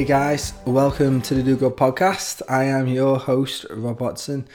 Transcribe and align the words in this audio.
Hey 0.00 0.06
guys, 0.06 0.54
welcome 0.64 1.20
to 1.20 1.34
the 1.34 1.42
Do 1.42 1.56
Good 1.56 1.76
podcast. 1.76 2.40
I 2.48 2.64
am 2.64 2.86
your 2.86 3.18
host, 3.18 3.66
Rob 3.68 4.00
Watson. 4.00 4.48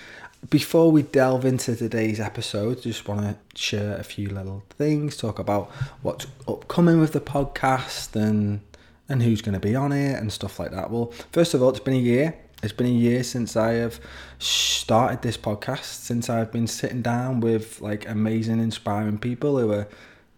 Before 0.49 0.91
we 0.91 1.03
delve 1.03 1.45
into 1.45 1.75
today's 1.75 2.19
episode, 2.19 2.81
just 2.81 3.07
want 3.07 3.21
to 3.21 3.37
share 3.55 3.95
a 3.95 4.03
few 4.03 4.27
little 4.27 4.63
things, 4.71 5.15
talk 5.17 5.37
about 5.37 5.69
what's 6.01 6.25
upcoming 6.47 6.99
with 6.99 7.13
the 7.13 7.19
podcast 7.19 8.15
and 8.15 8.61
and 9.07 9.21
who's 9.21 9.43
going 9.43 9.53
to 9.53 9.59
be 9.59 9.75
on 9.75 9.91
it 9.91 10.15
and 10.15 10.33
stuff 10.33 10.59
like 10.59 10.71
that. 10.71 10.89
Well, 10.89 11.13
first 11.31 11.53
of 11.53 11.61
all, 11.61 11.69
it's 11.69 11.79
been 11.79 11.93
a 11.93 11.97
year. 11.97 12.35
It's 12.63 12.73
been 12.73 12.87
a 12.87 12.89
year 12.89 13.21
since 13.21 13.55
I 13.55 13.73
have 13.73 13.99
started 14.39 15.21
this 15.21 15.37
podcast, 15.37 15.83
since 15.83 16.27
I've 16.27 16.51
been 16.51 16.65
sitting 16.65 17.03
down 17.03 17.39
with 17.39 17.81
like 17.81 18.09
amazing, 18.09 18.59
inspiring 18.59 19.19
people 19.19 19.59
who 19.59 19.71
are 19.73 19.87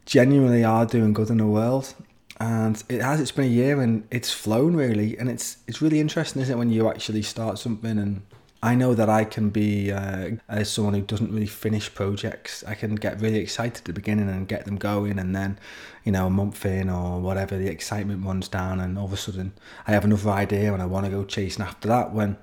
genuinely 0.05 0.65
are 0.65 0.85
doing 0.85 1.13
good 1.13 1.29
in 1.29 1.37
the 1.37 1.47
world. 1.47 1.93
And 2.39 2.81
it 2.87 3.01
has. 3.01 3.19
It's 3.19 3.31
been 3.31 3.45
a 3.45 3.47
year, 3.47 3.81
and 3.81 4.07
it's 4.11 4.31
flown 4.31 4.75
really. 4.75 5.17
And 5.17 5.29
it's 5.29 5.57
it's 5.67 5.81
really 5.81 5.99
interesting, 5.99 6.41
isn't 6.41 6.55
it, 6.55 6.57
when 6.57 6.69
you 6.69 6.89
actually 6.89 7.23
start 7.23 7.57
something 7.57 7.97
and 7.97 8.21
I 8.61 8.73
know 8.73 8.95
that 8.95 9.07
I 9.07 9.23
can 9.23 9.49
be, 9.49 9.91
uh, 9.91 10.31
as 10.49 10.69
someone 10.69 10.95
who 10.95 11.01
doesn't 11.01 11.31
really 11.31 11.45
finish 11.45 11.93
projects, 11.93 12.63
I 12.67 12.73
can 12.73 12.95
get 12.95 13.21
really 13.21 13.37
excited 13.37 13.77
at 13.77 13.85
the 13.85 13.93
beginning 13.93 14.29
and 14.29 14.47
get 14.47 14.65
them 14.65 14.77
going, 14.77 15.19
and 15.19 15.35
then, 15.35 15.59
you 16.03 16.11
know, 16.11 16.25
a 16.25 16.29
month 16.31 16.65
in 16.65 16.89
or 16.89 17.19
whatever, 17.19 17.55
the 17.55 17.67
excitement 17.67 18.25
runs 18.25 18.47
down, 18.47 18.79
and 18.79 18.97
all 18.97 19.05
of 19.05 19.13
a 19.13 19.17
sudden 19.17 19.53
I 19.85 19.91
have 19.91 20.05
another 20.05 20.31
idea 20.31 20.73
and 20.73 20.81
I 20.81 20.87
want 20.87 21.05
to 21.05 21.11
go 21.11 21.23
chasing 21.23 21.63
after 21.63 21.87
that. 21.89 22.13
When 22.13 22.35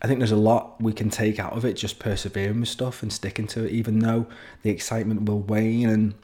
I 0.00 0.06
think 0.06 0.20
there's 0.20 0.30
a 0.30 0.36
lot 0.36 0.80
we 0.80 0.92
can 0.92 1.10
take 1.10 1.40
out 1.40 1.54
of 1.54 1.64
it, 1.64 1.74
just 1.74 1.98
persevering 1.98 2.60
with 2.60 2.68
stuff 2.68 3.02
and 3.02 3.12
sticking 3.12 3.48
to 3.48 3.64
it, 3.64 3.72
even 3.72 3.98
though 3.98 4.26
the 4.62 4.70
excitement 4.70 5.28
will 5.28 5.40
wane 5.40 5.88
and 5.88 6.14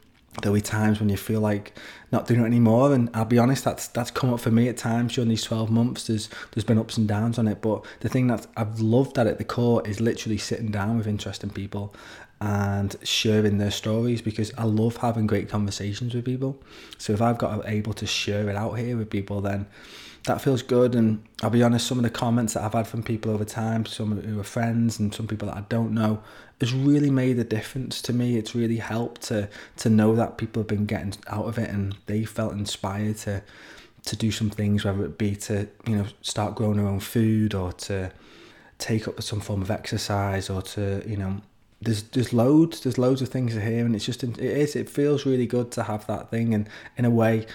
there'll 0.41 0.55
be 0.55 0.61
times 0.61 0.99
when 0.99 1.09
you 1.09 1.17
feel 1.17 1.39
like 1.39 1.73
not 2.11 2.27
doing 2.27 2.41
it 2.41 2.45
anymore 2.45 2.93
and 2.93 3.09
I'll 3.13 3.25
be 3.25 3.37
honest 3.37 3.63
that's 3.63 3.87
that's 3.87 4.11
come 4.11 4.33
up 4.33 4.39
for 4.39 4.51
me 4.51 4.67
at 4.67 4.77
times 4.77 5.15
during 5.15 5.29
these 5.29 5.43
12 5.43 5.69
months 5.69 6.07
there's 6.07 6.29
there's 6.51 6.63
been 6.63 6.77
ups 6.77 6.97
and 6.97 7.07
downs 7.07 7.39
on 7.39 7.47
it 7.47 7.61
but 7.61 7.85
the 8.01 8.09
thing 8.09 8.27
that 8.27 8.47
I've 8.55 8.79
loved 8.79 9.17
at 9.17 9.37
the 9.37 9.43
core 9.43 9.85
is 9.87 9.99
literally 9.99 10.37
sitting 10.37 10.71
down 10.71 10.97
with 10.97 11.07
interesting 11.07 11.49
people 11.49 11.93
and 12.41 12.95
sharing 13.03 13.57
their 13.57 13.71
stories 13.71 14.21
because 14.21 14.53
I 14.57 14.65
love 14.65 14.97
having 14.97 15.25
great 15.25 15.49
conversations 15.49 16.13
with 16.13 16.25
people 16.25 16.61
so 16.97 17.13
if 17.13 17.21
I've 17.21 17.37
got 17.37 17.67
able 17.67 17.93
to 17.93 18.05
share 18.05 18.49
it 18.49 18.55
out 18.55 18.73
here 18.73 18.97
with 18.97 19.09
people 19.09 19.41
then 19.41 19.67
that 20.25 20.41
feels 20.41 20.61
good. 20.61 20.95
And 20.95 21.23
I'll 21.41 21.49
be 21.49 21.63
honest, 21.63 21.87
some 21.87 21.97
of 21.97 22.03
the 22.03 22.09
comments 22.09 22.53
that 22.53 22.63
I've 22.63 22.73
had 22.73 22.87
from 22.87 23.03
people 23.03 23.31
over 23.31 23.45
time, 23.45 23.85
some 23.85 24.19
who 24.19 24.39
are 24.39 24.43
friends 24.43 24.99
and 24.99 25.13
some 25.13 25.27
people 25.27 25.47
that 25.47 25.57
I 25.57 25.61
don't 25.69 25.93
know, 25.93 26.21
has 26.61 26.73
really 26.73 27.09
made 27.09 27.37
a 27.39 27.43
difference 27.43 28.01
to 28.03 28.13
me. 28.13 28.37
It's 28.37 28.55
really 28.55 28.77
helped 28.77 29.23
to 29.23 29.49
to 29.77 29.89
know 29.89 30.15
that 30.15 30.37
people 30.37 30.61
have 30.61 30.67
been 30.67 30.85
getting 30.85 31.13
out 31.27 31.45
of 31.45 31.57
it 31.57 31.69
and 31.69 31.95
they 32.05 32.23
felt 32.25 32.53
inspired 32.53 33.17
to 33.17 33.41
to 34.05 34.15
do 34.15 34.31
some 34.31 34.49
things, 34.49 34.85
whether 34.85 35.03
it 35.05 35.17
be 35.17 35.35
to 35.35 35.67
you 35.87 35.97
know 35.97 36.05
start 36.21 36.55
growing 36.55 36.77
their 36.77 36.87
own 36.87 36.99
food 36.99 37.53
or 37.53 37.73
to 37.73 38.11
take 38.77 39.07
up 39.07 39.21
some 39.21 39.39
form 39.39 39.61
of 39.61 39.71
exercise 39.71 40.49
or 40.49 40.61
to 40.61 41.03
you 41.07 41.17
know 41.17 41.41
there's 41.81 42.03
there's 42.03 42.33
loads 42.33 42.81
there's 42.81 42.97
loads 42.97 43.21
of 43.21 43.29
things 43.29 43.53
here 43.53 43.85
and 43.85 43.95
it's 43.95 44.05
just 44.05 44.23
it 44.23 44.39
is 44.39 44.75
it 44.75 44.89
feels 44.89 45.25
really 45.25 45.45
good 45.45 45.71
to 45.71 45.83
have 45.83 46.05
that 46.07 46.29
thing 46.29 46.53
and 46.53 46.67
in 46.97 47.05
a 47.05 47.09
way 47.09 47.45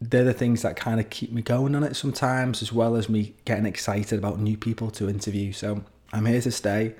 they're 0.00 0.24
the 0.24 0.34
things 0.34 0.62
that 0.62 0.76
kind 0.76 1.00
of 1.00 1.08
keep 1.10 1.32
me 1.32 1.42
going 1.42 1.74
on 1.74 1.82
it 1.82 1.96
sometimes, 1.96 2.62
as 2.62 2.72
well 2.72 2.96
as 2.96 3.08
me 3.08 3.34
getting 3.44 3.66
excited 3.66 4.18
about 4.18 4.38
new 4.38 4.56
people 4.56 4.90
to 4.90 5.08
interview. 5.08 5.52
So 5.52 5.82
I'm 6.12 6.26
here 6.26 6.40
to 6.42 6.50
stay. 6.50 6.94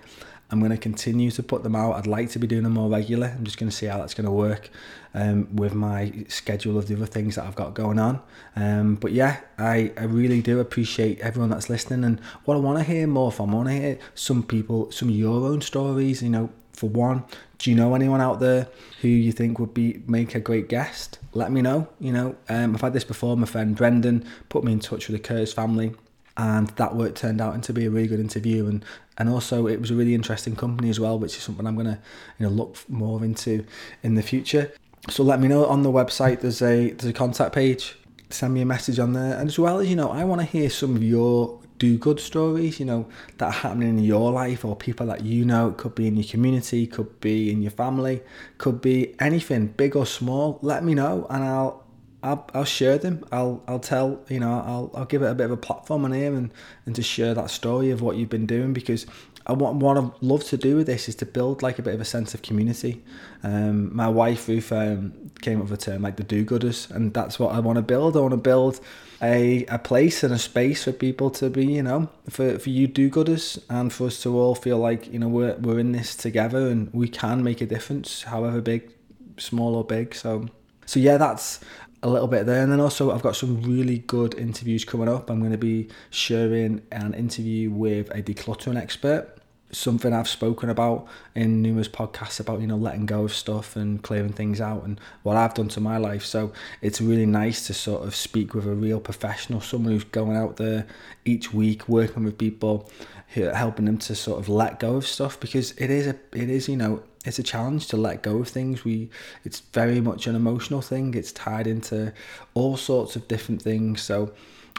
I'm 0.51 0.61
going 0.61 0.71
to 0.71 0.79
continue 0.79 1.31
to 1.33 1.43
put 1.43 1.63
them 1.63 1.75
out. 1.75 1.97
I'd 1.97 2.07
like 2.07 2.31
to 2.31 2.39
be 2.39 2.47
doing 2.47 2.63
them 2.63 2.75
more 2.75 2.89
regular. 2.89 3.35
I'm 3.37 3.45
just 3.45 3.59
going 3.59 3.69
to 3.69 3.77
see 3.77 3.87
how 3.87 3.99
that's 3.99 4.15
going 4.15 4.27
to 4.27 4.31
work 4.31 4.71
um, 5.13 5.55
with 5.57 5.75
my 5.75 6.13
schedule 6.29 6.79
of 6.79 6.87
the 6.87 6.95
other 6.95 7.07
things 7.07 7.35
that 7.35 7.45
I've 7.45 7.57
got 7.57 7.75
going 7.75 7.99
on. 7.99 8.21
Um, 8.55 8.95
but 8.95 9.13
yeah, 9.13 9.41
I, 9.59 9.93
I 9.97 10.05
really 10.05 10.41
do 10.43 10.61
appreciate 10.61 11.19
everyone 11.21 11.51
that's 11.51 11.69
listening. 11.69 12.05
And 12.05 12.21
what 12.45 12.55
I 12.55 12.61
want 12.61 12.79
to 12.79 12.85
hear 12.85 13.07
more 13.07 13.33
from, 13.33 13.51
I 13.51 13.55
want 13.55 13.69
to 13.69 13.75
hear 13.75 13.99
some 14.15 14.43
people, 14.43 14.93
some 14.93 15.09
of 15.09 15.15
your 15.17 15.49
own 15.49 15.63
stories, 15.63 16.23
you 16.23 16.31
know, 16.31 16.51
for 16.73 16.91
one, 16.91 17.25
do 17.59 17.71
you 17.71 17.77
know 17.77 17.95
anyone 17.95 18.21
out 18.21 18.39
there 18.39 18.69
who 19.01 19.09
you 19.09 19.33
think 19.33 19.59
would 19.59 19.73
be 19.73 20.03
make 20.07 20.35
a 20.35 20.41
great 20.41 20.69
guest? 20.69 21.19
Let 21.33 21.51
me 21.51 21.63
know. 21.63 21.89
You 21.99 22.13
know, 22.13 22.37
um, 22.49 22.75
I've 22.75 22.83
had 22.83 22.93
this 22.93 23.05
before. 23.05 23.37
My 23.37 23.47
friend 23.47 23.75
Brendan 23.75 24.27
put 24.49 24.63
me 24.63 24.73
in 24.73 24.81
touch 24.81 25.09
with 25.09 25.17
the 25.17 25.27
Curtis 25.27 25.53
family, 25.55 25.95
and 26.37 26.69
that 26.71 26.95
work 26.95 27.15
turned 27.15 27.41
out 27.41 27.63
to 27.63 27.73
be 27.73 27.87
a 27.87 27.91
really 27.91 28.09
good 28.09 28.21
interview. 28.21 28.67
And 28.67 28.85
and 29.19 29.29
also 29.29 29.67
it 29.67 29.81
was 29.81 29.91
a 29.91 29.95
really 29.95 30.15
interesting 30.15 30.57
company 30.57 30.91
as 30.91 31.01
well, 31.01 31.19
which 31.19 31.37
is 31.37 31.43
something 31.43 31.67
I'm 31.67 31.77
gonna 31.77 32.01
you 32.39 32.47
know 32.47 32.53
look 32.53 32.77
more 32.89 33.25
into 33.25 33.65
in 34.03 34.15
the 34.15 34.23
future. 34.23 34.73
So 35.09 35.23
let 35.23 35.41
me 35.41 35.49
know 35.49 35.67
on 35.67 35.83
the 35.83 35.93
website. 35.93 36.41
There's 36.41 36.63
a 36.63 36.91
there's 36.91 37.11
a 37.11 37.13
contact 37.13 37.55
page. 37.55 37.97
Send 38.29 38.55
me 38.55 38.61
a 38.61 38.67
message 38.67 38.99
on 38.99 39.13
there, 39.13 39.39
and 39.39 39.49
as 39.49 39.59
well 39.59 39.79
as 39.79 39.89
you 39.89 39.97
know, 39.97 40.11
I 40.11 40.25
want 40.25 40.41
to 40.41 40.47
hear 40.47 40.69
some 40.69 40.97
of 40.97 41.03
your 41.03 41.61
do 41.79 41.99
good 41.99 42.21
stories, 42.21 42.81
you 42.81 42.87
know, 42.87 43.07
that 43.39 43.47
are 43.47 43.53
happening 43.53 43.99
in 43.99 44.05
your 44.05 44.33
life 44.33 44.65
or 44.65 44.75
people 44.77 45.07
that 45.07 45.25
you 45.25 45.45
know. 45.45 45.69
It 45.69 45.77
could 45.77 45.95
be 45.95 46.07
in 46.07 46.17
your 46.17 46.25
community, 46.25 46.87
could 46.87 47.21
be 47.21 47.51
in 47.51 47.63
your 47.63 47.71
family, 47.71 48.23
could 48.59 48.81
be 48.81 49.15
anything, 49.21 49.69
big 49.69 49.97
or 49.97 50.07
small. 50.07 50.59
Let 50.63 50.85
me 50.85 50.95
know 50.95 51.27
and 51.31 51.45
I'll 51.45 51.86
I'll, 52.27 52.51
I'll 52.55 52.65
share 52.65 52.99
them. 52.99 53.25
I'll 53.31 53.63
I'll 53.69 53.79
tell 53.79 54.21
you 54.29 54.41
know 54.41 54.53
I'll 54.53 54.91
I'll 54.95 55.05
give 55.05 55.23
it 55.23 55.31
a 55.31 55.35
bit 55.35 55.45
of 55.45 55.53
a 55.53 55.57
platform 55.57 56.05
on 56.05 56.13
here 56.13 56.35
and 56.35 56.53
and 56.85 56.95
to 56.97 57.03
share 57.03 57.35
that 57.35 57.51
story 57.51 57.91
of 57.91 58.03
what 58.03 58.17
you've 58.17 58.29
been 58.29 58.47
doing 58.47 58.73
because 58.73 59.07
I 59.47 59.53
want 59.53 59.77
what 59.77 59.97
I 59.97 60.11
love 60.21 60.43
to 60.47 60.57
do 60.57 60.77
with 60.77 60.87
this 60.87 61.09
is 61.09 61.15
to 61.17 61.27
build 61.27 61.63
like 61.63 61.79
a 61.79 61.83
bit 61.83 61.95
of 61.95 62.01
a 62.01 62.05
sense 62.05 62.35
of 62.35 62.43
community. 62.43 63.05
Um, 63.45 63.95
my 63.95 64.09
wife 64.09 64.49
Ruth 64.49 64.73
um, 64.73 65.31
came 65.41 65.61
up 65.61 65.71
with 65.71 65.81
a 65.81 65.83
term 65.91 66.03
like 66.03 66.17
the 66.17 66.25
do-gooders, 66.25 66.91
and 66.91 67.15
that's 67.15 67.39
what 67.39 67.55
I 67.55 67.61
want 67.61 67.77
to 67.77 67.83
build. 67.83 68.17
I 68.17 68.21
want 68.21 68.33
to 68.33 68.39
build 68.39 68.81
a, 69.23 69.65
a 69.67 69.79
place 69.79 70.25
and 70.25 70.35
a 70.35 70.39
space 70.39 70.83
for 70.83 70.93
people 70.93 71.31
to 71.31 71.49
be, 71.49 71.65
you 71.65 71.83
know, 71.85 72.09
for, 72.29 72.59
for 72.59 72.71
you 72.71 72.89
do-gooders, 72.89 73.63
and 73.71 73.93
for 73.93 74.09
us 74.09 74.21
to 74.25 74.37
all 74.37 74.57
feel 74.57 74.79
like 74.79 75.13
you 75.13 75.21
know 75.21 75.29
we're 75.29 75.55
we're 75.59 75.79
in 75.79 75.93
this 75.93 76.17
together 76.17 76.67
and 76.67 76.93
we 76.93 77.09
can 77.09 77.45
make 77.45 77.61
a 77.61 77.67
difference, 77.67 78.25
however 78.25 78.61
big, 78.61 78.91
small 79.39 79.77
or 79.77 79.85
big. 79.85 80.13
So 80.13 80.49
so 80.87 81.01
yeah, 81.01 81.19
that's 81.19 81.61
a 82.07 82.09
little 82.09 82.29
bit 82.29 82.47
there. 82.47 82.63
And 82.63 82.71
then 82.71 82.81
also, 82.81 83.11
I've 83.11 83.23
got 83.23 83.35
some 83.35 83.61
really 83.63 83.99
good 83.99 84.35
interviews 84.35 84.85
coming 84.85 85.09
up. 85.09 85.29
I'm 85.29 85.41
going 85.41 85.53
to 85.53 85.59
be 85.59 85.89
sharing 86.11 86.83
an 86.93 87.15
interview 87.15 87.71
with 87.71 88.11
a 88.11 88.23
decluttering 88.23 88.81
expert 88.81 89.33
something 89.73 90.13
I've 90.13 90.29
spoken 90.29 90.71
about 90.71 91.09
in 91.35 91.61
numerous 91.61 91.89
podcasts 91.89 92.39
about 92.39 92.61
you 92.61 92.69
know 92.69 92.77
letting 92.77 93.05
go 93.05 93.25
of 93.25 93.35
stuff 93.35 93.75
and 93.75 94.01
clearing 94.01 94.33
things 94.33 94.61
out 94.61 94.85
and 94.85 95.01
what 95.25 95.37
I've 95.37 95.55
done 95.55 95.67
to 95.71 95.81
my 95.81 95.99
life 95.99 96.25
so 96.25 96.53
it's 96.81 97.01
really 97.01 97.27
nice 97.27 97.67
to 97.67 97.75
sort 97.75 98.05
of 98.05 98.15
speak 98.15 98.55
with 98.55 98.65
a 98.65 98.75
real 98.75 99.01
professional 99.01 99.61
someone 99.61 99.93
who's 99.93 100.05
going 100.05 100.37
out 100.37 100.57
there 100.57 100.87
each 101.25 101.53
week 101.53 101.89
working 101.89 102.23
with 102.23 102.39
people 102.39 102.89
helping 103.27 103.87
them 103.87 103.99
to 103.99 104.15
sort 104.15 104.39
of 104.39 104.49
let 104.49 104.79
go 104.79 104.97
of 104.97 105.07
stuff 105.07 105.39
because 105.41 105.73
it 105.73 105.91
is 105.91 106.07
a 106.07 106.17
it 106.33 106.49
is 106.49 106.69
you 106.69 106.77
know 106.77 107.03
it's 107.27 107.39
a 107.39 107.43
challenge 107.43 107.89
to 107.89 107.97
let 107.97 108.23
go 108.23 108.39
of 108.39 108.49
things 108.49 108.85
we 108.85 109.11
it's 109.45 109.61
very 109.61 110.01
much 110.01 110.27
an 110.27 110.35
emotional 110.35 110.81
thing 110.81 111.13
it's 111.15 111.33
tied 111.33 111.67
into 111.67 112.13
all 112.55 112.77
sorts 112.77 113.17
of 113.17 113.29
different 113.29 113.61
things 113.61 114.01
so 114.01 114.33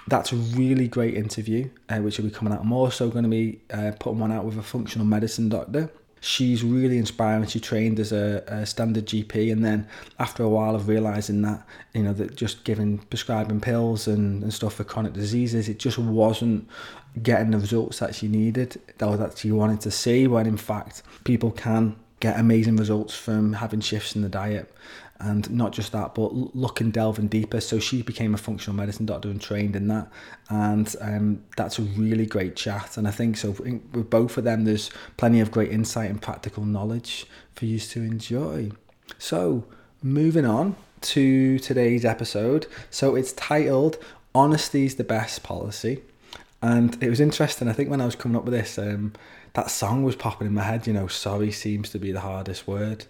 that's 0.08 0.32
a 0.32 0.36
really 0.36 0.88
great 0.88 1.16
interview, 1.16 1.70
uh, 1.90 1.98
which 1.98 2.18
will 2.18 2.26
be 2.26 2.32
coming 2.32 2.54
out. 2.54 2.62
I'm 2.62 2.72
also 2.72 3.10
going 3.10 3.24
to 3.24 3.30
be 3.30 3.60
uh, 3.72 3.92
putting 4.00 4.20
one 4.20 4.32
out 4.32 4.46
with 4.46 4.58
a 4.58 4.64
functional 4.64 5.06
medicine 5.06 5.50
doctor. 5.50 5.92
She's 6.20 6.64
really 6.64 6.98
inspiring. 6.98 7.46
She 7.46 7.60
trained 7.60 8.00
as 8.00 8.12
a, 8.12 8.44
a 8.48 8.66
standard 8.66 9.06
GP, 9.06 9.52
and 9.52 9.64
then 9.64 9.88
after 10.18 10.44
a 10.44 10.50
while 10.50 10.76
of 10.76 10.88
realizing 10.88 11.42
that 11.44 11.64
you 11.94 12.04
know 12.04 12.14
that 12.14 12.36
just 12.36 12.64
giving 12.64 12.98
prescribing 12.98 13.62
pills 13.62 14.08
and, 14.08 14.42
and 14.42 14.54
stuff 14.54 14.76
for 14.76 14.84
chronic 14.84 15.14
diseases, 15.14 15.70
it 15.70 15.78
just 15.78 16.00
wasn't 16.00 16.68
getting 17.22 17.52
the 17.52 17.60
results 17.60 18.00
that 18.00 18.16
she 18.16 18.28
needed 18.28 18.80
or 19.02 19.16
that 19.18 19.38
she 19.38 19.52
wanted 19.52 19.82
to 19.82 19.92
see. 19.92 20.26
When 20.26 20.48
in 20.48 20.58
fact, 20.58 21.04
people 21.24 21.52
can 21.52 21.96
get 22.20 22.40
amazing 22.40 22.78
results 22.78 23.16
from 23.16 23.54
having 23.54 23.80
shifts 23.80 24.16
in 24.16 24.22
the 24.22 24.30
diet 24.30 24.74
and 25.20 25.50
not 25.50 25.72
just 25.72 25.92
that 25.92 26.14
but 26.16 26.34
looking 26.56 26.92
delving 26.92 27.28
deeper. 27.28 27.60
So 27.60 27.80
she 27.80 28.02
became 28.02 28.34
a 28.34 28.38
functional 28.38 28.76
medicine 28.76 29.06
doctor 29.06 29.30
and 29.30 29.42
trained 29.42 29.76
in 29.76 29.88
that 29.88 30.12
and 30.50 30.96
um, 31.02 31.44
that's 31.56 31.80
a 31.80 31.84
really 31.84 32.26
great 32.26 32.56
chat. 32.56 32.98
And 32.98 33.08
i 33.08 33.12
think 33.12 33.38
so 33.38 33.52
with 33.52 34.10
both 34.10 34.38
of 34.38 34.44
them 34.44 34.66
there's 34.66 34.90
plenty 35.18 35.40
of 35.40 35.52
great 35.52 35.72
insight 35.72 36.10
and 36.10 36.22
practical 36.22 36.66
knowledge 36.66 37.26
for 37.56 37.66
you 37.66 37.80
to 37.80 38.02
enjoy. 38.02 38.72
So 39.18 39.66
moving 40.02 40.46
on 40.46 40.76
to 41.00 41.60
today's 41.60 42.06
episode. 42.06 42.68
So 42.90 43.16
it's 43.16 43.34
titled 43.34 43.98
honesty 44.34 44.86
is 44.86 44.96
the 44.96 45.04
best 45.04 45.44
policy. 45.44 46.02
And 46.62 47.02
it 47.04 47.10
was 47.10 47.20
interesting 47.20 47.68
i 47.68 47.74
think 47.74 47.90
when 47.90 48.02
i 48.02 48.06
was 48.06 48.16
coming 48.16 48.36
up 48.36 48.44
with 48.44 48.54
this 48.54 48.80
um, 48.80 49.14
that 49.58 49.70
song 49.70 50.04
was 50.04 50.16
popping 50.16 50.48
in 50.48 50.54
my 50.54 50.64
head 50.64 50.88
you 50.88 50.94
know 50.94 51.08
sorry 51.08 51.52
seems 51.52 51.90
to 51.90 52.00
be 52.00 52.14
the 52.14 52.22
hardest 52.22 52.66
word 52.66 53.06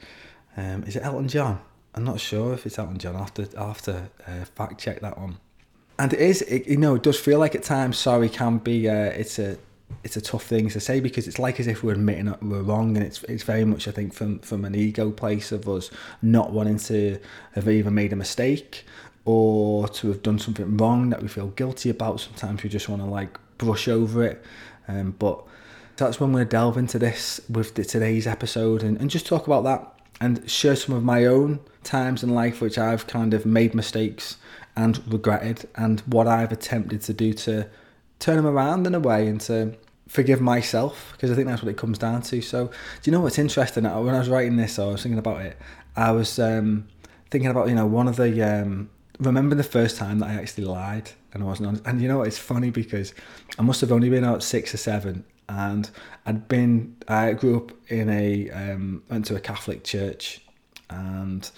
um, 0.57 0.83
is 0.83 0.95
it 0.95 1.03
elton 1.03 1.27
john 1.27 1.61
I'm 1.97 2.03
not 2.03 2.19
sure 2.19 2.53
if 2.53 2.67
it's 2.67 2.77
Elton 2.77 2.99
John. 2.99 3.15
I'll 3.15 3.23
have 3.23 3.33
to, 3.33 3.49
I'll 3.57 3.67
have 3.69 3.81
to 3.83 4.09
uh, 4.27 4.45
fact 4.55 4.79
check 4.79 5.01
that 5.01 5.17
one. 5.17 5.39
And 5.97 6.13
it 6.13 6.19
is, 6.19 6.44
it, 6.44 6.67
you 6.67 6.77
know, 6.77 6.94
it 6.94 7.01
does 7.01 7.19
feel 7.19 7.39
like 7.39 7.55
at 7.55 7.63
times 7.63 7.97
sorry 7.97 8.29
can 8.29 8.59
be, 8.59 8.88
uh, 8.88 8.94
it's 8.94 9.39
a, 9.39 9.57
it's 10.03 10.15
a 10.15 10.21
tough 10.21 10.44
thing 10.44 10.69
to 10.69 10.79
say 10.79 10.99
because 10.99 11.27
it's 11.27 11.39
like 11.39 11.59
as 11.59 11.65
if 11.65 11.81
we're 11.81 11.94
admitting 11.94 12.35
we're 12.41 12.61
wrong, 12.61 12.95
and 12.97 13.05
it's 13.05 13.23
it's 13.23 13.43
very 13.43 13.63
much 13.63 13.88
I 13.88 13.91
think 13.91 14.13
from 14.13 14.39
from 14.39 14.65
an 14.65 14.75
ego 14.75 15.11
place 15.11 15.53
of 15.53 15.67
us 15.69 15.89
not 16.21 16.51
wanting 16.51 16.77
to 16.79 17.19
have 17.53 17.69
either 17.69 17.89
made 17.89 18.11
a 18.11 18.17
mistake 18.17 18.83
or 19.23 19.88
to 19.88 20.09
have 20.09 20.21
done 20.21 20.39
something 20.39 20.75
wrong 20.75 21.09
that 21.11 21.21
we 21.21 21.29
feel 21.29 21.47
guilty 21.47 21.89
about. 21.89 22.19
Sometimes 22.19 22.63
we 22.63 22.69
just 22.69 22.89
want 22.89 23.01
to 23.01 23.07
like 23.07 23.39
brush 23.57 23.88
over 23.88 24.25
it. 24.25 24.43
Um, 24.89 25.15
but 25.17 25.41
that's 25.97 26.19
when 26.19 26.31
we're 26.31 26.39
going 26.39 26.47
to 26.47 26.51
delve 26.51 26.77
into 26.77 26.99
this 26.99 27.41
with 27.49 27.75
the, 27.75 27.83
today's 27.83 28.27
episode 28.27 28.83
and, 28.83 28.99
and 28.99 29.09
just 29.09 29.25
talk 29.25 29.47
about 29.47 29.63
that 29.63 29.94
and 30.19 30.49
share 30.49 30.75
some 30.75 30.95
of 30.95 31.03
my 31.03 31.25
own 31.25 31.59
times 31.83 32.23
in 32.23 32.29
life 32.29 32.61
which 32.61 32.77
I've 32.77 33.07
kind 33.07 33.33
of 33.33 33.45
made 33.45 33.73
mistakes 33.73 34.38
and 34.75 35.01
regretted 35.11 35.67
and 35.75 35.99
what 36.01 36.27
I've 36.27 36.51
attempted 36.51 37.01
to 37.01 37.13
do 37.13 37.33
to 37.33 37.67
turn 38.19 38.38
them 38.38 38.47
around 38.47 38.88
in 38.88 38.95
a 38.95 38.99
way 38.99 39.27
and 39.27 39.41
to 39.41 39.75
forgive 40.07 40.41
myself 40.41 41.13
because 41.13 41.31
I 41.31 41.35
think 41.35 41.47
that's 41.47 41.61
what 41.61 41.69
it 41.69 41.77
comes 41.77 41.97
down 41.97 42.21
to. 42.23 42.41
So, 42.41 42.67
do 42.67 42.71
you 43.03 43.11
know 43.11 43.21
what's 43.21 43.38
interesting? 43.38 43.83
When 43.83 44.15
I 44.15 44.19
was 44.19 44.29
writing 44.29 44.55
this, 44.57 44.79
or 44.79 44.89
I 44.89 44.91
was 44.93 45.03
thinking 45.03 45.19
about 45.19 45.41
it. 45.41 45.57
I 45.95 46.11
was 46.11 46.39
um, 46.39 46.88
thinking 47.29 47.50
about 47.50 47.69
you 47.69 47.75
know 47.75 47.85
one 47.85 48.07
of 48.07 48.15
the 48.15 48.41
um, 48.41 48.89
remember 49.19 49.55
the 49.55 49.63
first 49.63 49.97
time 49.97 50.19
that 50.19 50.29
I 50.29 50.33
actually 50.35 50.65
lied 50.65 51.11
and 51.33 51.43
I 51.43 51.45
wasn't 51.45 51.67
honest. 51.67 51.83
And 51.85 52.01
you 52.01 52.07
know 52.07 52.19
what? 52.19 52.27
It's 52.27 52.38
funny 52.38 52.69
because 52.69 53.13
I 53.57 53.61
must 53.61 53.81
have 53.81 53.91
only 53.91 54.09
been 54.09 54.23
out 54.23 54.43
six 54.43 54.73
or 54.73 54.77
seven, 54.77 55.25
and 55.49 55.89
I'd 56.25 56.47
been 56.47 56.95
I 57.07 57.33
grew 57.33 57.57
up 57.57 57.71
in 57.89 58.09
a 58.09 58.49
um, 58.51 59.03
went 59.09 59.25
to 59.25 59.35
a 59.35 59.39
Catholic 59.39 59.83
church, 59.83 60.41
and 60.89 61.49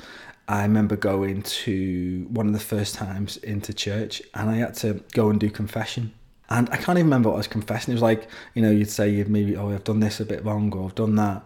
I 0.48 0.64
remember 0.64 0.96
going 0.96 1.44
to 1.44 2.28
one 2.32 2.48
of 2.48 2.54
the 2.54 2.60
first 2.60 2.96
times 2.96 3.38
into 3.38 3.74
church, 3.74 4.22
and 4.34 4.50
I 4.50 4.56
had 4.56 4.74
to 4.76 5.04
go 5.14 5.30
and 5.30 5.40
do 5.40 5.50
confession. 5.50 6.14
And 6.50 6.68
I 6.72 6.78
can't 6.78 6.98
even 6.98 7.06
remember 7.06 7.30
what 7.30 7.36
I 7.36 7.38
was 7.38 7.48
confessing. 7.48 7.92
It 7.92 7.96
was 7.96 8.02
like, 8.02 8.28
you 8.56 8.64
know, 8.64 8.72
you'd 8.72 8.90
say 8.90 9.08
you'd 9.08 9.30
maybe, 9.30 9.56
oh, 9.56 9.70
I've 9.70 9.84
done 9.84 10.00
this 10.00 10.20
a 10.20 10.26
bit 10.26 10.44
wrong 10.44 10.74
or 10.74 10.86
I've 10.86 10.96
done 10.96 11.16
that. 11.16 11.44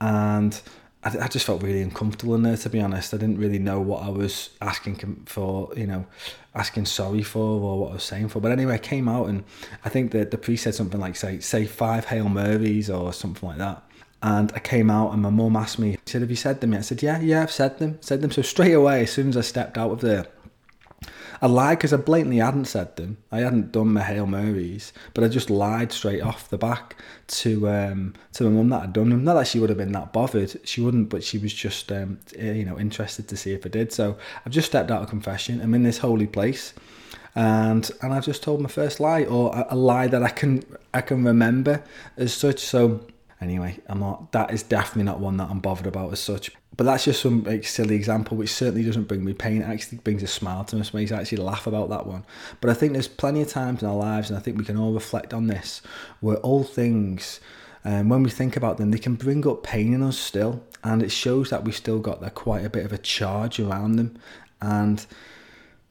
And 0.00 0.58
I, 1.06 1.24
I 1.24 1.28
just 1.28 1.46
felt 1.46 1.62
really 1.62 1.82
uncomfortable 1.82 2.34
in 2.34 2.42
there, 2.42 2.56
to 2.56 2.68
be 2.68 2.80
honest. 2.80 3.14
I 3.14 3.16
didn't 3.16 3.38
really 3.38 3.60
know 3.60 3.80
what 3.80 4.02
I 4.02 4.08
was 4.08 4.50
asking 4.60 5.22
for, 5.26 5.72
you 5.76 5.86
know, 5.86 6.04
asking 6.54 6.86
sorry 6.86 7.22
for 7.22 7.60
or 7.60 7.78
what 7.78 7.90
I 7.90 7.94
was 7.94 8.02
saying 8.02 8.28
for. 8.28 8.40
But 8.40 8.50
anyway, 8.50 8.74
I 8.74 8.78
came 8.78 9.08
out 9.08 9.28
and 9.28 9.44
I 9.84 9.88
think 9.88 10.10
that 10.12 10.32
the 10.32 10.38
priest 10.38 10.64
said 10.64 10.74
something 10.74 10.98
like, 10.98 11.14
say, 11.14 11.38
say 11.38 11.64
five 11.64 12.06
Hail 12.06 12.28
Marys 12.28 12.90
or 12.90 13.12
something 13.12 13.48
like 13.48 13.58
that. 13.58 13.84
And 14.22 14.50
I 14.54 14.58
came 14.58 14.90
out 14.90 15.12
and 15.12 15.22
my 15.22 15.30
mum 15.30 15.54
asked 15.54 15.78
me, 15.78 15.92
she 15.92 16.12
said, 16.12 16.22
have 16.22 16.30
you 16.30 16.36
said 16.36 16.60
them 16.60 16.72
yet? 16.72 16.78
I 16.78 16.82
said, 16.82 17.02
yeah, 17.02 17.20
yeah, 17.20 17.42
I've 17.42 17.52
said 17.52 17.78
them. 17.78 17.98
Said 18.00 18.20
them. 18.20 18.32
So 18.32 18.42
straight 18.42 18.72
away, 18.72 19.02
as 19.02 19.12
soon 19.12 19.28
as 19.28 19.36
I 19.36 19.42
stepped 19.42 19.78
out 19.78 19.92
of 19.92 20.00
there, 20.00 20.26
I 21.40 21.46
lied 21.46 21.78
because 21.78 21.92
I 21.92 21.98
blatantly 21.98 22.38
hadn't 22.38 22.66
said 22.66 22.96
them. 22.96 23.18
I 23.30 23.38
hadn't 23.40 23.72
done 23.72 23.92
my 23.92 24.02
Hail 24.02 24.26
Marys, 24.26 24.92
but 25.14 25.24
I 25.24 25.28
just 25.28 25.50
lied 25.50 25.92
straight 25.92 26.22
off 26.22 26.48
the 26.48 26.58
back 26.58 26.96
to 27.28 27.68
um, 27.68 28.14
to 28.34 28.44
my 28.44 28.50
mum 28.50 28.68
that 28.70 28.82
I'd 28.82 28.92
done 28.92 29.10
them. 29.10 29.24
Not 29.24 29.34
that 29.34 29.46
she 29.46 29.58
would 29.58 29.68
have 29.68 29.78
been 29.78 29.92
that 29.92 30.12
bothered, 30.12 30.60
she 30.66 30.80
wouldn't, 30.80 31.08
but 31.08 31.22
she 31.22 31.38
was 31.38 31.52
just 31.52 31.92
um, 31.92 32.18
eh, 32.36 32.52
you 32.52 32.64
know 32.64 32.78
interested 32.78 33.28
to 33.28 33.36
see 33.36 33.52
if 33.52 33.66
I 33.66 33.68
did. 33.68 33.92
So 33.92 34.16
I've 34.44 34.52
just 34.52 34.68
stepped 34.68 34.90
out 34.90 35.02
of 35.02 35.10
confession. 35.10 35.60
I'm 35.60 35.74
in 35.74 35.82
this 35.82 35.98
holy 35.98 36.26
place, 36.26 36.72
and 37.34 37.90
and 38.02 38.12
I've 38.12 38.24
just 38.24 38.42
told 38.42 38.60
my 38.60 38.68
first 38.68 39.00
lie 39.00 39.24
or 39.24 39.54
a, 39.54 39.74
a 39.74 39.76
lie 39.76 40.06
that 40.06 40.22
I 40.22 40.30
can 40.30 40.62
I 40.94 41.00
can 41.00 41.24
remember 41.24 41.82
as 42.16 42.32
such. 42.32 42.60
So 42.60 43.06
anyway, 43.40 43.78
I'm 43.88 44.00
not. 44.00 44.32
That 44.32 44.52
is 44.52 44.62
definitely 44.62 45.04
not 45.04 45.20
one 45.20 45.36
that 45.36 45.50
I'm 45.50 45.60
bothered 45.60 45.86
about 45.86 46.12
as 46.12 46.20
such. 46.20 46.50
But 46.76 46.84
that's 46.84 47.04
just 47.06 47.22
some 47.22 47.42
like, 47.44 47.64
silly 47.64 47.94
example, 47.94 48.36
which 48.36 48.52
certainly 48.52 48.84
doesn't 48.84 49.08
bring 49.08 49.24
me 49.24 49.32
pain. 49.32 49.62
It 49.62 49.66
actually 49.66 49.98
brings 49.98 50.22
a 50.22 50.26
smile 50.26 50.64
to 50.64 50.78
us, 50.78 50.92
makes 50.92 51.10
actually 51.10 51.38
laugh 51.38 51.66
about 51.66 51.88
that 51.88 52.06
one. 52.06 52.24
But 52.60 52.70
I 52.70 52.74
think 52.74 52.92
there's 52.92 53.08
plenty 53.08 53.40
of 53.42 53.48
times 53.48 53.82
in 53.82 53.88
our 53.88 53.96
lives, 53.96 54.28
and 54.28 54.38
I 54.38 54.42
think 54.42 54.58
we 54.58 54.64
can 54.64 54.76
all 54.76 54.92
reflect 54.92 55.32
on 55.32 55.46
this, 55.46 55.80
where 56.20 56.36
all 56.38 56.64
things, 56.64 57.40
um, 57.84 58.10
when 58.10 58.22
we 58.22 58.30
think 58.30 58.56
about 58.56 58.76
them, 58.76 58.90
they 58.90 58.98
can 58.98 59.14
bring 59.14 59.46
up 59.46 59.62
pain 59.62 59.94
in 59.94 60.02
us 60.02 60.18
still, 60.18 60.62
and 60.84 61.02
it 61.02 61.10
shows 61.10 61.50
that 61.50 61.64
we've 61.64 61.76
still 61.76 61.98
got 61.98 62.20
there 62.20 62.30
quite 62.30 62.64
a 62.64 62.70
bit 62.70 62.84
of 62.84 62.92
a 62.92 62.98
charge 62.98 63.58
around 63.58 63.96
them. 63.96 64.18
And 64.60 65.04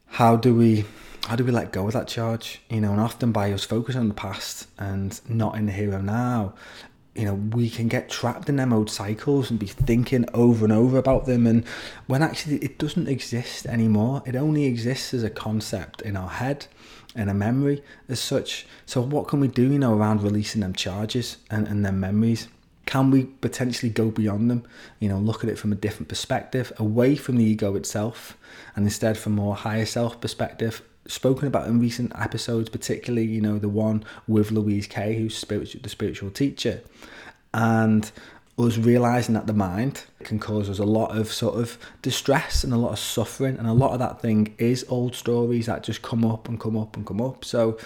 how 0.08 0.36
do 0.36 0.54
we 0.56 0.86
how 1.28 1.36
do 1.36 1.44
we 1.44 1.52
let 1.52 1.72
go 1.72 1.88
of 1.88 1.94
that 1.94 2.08
charge? 2.08 2.62
You 2.70 2.82
know, 2.82 2.92
and 2.92 3.02
often 3.02 3.32
by 3.32 3.52
us 3.52 3.64
focusing 3.64 4.02
on 4.02 4.08
the 4.10 4.14
past 4.14 4.68
and 4.78 5.20
not 5.28 5.56
in 5.56 5.66
the 5.66 5.72
here 5.72 5.94
and 5.94 6.06
now, 6.06 6.54
you 7.16 7.24
know 7.24 7.34
we 7.34 7.70
can 7.70 7.88
get 7.88 8.10
trapped 8.10 8.50
in 8.50 8.58
them 8.58 8.74
old 8.74 8.90
cycles 8.90 9.50
and 9.50 9.58
be 9.58 9.68
thinking 9.68 10.26
over 10.34 10.66
and 10.66 10.74
over 10.74 10.98
about 10.98 11.26
them 11.26 11.48
and 11.48 11.66
when 12.08 12.22
actually 12.22 12.58
it 12.58 12.78
doesn't 12.78 13.08
exist 13.08 13.66
anymore. 13.66 14.22
It 14.26 14.36
only 14.36 14.66
exists 14.66 15.14
as 15.14 15.24
a 15.24 15.30
concept 15.30 16.02
in 16.02 16.18
our 16.18 16.30
head 16.30 16.68
and 17.16 17.30
a 17.30 17.34
memory 17.34 17.82
as 18.10 18.20
such. 18.20 18.68
So 18.86 19.02
what 19.02 19.28
can 19.28 19.40
we 19.40 19.48
do 19.48 19.72
you 19.72 19.80
know 19.80 19.98
around 19.98 20.22
releasing 20.22 20.62
them 20.62 20.74
charges 20.74 21.38
and, 21.50 21.68
and 21.68 21.86
their 21.86 21.94
memories? 21.94 22.50
Can 22.86 23.10
we 23.10 23.24
potentially 23.24 23.90
go 23.90 24.12
beyond 24.12 24.52
them? 24.52 24.64
You 25.00 25.08
know 25.08 25.18
look 25.18 25.44
at 25.44 25.50
it 25.50 25.58
from 25.58 25.72
a 25.72 25.76
different 25.76 26.10
perspective 26.10 26.74
away 26.78 27.16
from 27.16 27.38
the 27.38 27.46
ego 27.46 27.76
itself 27.76 28.38
and 28.76 28.86
instead 28.86 29.18
from 29.18 29.34
more 29.34 29.56
higher 29.56 29.86
self 29.86 30.20
perspective 30.20 30.82
spoken 31.08 31.48
about 31.48 31.68
in 31.68 31.80
recent 31.80 32.12
episodes, 32.16 32.70
particularly, 32.70 33.26
you 33.26 33.42
know, 33.42 33.60
the 33.60 33.70
one 33.70 34.04
with 34.28 34.52
Louise 34.52 34.88
Kay, 34.88 35.16
who's 35.16 35.38
spiritual, 35.38 35.82
the 35.82 35.90
spiritual 35.90 36.30
teacher, 36.32 36.82
and 37.54 38.12
us 38.58 38.78
realizing 38.78 39.36
that 39.36 39.48
the 39.48 39.54
mind 39.54 40.06
can 40.20 40.40
cause 40.40 40.70
us 40.70 40.80
a 40.80 40.86
lot 40.86 41.16
of 41.16 41.32
sort 41.32 41.60
of 41.60 41.78
distress 42.02 42.64
and 42.64 42.74
a 42.74 42.78
lot 42.78 42.92
of 42.92 43.00
suffering, 43.00 43.58
and 43.58 43.68
a 43.68 43.74
lot 43.74 43.92
of 43.92 44.00
that 44.00 44.22
thing 44.22 44.56
is 44.58 44.86
old 44.88 45.16
stories 45.16 45.66
that 45.66 45.84
just 45.84 46.02
come 46.02 46.26
up 46.26 46.48
and 46.48 46.60
come 46.60 46.78
up 46.78 46.96
and 46.96 47.06
come 47.06 47.22
up. 47.22 47.44
So, 47.44 47.78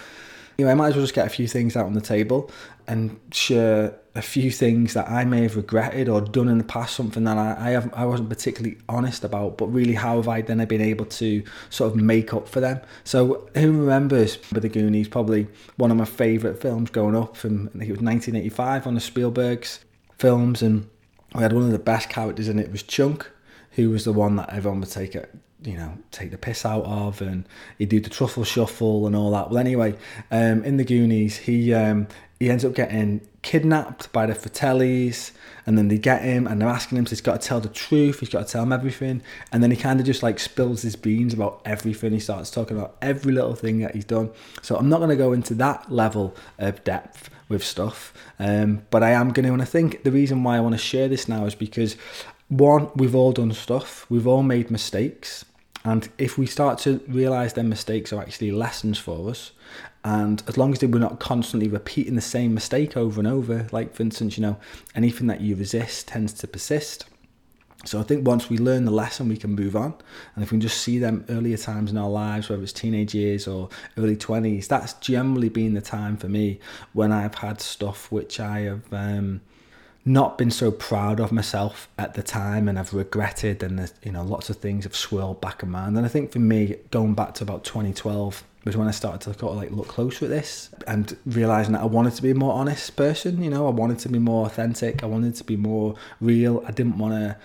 you 0.56 0.64
know, 0.64 0.70
I 0.70 0.74
might 0.74 0.88
as 0.88 0.94
well 0.94 1.04
just 1.04 1.14
get 1.14 1.26
a 1.26 1.30
few 1.30 1.48
things 1.48 1.76
out 1.76 1.86
on 1.86 1.94
the 1.94 2.00
table 2.00 2.50
and 2.86 3.18
share 3.32 3.94
a 4.14 4.22
few 4.22 4.50
things 4.50 4.94
that 4.94 5.08
I 5.08 5.24
may 5.24 5.42
have 5.42 5.56
regretted 5.56 6.08
or 6.08 6.20
done 6.20 6.48
in 6.48 6.58
the 6.58 6.64
past, 6.64 6.96
something 6.96 7.24
that 7.24 7.38
I, 7.38 7.68
I 7.68 7.70
have 7.70 7.92
I 7.94 8.04
wasn't 8.06 8.28
particularly 8.28 8.78
honest 8.88 9.22
about, 9.22 9.56
but 9.56 9.68
really 9.68 9.94
how 9.94 10.16
have 10.16 10.28
I 10.28 10.42
then 10.42 10.64
been 10.66 10.80
able 10.80 11.04
to 11.06 11.44
sort 11.68 11.92
of 11.92 11.96
make 11.96 12.34
up 12.34 12.48
for 12.48 12.60
them? 12.60 12.80
So 13.04 13.48
who 13.54 13.72
remembers 13.72 14.38
the 14.50 14.68
Goonies? 14.68 15.08
Probably 15.08 15.46
one 15.76 15.90
of 15.90 15.96
my 15.96 16.04
favourite 16.04 16.60
films 16.60 16.90
growing 16.90 17.16
up 17.16 17.36
from 17.36 17.68
I 17.68 17.78
think 17.78 17.84
it 17.84 17.92
was 17.92 18.02
1985 18.02 18.86
on 18.86 18.94
the 18.94 19.00
Spielberg's 19.00 19.84
films, 20.18 20.60
and 20.60 20.88
we 21.34 21.42
had 21.42 21.52
one 21.52 21.64
of 21.64 21.70
the 21.70 21.78
best 21.78 22.08
characters 22.08 22.48
in 22.48 22.58
it 22.58 22.72
was 22.72 22.82
Chunk, 22.82 23.30
who 23.72 23.90
was 23.90 24.04
the 24.04 24.12
one 24.12 24.36
that 24.36 24.52
everyone 24.52 24.80
would 24.80 24.90
take 24.90 25.14
it 25.14 25.30
you 25.62 25.76
know, 25.76 25.98
take 26.10 26.30
the 26.30 26.38
piss 26.38 26.64
out 26.64 26.84
of, 26.84 27.20
and 27.20 27.46
he'd 27.78 27.90
do 27.90 28.00
the 28.00 28.08
truffle 28.08 28.44
shuffle 28.44 29.06
and 29.06 29.14
all 29.14 29.30
that. 29.32 29.50
Well, 29.50 29.58
anyway, 29.58 29.94
um, 30.30 30.64
in 30.64 30.78
the 30.78 30.84
Goonies, 30.84 31.36
he 31.36 31.74
um, 31.74 32.08
he 32.40 32.48
ends 32.48 32.64
up 32.64 32.74
getting 32.74 33.20
kidnapped 33.42 34.10
by 34.12 34.24
the 34.24 34.32
Fratellis, 34.32 35.32
and 35.66 35.76
then 35.76 35.88
they 35.88 35.98
get 35.98 36.22
him, 36.22 36.46
and 36.46 36.60
they're 36.60 36.68
asking 36.68 36.96
him, 36.96 37.04
so 37.04 37.10
he's 37.10 37.20
got 37.20 37.40
to 37.40 37.46
tell 37.46 37.60
the 37.60 37.68
truth, 37.68 38.20
he's 38.20 38.30
got 38.30 38.46
to 38.46 38.52
tell 38.52 38.62
them 38.62 38.72
everything, 38.72 39.22
and 39.52 39.62
then 39.62 39.70
he 39.70 39.76
kind 39.76 40.00
of 40.00 40.06
just 40.06 40.22
like 40.22 40.40
spills 40.40 40.80
his 40.80 40.96
beans 40.96 41.34
about 41.34 41.60
everything. 41.66 42.12
He 42.12 42.18
starts 42.18 42.50
talking 42.50 42.78
about 42.78 42.96
every 43.02 43.32
little 43.32 43.54
thing 43.54 43.80
that 43.80 43.94
he's 43.94 44.06
done. 44.06 44.30
So 44.62 44.76
I'm 44.76 44.88
not 44.88 44.98
going 44.98 45.10
to 45.10 45.16
go 45.16 45.34
into 45.34 45.54
that 45.54 45.92
level 45.92 46.34
of 46.58 46.82
depth 46.82 47.28
with 47.50 47.62
stuff, 47.62 48.14
um, 48.38 48.86
but 48.90 49.02
I 49.02 49.10
am 49.10 49.32
going 49.32 49.44
to, 49.44 49.52
and 49.52 49.60
I 49.60 49.66
think 49.66 50.02
the 50.02 50.12
reason 50.12 50.42
why 50.42 50.56
I 50.56 50.60
want 50.60 50.72
to 50.72 50.78
share 50.78 51.08
this 51.08 51.28
now 51.28 51.44
is 51.44 51.54
because 51.54 51.96
one, 52.48 52.90
we've 52.96 53.14
all 53.14 53.32
done 53.32 53.52
stuff, 53.52 54.06
we've 54.08 54.26
all 54.26 54.42
made 54.42 54.70
mistakes 54.70 55.44
and 55.84 56.08
if 56.18 56.36
we 56.36 56.46
start 56.46 56.78
to 56.80 57.00
realize 57.08 57.54
their 57.54 57.64
mistakes 57.64 58.12
are 58.12 58.20
actually 58.20 58.50
lessons 58.50 58.98
for 58.98 59.30
us, 59.30 59.52
and 60.04 60.42
as 60.46 60.56
long 60.56 60.72
as 60.72 60.82
we're 60.82 60.98
not 60.98 61.20
constantly 61.20 61.68
repeating 61.68 62.14
the 62.14 62.20
same 62.20 62.54
mistake 62.54 62.96
over 62.96 63.20
and 63.20 63.28
over, 63.28 63.66
like 63.72 63.94
for 63.94 64.02
instance, 64.02 64.36
you 64.36 64.42
know, 64.42 64.58
anything 64.94 65.26
that 65.26 65.40
you 65.40 65.56
resist 65.56 66.08
tends 66.08 66.32
to 66.34 66.46
persist. 66.46 67.06
So 67.86 67.98
I 67.98 68.02
think 68.02 68.26
once 68.26 68.50
we 68.50 68.58
learn 68.58 68.84
the 68.84 68.90
lesson, 68.90 69.28
we 69.28 69.38
can 69.38 69.54
move 69.54 69.74
on. 69.74 69.94
And 70.34 70.44
if 70.44 70.50
we 70.50 70.56
can 70.56 70.60
just 70.60 70.82
see 70.82 70.98
them 70.98 71.24
earlier 71.30 71.56
times 71.56 71.90
in 71.90 71.96
our 71.96 72.10
lives, 72.10 72.50
whether 72.50 72.62
it's 72.62 72.74
teenage 72.74 73.14
years 73.14 73.48
or 73.48 73.70
early 73.96 74.16
20s, 74.16 74.68
that's 74.68 74.92
generally 74.94 75.48
been 75.48 75.72
the 75.72 75.80
time 75.80 76.18
for 76.18 76.28
me 76.28 76.60
when 76.92 77.10
I've 77.10 77.36
had 77.36 77.60
stuff 77.62 78.12
which 78.12 78.38
I 78.38 78.60
have 78.60 78.92
um, 78.92 79.40
not 80.04 80.38
been 80.38 80.50
so 80.50 80.70
proud 80.70 81.20
of 81.20 81.30
myself 81.30 81.88
at 81.98 82.14
the 82.14 82.22
time 82.22 82.68
and 82.68 82.78
I've 82.78 82.94
regretted 82.94 83.62
and 83.62 83.92
you 84.02 84.12
know 84.12 84.22
lots 84.22 84.48
of 84.48 84.56
things 84.56 84.84
have 84.84 84.96
swirled 84.96 85.40
back 85.40 85.62
in 85.62 85.70
mind. 85.70 85.96
And 85.96 86.06
I 86.06 86.08
think 86.08 86.32
for 86.32 86.38
me 86.38 86.76
going 86.90 87.14
back 87.14 87.34
to 87.34 87.44
about 87.44 87.64
2012 87.64 88.44
was 88.64 88.76
when 88.76 88.88
I 88.88 88.92
started 88.92 89.20
to 89.22 89.38
kind 89.38 89.52
of 89.52 89.56
like 89.56 89.70
look 89.70 89.88
closer 89.88 90.26
at 90.26 90.30
this 90.30 90.70
and 90.86 91.16
realizing 91.26 91.72
that 91.72 91.82
I 91.82 91.86
wanted 91.86 92.14
to 92.14 92.22
be 92.22 92.30
a 92.30 92.34
more 92.34 92.54
honest 92.54 92.96
person 92.96 93.42
you 93.42 93.50
know? 93.50 93.66
I 93.66 93.70
wanted 93.70 93.98
to 94.00 94.08
be 94.08 94.18
more 94.18 94.46
authentic. 94.46 95.02
I 95.02 95.06
wanted 95.06 95.34
to 95.36 95.44
be 95.44 95.56
more 95.56 95.94
real. 96.20 96.64
I 96.66 96.70
didn't 96.70 96.98
want 96.98 97.14
to 97.14 97.36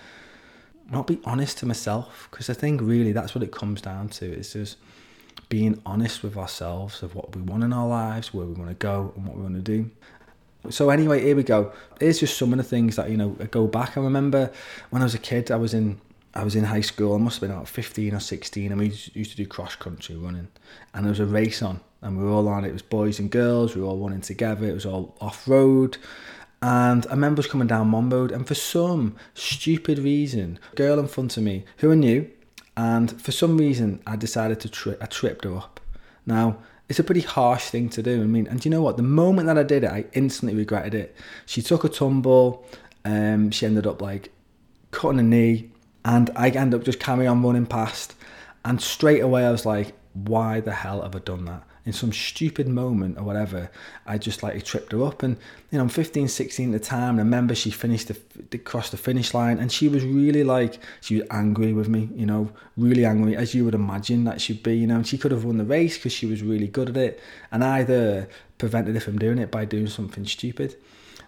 not 0.90 1.06
be 1.06 1.18
honest 1.24 1.58
to 1.58 1.66
myself 1.66 2.28
because 2.30 2.48
I 2.48 2.54
think 2.54 2.80
really 2.80 3.12
that's 3.12 3.34
what 3.34 3.42
it 3.42 3.52
comes 3.52 3.82
down 3.82 4.08
to 4.10 4.32
it's 4.32 4.52
just 4.52 4.76
being 5.48 5.80
honest 5.84 6.22
with 6.22 6.36
ourselves 6.36 7.02
of 7.02 7.14
what 7.14 7.34
we 7.36 7.42
want 7.42 7.62
in 7.62 7.72
our 7.72 7.86
lives 7.86 8.32
where 8.32 8.46
we 8.46 8.54
want 8.54 8.68
to 8.68 8.74
go 8.74 9.12
and 9.16 9.26
what 9.26 9.36
we 9.36 9.42
want 9.42 9.54
to 9.54 9.60
do 9.60 9.90
so 10.70 10.90
anyway, 10.90 11.22
here 11.22 11.36
we 11.36 11.42
go. 11.42 11.72
Here's 12.00 12.20
just 12.20 12.36
some 12.36 12.52
of 12.52 12.58
the 12.58 12.64
things 12.64 12.96
that 12.96 13.10
you 13.10 13.16
know 13.16 13.30
go 13.50 13.66
back. 13.66 13.96
I 13.96 14.00
remember 14.00 14.52
when 14.90 15.02
I 15.02 15.04
was 15.04 15.14
a 15.14 15.18
kid, 15.18 15.50
I 15.50 15.56
was 15.56 15.74
in 15.74 16.00
I 16.34 16.44
was 16.44 16.54
in 16.54 16.64
high 16.64 16.82
school. 16.82 17.14
I 17.14 17.18
must 17.18 17.36
have 17.36 17.48
been 17.48 17.56
about 17.56 17.68
fifteen 17.68 18.14
or 18.14 18.20
sixteen, 18.20 18.72
and 18.72 18.80
we 18.80 18.88
used 19.14 19.30
to 19.30 19.36
do 19.36 19.46
cross 19.46 19.76
country 19.76 20.16
running. 20.16 20.48
And 20.92 21.04
there 21.04 21.10
was 21.10 21.20
a 21.20 21.26
race 21.26 21.62
on, 21.62 21.80
and 22.02 22.18
we 22.18 22.24
were 22.24 22.30
all 22.30 22.48
on. 22.48 22.64
It 22.64 22.72
was 22.72 22.82
boys 22.82 23.18
and 23.18 23.30
girls. 23.30 23.74
We 23.74 23.82
were 23.82 23.88
all 23.88 23.98
running 23.98 24.20
together. 24.20 24.66
It 24.66 24.74
was 24.74 24.86
all 24.86 25.16
off 25.20 25.48
road. 25.48 25.98
And 26.62 27.06
I 27.06 27.10
remember 27.10 27.40
us 27.40 27.46
coming 27.46 27.68
down 27.68 27.90
Monbode, 27.90 28.32
and 28.32 28.46
for 28.46 28.54
some 28.54 29.14
stupid 29.34 29.98
reason, 29.98 30.58
girl 30.74 30.98
in 30.98 31.06
front 31.06 31.36
of 31.36 31.42
me, 31.42 31.64
who 31.78 31.92
I 31.92 31.94
knew, 31.94 32.30
And 32.76 33.20
for 33.20 33.32
some 33.32 33.56
reason, 33.56 34.02
I 34.06 34.16
decided 34.16 34.60
to 34.60 34.68
trip. 34.68 34.98
I 35.02 35.06
tripped 35.06 35.44
her 35.44 35.56
up. 35.56 35.80
Now, 36.26 36.58
it's 36.88 36.98
a 36.98 37.04
pretty 37.04 37.22
harsh 37.22 37.64
thing 37.64 37.88
to 37.90 38.02
do. 38.02 38.22
I 38.22 38.26
mean, 38.26 38.46
and 38.46 38.64
you 38.64 38.70
know 38.70 38.82
what? 38.82 38.96
The 38.96 39.02
moment 39.02 39.46
that 39.46 39.58
I 39.58 39.62
did 39.62 39.84
it, 39.84 39.90
I 39.90 40.04
instantly 40.12 40.56
regretted 40.56 40.94
it. 40.94 41.16
She 41.44 41.62
took 41.62 41.84
a 41.84 41.88
tumble. 41.88 42.64
Um, 43.04 43.50
she 43.50 43.66
ended 43.66 43.86
up 43.86 44.00
like 44.00 44.32
cutting 44.90 45.20
a 45.20 45.22
knee, 45.22 45.70
and 46.04 46.30
I 46.36 46.50
ended 46.50 46.80
up 46.80 46.84
just 46.84 47.00
carrying 47.00 47.28
on 47.28 47.42
running 47.42 47.66
past. 47.66 48.14
And 48.64 48.80
straight 48.80 49.20
away, 49.20 49.44
I 49.44 49.50
was 49.50 49.66
like, 49.66 49.94
why 50.12 50.60
the 50.60 50.72
hell 50.72 51.02
have 51.02 51.14
I 51.14 51.20
done 51.20 51.44
that? 51.46 51.62
In 51.86 51.92
some 51.92 52.12
stupid 52.12 52.68
moment 52.68 53.16
or 53.16 53.22
whatever, 53.22 53.70
I 54.04 54.18
just 54.18 54.42
like 54.42 54.62
tripped 54.64 54.92
her 54.92 55.02
up. 55.04 55.22
And, 55.22 55.36
you 55.70 55.78
know, 55.78 55.84
I'm 55.84 55.88
15, 55.88 56.28
16 56.28 56.74
at 56.74 56.82
the 56.82 56.84
time. 56.84 57.18
And 57.18 57.20
I 57.20 57.22
remember 57.22 57.54
she 57.54 57.70
finished 57.70 58.08
the, 58.08 58.58
crossed 58.58 58.90
the 58.90 58.98
finish 58.98 59.32
line 59.32 59.58
and 59.58 59.72
she 59.72 59.88
was 59.88 60.04
really 60.04 60.44
like, 60.44 60.78
she 61.00 61.20
was 61.20 61.28
angry 61.30 61.72
with 61.72 61.88
me, 61.88 62.10
you 62.14 62.26
know, 62.26 62.50
really 62.76 63.06
angry, 63.06 63.36
as 63.36 63.54
you 63.54 63.64
would 63.64 63.74
imagine 63.74 64.24
that 64.24 64.40
she'd 64.40 64.62
be, 64.62 64.76
you 64.76 64.86
know. 64.86 64.96
And 64.96 65.06
she 65.06 65.16
could 65.16 65.30
have 65.30 65.44
won 65.44 65.56
the 65.56 65.64
race 65.64 65.96
because 65.96 66.12
she 66.12 66.26
was 66.26 66.42
really 66.42 66.68
good 66.68 66.90
at 66.90 66.96
it. 66.96 67.20
And 67.50 67.64
either 67.64 68.28
prevented 68.58 68.94
her 68.94 69.00
from 69.00 69.18
doing 69.18 69.38
it 69.38 69.50
by 69.50 69.64
doing 69.64 69.86
something 69.86 70.26
stupid. 70.26 70.76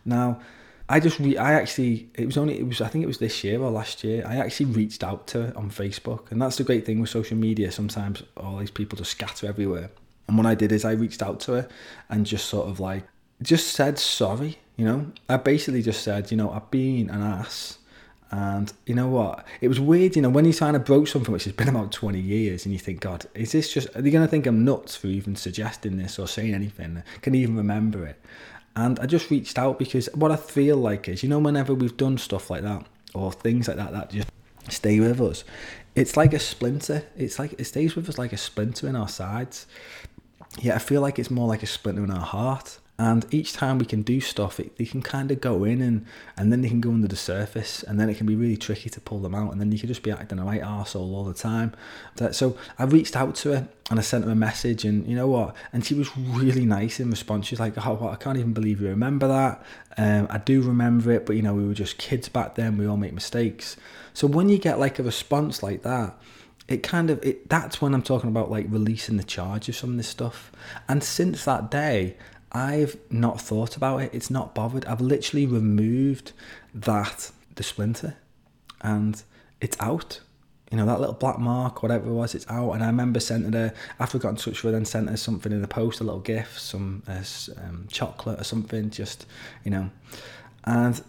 Now, 0.05 0.41
I 0.89 1.01
just 1.01 1.19
re- 1.19 1.37
I 1.37 1.53
actually 1.53 2.09
it 2.15 2.25
was 2.25 2.39
only 2.39 2.59
it 2.59 2.67
was 2.67 2.81
I 2.81 2.89
think 2.89 3.05
it 3.05 3.07
was 3.07 3.19
this 3.19 3.45
year 3.45 3.61
or 3.61 3.71
last 3.71 4.03
year 4.03 4.25
I 4.27 4.37
actually 4.37 4.67
reached 4.67 5.05
out 5.05 5.27
to 5.29 5.43
her 5.43 5.53
on 5.55 5.71
Facebook 5.71 6.31
and 6.31 6.41
that's 6.41 6.57
the 6.57 6.65
great 6.65 6.87
thing 6.87 6.99
with 7.01 7.11
social 7.11 7.37
media 7.37 7.71
sometimes 7.71 8.23
all 8.39 8.57
these 8.57 8.71
people 8.71 8.97
just 8.97 9.11
scatter 9.11 9.47
everywhere 9.47 9.91
and 10.29 10.37
what 10.37 10.47
I 10.47 10.55
did 10.55 10.73
is 10.73 10.85
I 10.85 10.93
reached 10.93 11.23
out 11.23 11.41
to 11.41 11.53
her 11.53 11.69
and 12.09 12.27
just 12.27 12.47
sort 12.47 12.69
of 12.69 12.81
like 12.81 13.05
just 13.43 13.69
said 13.69 13.99
sorry 13.99 14.59
you 14.77 14.85
know 14.85 15.11
I 15.29 15.37
basically 15.39 15.83
just 15.83 16.03
said 16.03 16.31
you 16.31 16.37
know 16.37 16.51
I've 16.51 16.71
been 16.71 17.11
an 17.11 17.23
ass 17.23 17.79
and 18.31 18.73
you 18.87 18.95
know 18.95 19.09
what 19.09 19.47
it 19.61 19.69
was 19.69 19.81
weird 19.81 20.15
you 20.15 20.23
know 20.23 20.29
when 20.29 20.45
you 20.45 20.53
kind 20.53 20.77
of 20.77 20.85
broke 20.85 21.09
something 21.09 21.33
which 21.33 21.45
has 21.45 21.55
been 21.55 21.69
about 21.69 21.93
20 21.93 22.21
years 22.21 22.67
and 22.67 22.73
you 22.73 22.79
think 22.79 23.01
God 23.01 23.27
is 23.35 23.53
this 23.53 23.73
just 23.73 23.89
are 23.97 24.03
they 24.03 24.11
going 24.11 24.25
to 24.25 24.31
think 24.31 24.47
I'm 24.47 24.65
nuts 24.65 24.97
for 24.97 25.07
even 25.07 25.35
suggesting 25.35 25.97
this 25.97 26.19
or 26.19 26.29
saying 26.29 26.55
anything 26.55 27.03
can 27.23 27.35
even 27.35 27.57
remember 27.57 28.05
it 28.07 28.21
and 28.79 29.01
I 29.01 29.07
just 29.07 29.29
reached 29.29 29.59
out 29.59 29.77
because 29.77 30.09
what 30.15 30.31
I 30.31 30.37
feel 30.37 30.77
like 30.77 31.09
is, 31.09 31.25
you 31.25 31.29
know, 31.29 31.41
whenever 31.41 31.75
we've 31.75 31.97
done 31.97 32.17
stuff 32.17 32.49
like 32.49 32.63
that 32.63 32.87
or 33.13 33.33
things 33.33 33.67
like 33.67 33.77
that 33.77 33.91
that 33.91 34.11
just 34.11 34.29
stay 34.69 35.01
with 35.01 35.21
us, 35.21 35.43
it's 35.97 36.17
like 36.17 36.33
a 36.33 36.39
splinter. 36.39 37.03
It's 37.17 37.41
like 37.41 37.55
it 37.59 37.65
stays 37.65 37.97
with 37.97 38.09
us 38.09 38.19
like 38.19 38.33
a 38.33 38.37
splinter 38.37 38.87
in 38.87 38.95
our 38.95 39.09
sides. 39.09 39.67
Yeah, 40.61 40.75
I 40.75 40.79
feel 40.79 41.01
like 41.01 41.19
it's 41.19 41.31
more 41.31 41.47
like 41.47 41.63
a 41.63 41.67
splinter 41.67 42.05
in 42.05 42.11
our 42.11 42.25
heart. 42.25 42.79
And 43.01 43.25
each 43.31 43.53
time 43.53 43.79
we 43.79 43.87
can 43.87 44.03
do 44.03 44.21
stuff 44.21 44.59
it, 44.59 44.77
they 44.77 44.85
can 44.85 45.03
kind 45.03 45.31
of 45.31 45.41
go 45.41 45.63
in 45.63 45.81
and 45.81 46.05
and 46.37 46.51
then 46.51 46.63
they 46.63 46.69
can 46.69 46.81
go 46.81 46.91
under 46.91 47.07
the 47.07 47.15
surface 47.15 47.85
and 47.85 48.01
then 48.01 48.09
it 48.09 48.17
can 48.17 48.27
be 48.27 48.35
really 48.35 48.57
tricky 48.57 48.91
to 48.91 49.01
pull 49.01 49.21
them 49.21 49.37
out 49.37 49.53
and 49.53 49.61
then 49.61 49.71
you 49.71 49.79
can 49.79 49.87
just 49.87 50.03
be 50.03 50.11
acting 50.11 50.41
a 50.41 50.45
right 50.45 50.63
arsehole 50.63 51.15
all 51.15 51.23
the 51.23 51.33
time. 51.33 51.75
So 52.33 52.59
I 52.77 52.85
reached 52.85 53.15
out 53.15 53.37
to 53.37 53.53
her 53.53 53.69
and 53.89 54.01
I 54.01 54.03
sent 54.03 54.25
her 54.25 54.33
a 54.33 54.35
message 54.35 54.85
and 54.85 55.07
you 55.07 55.15
know 55.15 55.29
what? 55.29 55.55
And 55.73 55.87
she 55.87 55.95
was 55.95 56.11
really 56.17 56.67
nice 56.67 56.99
in 56.99 57.09
response. 57.09 57.47
She's 57.47 57.61
like 57.61 57.75
oh 57.87 58.09
I 58.09 58.17
can't 58.17 58.37
even 58.37 58.53
believe 58.53 58.81
you 58.81 58.89
remember 58.89 59.29
that. 59.29 59.63
Um, 59.97 60.27
I 60.29 60.39
do 60.39 60.61
remember 60.61 61.13
it 61.13 61.25
but 61.25 61.37
you 61.37 61.43
know 61.43 61.55
we 61.55 61.65
were 61.69 61.75
just 61.75 61.99
kids 61.99 62.29
back 62.29 62.57
then. 62.57 62.79
We 62.79 62.89
all 62.89 62.97
make 62.97 63.13
mistakes. 63.13 63.77
So 64.13 64.27
when 64.27 64.49
you 64.49 64.59
get 64.59 64.81
like 64.81 64.99
a 64.99 65.05
response 65.05 65.63
like 65.63 65.83
that 65.83 66.19
it 66.69 66.83
kind 66.83 67.11
of 67.11 67.23
it 67.25 67.49
that's 67.49 67.81
when 67.81 67.95
I'm 67.95 68.03
talking 68.03 68.29
about 68.29 68.51
like 68.51 68.67
releasing 68.69 69.17
the 69.17 69.25
charge 69.25 69.69
of 69.69 69.77
some 69.77 69.91
of 69.91 69.97
this 69.97 70.09
stuff 70.09 70.53
and 70.89 71.03
since 71.03 71.45
that 71.47 71.71
day 71.71 72.17
I've 72.53 72.97
not 73.11 73.41
thought 73.41 73.77
about 73.77 74.03
it. 74.03 74.11
It's 74.15 74.31
not 74.31 74.55
bothered. 74.55 74.85
I've 74.87 75.01
literally 75.01 75.47
removed 75.47 76.33
that 76.75 77.31
the 77.57 77.63
splinter, 77.63 78.17
and 78.81 79.23
it's 79.61 79.77
out. 79.81 80.21
You 80.71 80.77
know 80.77 80.87
that 80.87 81.01
little 81.01 81.15
black 81.15 81.39
mark, 81.39 81.83
whatever 81.83 82.09
it 82.09 82.13
was, 82.13 82.35
it's 82.35 82.49
out. 82.49 82.73
And 82.73 82.83
I 82.83 82.87
remember 82.87 83.21
sending 83.21 83.53
her 83.53 83.75
after 83.99 84.19
I 84.19 84.21
got 84.21 84.31
in 84.31 84.37
touch 84.37 84.63
with 84.63 84.73
her, 84.73 84.79
then 84.79 84.85
sent 84.85 85.11
her 85.11 85.17
something 85.17 85.53
in 85.53 85.63
the 85.63 85.69
post, 85.69 86.01
a 86.01 86.05
little 86.05 86.21
gift, 86.21 86.61
some 86.61 87.03
uh, 87.07 87.23
um, 87.59 87.87
chocolate 87.91 88.41
or 88.41 88.45
something, 88.45 88.91
just 88.91 89.27
you 89.65 89.71
know. 89.71 89.91
And 90.65 91.03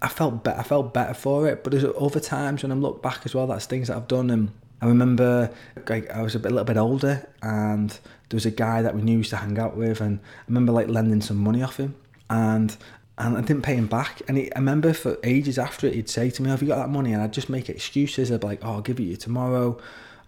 I 0.00 0.08
felt 0.08 0.44
better. 0.44 0.60
I 0.60 0.62
felt 0.62 0.94
better 0.94 1.14
for 1.14 1.48
it. 1.48 1.64
But 1.64 1.72
there's 1.72 1.84
other 1.84 2.20
times 2.20 2.62
when 2.62 2.70
I 2.70 2.76
look 2.76 3.02
back 3.02 3.20
as 3.24 3.34
well, 3.34 3.46
that's 3.48 3.66
things 3.66 3.88
that 3.88 3.96
I've 3.96 4.08
done 4.08 4.30
and 4.30 4.50
I 4.80 4.86
remember 4.86 5.50
like, 5.88 6.10
I 6.10 6.22
was 6.22 6.34
a, 6.34 6.38
bit, 6.38 6.52
a 6.52 6.54
little 6.54 6.64
bit 6.64 6.76
older 6.76 7.26
and 7.42 7.90
there 7.90 8.36
was 8.36 8.46
a 8.46 8.50
guy 8.50 8.82
that 8.82 8.94
we 8.94 9.02
knew 9.02 9.18
used 9.18 9.30
to 9.30 9.36
hang 9.36 9.58
out 9.58 9.76
with 9.76 10.00
and 10.00 10.18
I 10.18 10.42
remember 10.48 10.72
like 10.72 10.88
lending 10.88 11.20
some 11.20 11.38
money 11.38 11.62
off 11.62 11.78
him 11.78 11.94
and 12.28 12.76
and 13.16 13.36
I 13.36 13.42
didn't 13.42 13.62
pay 13.62 13.76
him 13.76 13.86
back. 13.86 14.22
And 14.26 14.36
he, 14.36 14.52
I 14.54 14.58
remember 14.58 14.92
for 14.92 15.18
ages 15.22 15.58
after 15.58 15.86
it, 15.86 15.94
he'd 15.94 16.08
say 16.08 16.30
to 16.30 16.42
me, 16.42 16.50
"Have 16.50 16.62
you 16.62 16.68
got 16.68 16.76
that 16.76 16.88
money?" 16.88 17.12
And 17.12 17.22
I'd 17.22 17.32
just 17.32 17.48
make 17.48 17.68
excuses. 17.68 18.32
I'd 18.32 18.40
be 18.40 18.46
like, 18.46 18.64
"Oh, 18.64 18.72
I'll 18.72 18.80
give 18.80 18.98
it 18.98 19.04
to 19.04 19.08
you 19.10 19.16
tomorrow." 19.16 19.78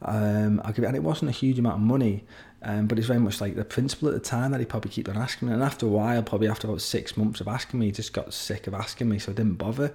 Um, 0.02 0.60
I'll 0.64 0.72
give 0.72 0.84
it, 0.84 0.88
and 0.88 0.96
it 0.96 1.02
wasn't 1.02 1.30
a 1.30 1.32
huge 1.32 1.58
amount 1.58 1.76
of 1.76 1.80
money, 1.80 2.24
um, 2.62 2.86
but 2.86 2.98
it's 2.98 3.06
very 3.06 3.18
much 3.18 3.40
like 3.40 3.56
the 3.56 3.64
principle 3.64 4.08
at 4.08 4.14
the 4.14 4.20
time 4.20 4.50
that 4.52 4.60
he 4.60 4.66
probably 4.66 4.90
keep 4.90 5.08
on 5.08 5.16
asking 5.16 5.48
me. 5.48 5.54
And 5.54 5.62
after 5.62 5.86
a 5.86 5.88
while, 5.88 6.22
probably 6.22 6.48
after 6.48 6.68
about 6.68 6.82
six 6.82 7.16
months 7.16 7.40
of 7.40 7.48
asking 7.48 7.80
me, 7.80 7.86
he 7.86 7.92
just 7.92 8.12
got 8.12 8.32
sick 8.32 8.66
of 8.66 8.74
asking 8.74 9.08
me, 9.08 9.18
so 9.18 9.32
I 9.32 9.34
didn't 9.34 9.54
bother. 9.54 9.94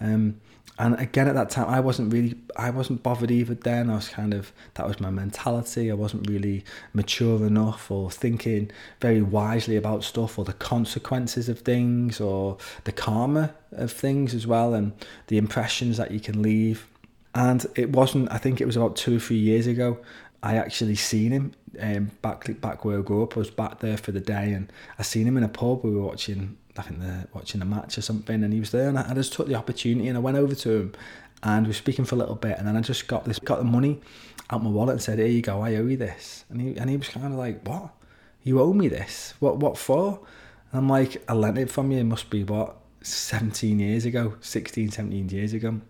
Um, 0.00 0.40
and 0.78 0.98
again 0.98 1.28
at 1.28 1.34
that 1.34 1.50
time 1.50 1.68
i 1.68 1.78
wasn't 1.78 2.12
really 2.12 2.34
i 2.56 2.70
wasn't 2.70 3.02
bothered 3.02 3.30
either 3.30 3.54
then. 3.54 3.90
I 3.90 3.96
was 3.96 4.08
kind 4.08 4.34
of 4.34 4.52
that 4.74 4.86
was 4.86 5.00
my 5.00 5.10
mentality. 5.10 5.90
I 5.90 5.94
wasn't 5.94 6.28
really 6.28 6.64
mature 6.92 7.44
enough 7.46 7.90
or 7.90 8.10
thinking 8.10 8.70
very 9.00 9.22
wisely 9.22 9.76
about 9.76 10.04
stuff 10.04 10.38
or 10.38 10.44
the 10.44 10.52
consequences 10.52 11.48
of 11.48 11.60
things 11.60 12.20
or 12.20 12.58
the 12.84 12.92
karma 12.92 13.54
of 13.72 13.90
things 13.92 14.34
as 14.34 14.46
well 14.46 14.74
and 14.74 14.92
the 15.28 15.38
impressions 15.38 15.96
that 15.96 16.10
you 16.10 16.20
can 16.20 16.42
leave. 16.42 16.86
And 17.34 17.66
it 17.74 17.90
wasn't 17.90 18.30
i 18.30 18.38
think 18.38 18.60
it 18.60 18.66
was 18.66 18.76
about 18.76 18.96
two 18.96 19.16
or 19.16 19.20
three 19.20 19.36
years 19.36 19.66
ago 19.66 19.98
i 20.42 20.56
actually 20.56 20.94
seen 20.94 21.32
him 21.32 21.52
um, 21.80 22.10
back 22.22 22.60
back 22.60 22.84
where 22.84 22.98
i 22.98 23.02
grew 23.02 23.22
up. 23.24 23.36
I 23.36 23.40
was 23.40 23.50
back 23.50 23.80
there 23.80 23.96
for 23.96 24.12
the 24.12 24.20
day 24.20 24.52
and 24.52 24.72
i 24.98 25.02
seen 25.02 25.26
him 25.26 25.36
in 25.36 25.42
a 25.42 25.48
pub. 25.48 25.84
We 25.84 25.90
were 25.90 26.02
watching 26.02 26.56
I 26.76 26.82
think 26.82 27.00
they're 27.00 27.28
watching 27.32 27.62
a 27.62 27.64
match 27.64 27.98
or 27.98 28.02
something, 28.02 28.42
and 28.42 28.52
he 28.52 28.60
was 28.60 28.70
there, 28.70 28.88
and 28.88 28.98
I, 28.98 29.10
I 29.10 29.14
just 29.14 29.32
took 29.32 29.46
the 29.46 29.54
opportunity 29.54 30.08
and 30.08 30.16
I 30.16 30.20
went 30.20 30.36
over 30.36 30.54
to 30.54 30.70
him, 30.70 30.92
and 31.42 31.66
we 31.66 31.70
were 31.70 31.74
speaking 31.74 32.04
for 32.04 32.14
a 32.14 32.18
little 32.18 32.34
bit, 32.34 32.58
and 32.58 32.66
then 32.66 32.76
I 32.76 32.80
just 32.80 33.06
got 33.06 33.24
this, 33.24 33.38
got 33.38 33.58
the 33.58 33.64
money 33.64 34.00
out 34.50 34.62
my 34.62 34.70
wallet 34.70 34.94
and 34.94 35.02
said, 35.02 35.18
"Here 35.18 35.28
you 35.28 35.42
go, 35.42 35.60
I 35.62 35.76
owe 35.76 35.86
you 35.86 35.96
this," 35.96 36.44
and 36.50 36.60
he 36.60 36.76
and 36.76 36.90
he 36.90 36.96
was 36.96 37.08
kind 37.08 37.26
of 37.26 37.32
like, 37.32 37.66
"What? 37.66 37.90
You 38.42 38.60
owe 38.60 38.72
me 38.72 38.88
this? 38.88 39.34
What? 39.40 39.58
What 39.58 39.78
for?" 39.78 40.20
And 40.72 40.78
I'm 40.80 40.88
like, 40.88 41.22
"I 41.28 41.34
lent 41.34 41.58
it 41.58 41.70
from 41.70 41.90
you. 41.92 41.98
It 41.98 42.04
must 42.04 42.30
be 42.30 42.44
what 42.44 42.76
17 43.02 43.78
years 43.78 44.04
ago, 44.04 44.34
16, 44.40 44.90
17 44.90 45.28
years 45.28 45.52
ago." 45.52 45.80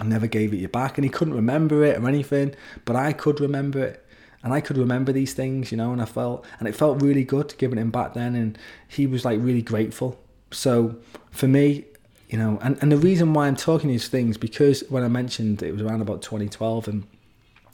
I 0.00 0.04
never 0.04 0.26
gave 0.26 0.54
it 0.54 0.56
you 0.56 0.68
back, 0.68 0.96
and 0.96 1.04
he 1.04 1.10
couldn't 1.10 1.34
remember 1.34 1.84
it 1.84 1.98
or 1.98 2.08
anything, 2.08 2.54
but 2.84 2.96
I 2.96 3.12
could 3.12 3.40
remember 3.40 3.84
it 3.84 4.01
and 4.42 4.52
I 4.52 4.60
could 4.60 4.76
remember 4.76 5.12
these 5.12 5.34
things, 5.34 5.70
you 5.70 5.76
know, 5.76 5.92
and 5.92 6.02
I 6.02 6.04
felt, 6.04 6.44
and 6.58 6.68
it 6.68 6.74
felt 6.74 7.00
really 7.00 7.24
good 7.24 7.54
giving 7.58 7.78
him 7.78 7.90
back 7.90 8.14
then, 8.14 8.34
and 8.34 8.58
he 8.88 9.06
was 9.06 9.24
like 9.24 9.38
really 9.40 9.62
grateful. 9.62 10.18
So 10.50 10.96
for 11.30 11.46
me, 11.46 11.84
you 12.28 12.38
know, 12.38 12.58
and, 12.62 12.78
and 12.80 12.90
the 12.90 12.96
reason 12.96 13.34
why 13.34 13.46
I'm 13.46 13.56
talking 13.56 13.88
these 13.88 14.08
things 14.08 14.36
because 14.36 14.82
when 14.88 15.04
I 15.04 15.08
mentioned 15.08 15.62
it 15.62 15.72
was 15.72 15.82
around 15.82 16.00
about 16.00 16.22
2012, 16.22 16.88
and 16.88 17.06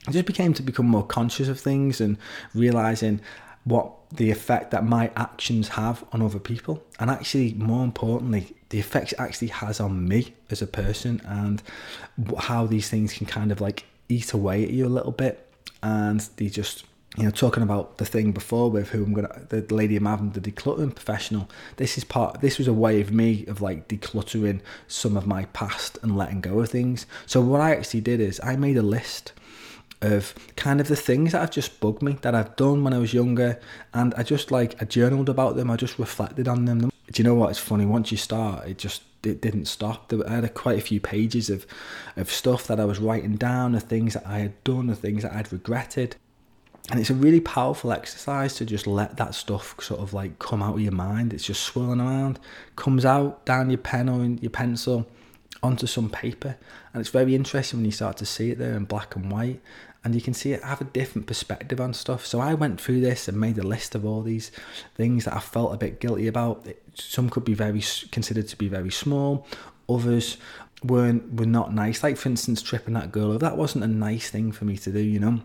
I 0.06 0.12
just 0.12 0.26
became 0.26 0.52
to 0.54 0.62
become 0.62 0.86
more 0.86 1.06
conscious 1.06 1.48
of 1.48 1.58
things 1.58 2.00
and 2.00 2.18
realizing 2.54 3.20
what 3.64 3.92
the 4.10 4.30
effect 4.30 4.70
that 4.70 4.84
my 4.84 5.10
actions 5.16 5.68
have 5.68 6.04
on 6.12 6.22
other 6.22 6.38
people, 6.38 6.82
and 6.98 7.10
actually, 7.10 7.54
more 7.54 7.84
importantly, 7.84 8.54
the 8.68 8.78
effects 8.78 9.12
it 9.12 9.20
actually 9.20 9.48
has 9.48 9.80
on 9.80 10.06
me 10.06 10.34
as 10.50 10.60
a 10.60 10.66
person, 10.66 11.22
and 11.24 11.62
how 12.38 12.66
these 12.66 12.90
things 12.90 13.14
can 13.14 13.26
kind 13.26 13.50
of 13.50 13.60
like 13.60 13.84
eat 14.10 14.32
away 14.32 14.64
at 14.64 14.70
you 14.70 14.86
a 14.86 14.88
little 14.88 15.12
bit 15.12 15.47
and 15.82 16.20
they 16.36 16.48
just 16.48 16.84
you 17.16 17.24
know 17.24 17.30
talking 17.30 17.62
about 17.62 17.98
the 17.98 18.04
thing 18.04 18.32
before 18.32 18.70
with 18.70 18.90
who 18.90 19.04
I'm 19.04 19.14
gonna 19.14 19.42
the 19.48 19.62
lady 19.74 19.96
I'm 19.96 20.06
having 20.06 20.30
the 20.30 20.40
decluttering 20.40 20.94
professional. 20.94 21.48
This 21.76 21.98
is 21.98 22.04
part 22.04 22.40
this 22.40 22.58
was 22.58 22.68
a 22.68 22.72
way 22.72 23.00
of 23.00 23.10
me 23.10 23.44
of 23.46 23.60
like 23.60 23.88
decluttering 23.88 24.60
some 24.86 25.16
of 25.16 25.26
my 25.26 25.46
past 25.46 25.98
and 26.02 26.16
letting 26.16 26.40
go 26.40 26.60
of 26.60 26.70
things. 26.70 27.06
So 27.26 27.40
what 27.40 27.60
I 27.60 27.74
actually 27.74 28.02
did 28.02 28.20
is 28.20 28.40
I 28.42 28.56
made 28.56 28.76
a 28.76 28.82
list 28.82 29.32
of 30.00 30.32
kind 30.54 30.80
of 30.80 30.86
the 30.86 30.94
things 30.94 31.32
that 31.32 31.40
have 31.40 31.50
just 31.50 31.80
bugged 31.80 32.02
me 32.02 32.12
that 32.22 32.34
I've 32.34 32.54
done 32.54 32.84
when 32.84 32.92
I 32.92 32.98
was 32.98 33.12
younger 33.12 33.58
and 33.92 34.14
I 34.14 34.22
just 34.22 34.52
like 34.52 34.80
I 34.80 34.84
journaled 34.84 35.28
about 35.28 35.56
them 35.56 35.70
I 35.70 35.76
just 35.76 35.98
reflected 35.98 36.46
on 36.46 36.66
them. 36.66 36.80
Do 36.80 36.90
you 37.16 37.24
know 37.24 37.34
what? 37.34 37.50
It's 37.50 37.58
funny. 37.58 37.86
Once 37.86 38.12
you 38.12 38.18
start 38.18 38.68
it 38.68 38.78
just 38.78 39.02
it 39.22 39.40
didn't 39.40 39.66
stop. 39.66 40.12
I 40.26 40.36
had 40.36 40.54
quite 40.54 40.78
a 40.78 40.82
few 40.82 41.00
pages 41.00 41.50
of, 41.50 41.66
of 42.16 42.30
stuff 42.30 42.66
that 42.66 42.78
I 42.80 42.84
was 42.84 42.98
writing 42.98 43.36
down, 43.36 43.72
the 43.72 43.80
things 43.80 44.14
that 44.14 44.26
I 44.26 44.38
had 44.38 44.64
done, 44.64 44.86
the 44.86 44.96
things 44.96 45.22
that 45.22 45.32
I'd 45.32 45.52
regretted. 45.52 46.16
And 46.90 46.98
it's 46.98 47.10
a 47.10 47.14
really 47.14 47.40
powerful 47.40 47.92
exercise 47.92 48.54
to 48.54 48.64
just 48.64 48.86
let 48.86 49.18
that 49.18 49.34
stuff 49.34 49.74
sort 49.80 50.00
of 50.00 50.14
like 50.14 50.38
come 50.38 50.62
out 50.62 50.74
of 50.74 50.80
your 50.80 50.92
mind. 50.92 51.34
It's 51.34 51.44
just 51.44 51.62
swirling 51.62 52.00
around, 52.00 52.38
comes 52.76 53.04
out 53.04 53.44
down 53.44 53.70
your 53.70 53.78
pen 53.78 54.08
or 54.08 54.24
your 54.24 54.50
pencil 54.50 55.06
onto 55.62 55.86
some 55.86 56.08
paper. 56.08 56.56
And 56.92 57.00
it's 57.00 57.10
very 57.10 57.34
interesting 57.34 57.80
when 57.80 57.84
you 57.84 57.90
start 57.92 58.16
to 58.18 58.26
see 58.26 58.50
it 58.50 58.58
there 58.58 58.74
in 58.74 58.84
black 58.84 59.16
and 59.16 59.30
white 59.30 59.60
and 60.04 60.14
you 60.14 60.20
can 60.20 60.34
see 60.34 60.52
it 60.52 60.62
have 60.62 60.80
a 60.80 60.84
different 60.84 61.26
perspective 61.26 61.80
on 61.80 61.92
stuff. 61.92 62.24
So 62.24 62.40
I 62.40 62.54
went 62.54 62.80
through 62.80 63.00
this 63.00 63.28
and 63.28 63.38
made 63.38 63.58
a 63.58 63.62
list 63.62 63.94
of 63.94 64.04
all 64.04 64.22
these 64.22 64.50
things 64.94 65.24
that 65.24 65.34
I 65.34 65.40
felt 65.40 65.74
a 65.74 65.76
bit 65.76 66.00
guilty 66.00 66.28
about. 66.28 66.66
Some 66.94 67.30
could 67.30 67.44
be 67.44 67.54
very 67.54 67.82
considered 68.10 68.48
to 68.48 68.56
be 68.56 68.68
very 68.68 68.90
small, 68.90 69.46
others 69.88 70.36
weren't 70.84 71.34
were 71.34 71.46
not 71.46 71.74
nice. 71.74 72.02
Like 72.02 72.16
for 72.16 72.28
instance, 72.28 72.62
tripping 72.62 72.94
that 72.94 73.12
girl 73.12 73.30
over. 73.30 73.38
That 73.38 73.56
wasn't 73.56 73.84
a 73.84 73.88
nice 73.88 74.30
thing 74.30 74.52
for 74.52 74.64
me 74.64 74.76
to 74.78 74.92
do. 74.92 75.00
You 75.00 75.20
know, 75.20 75.40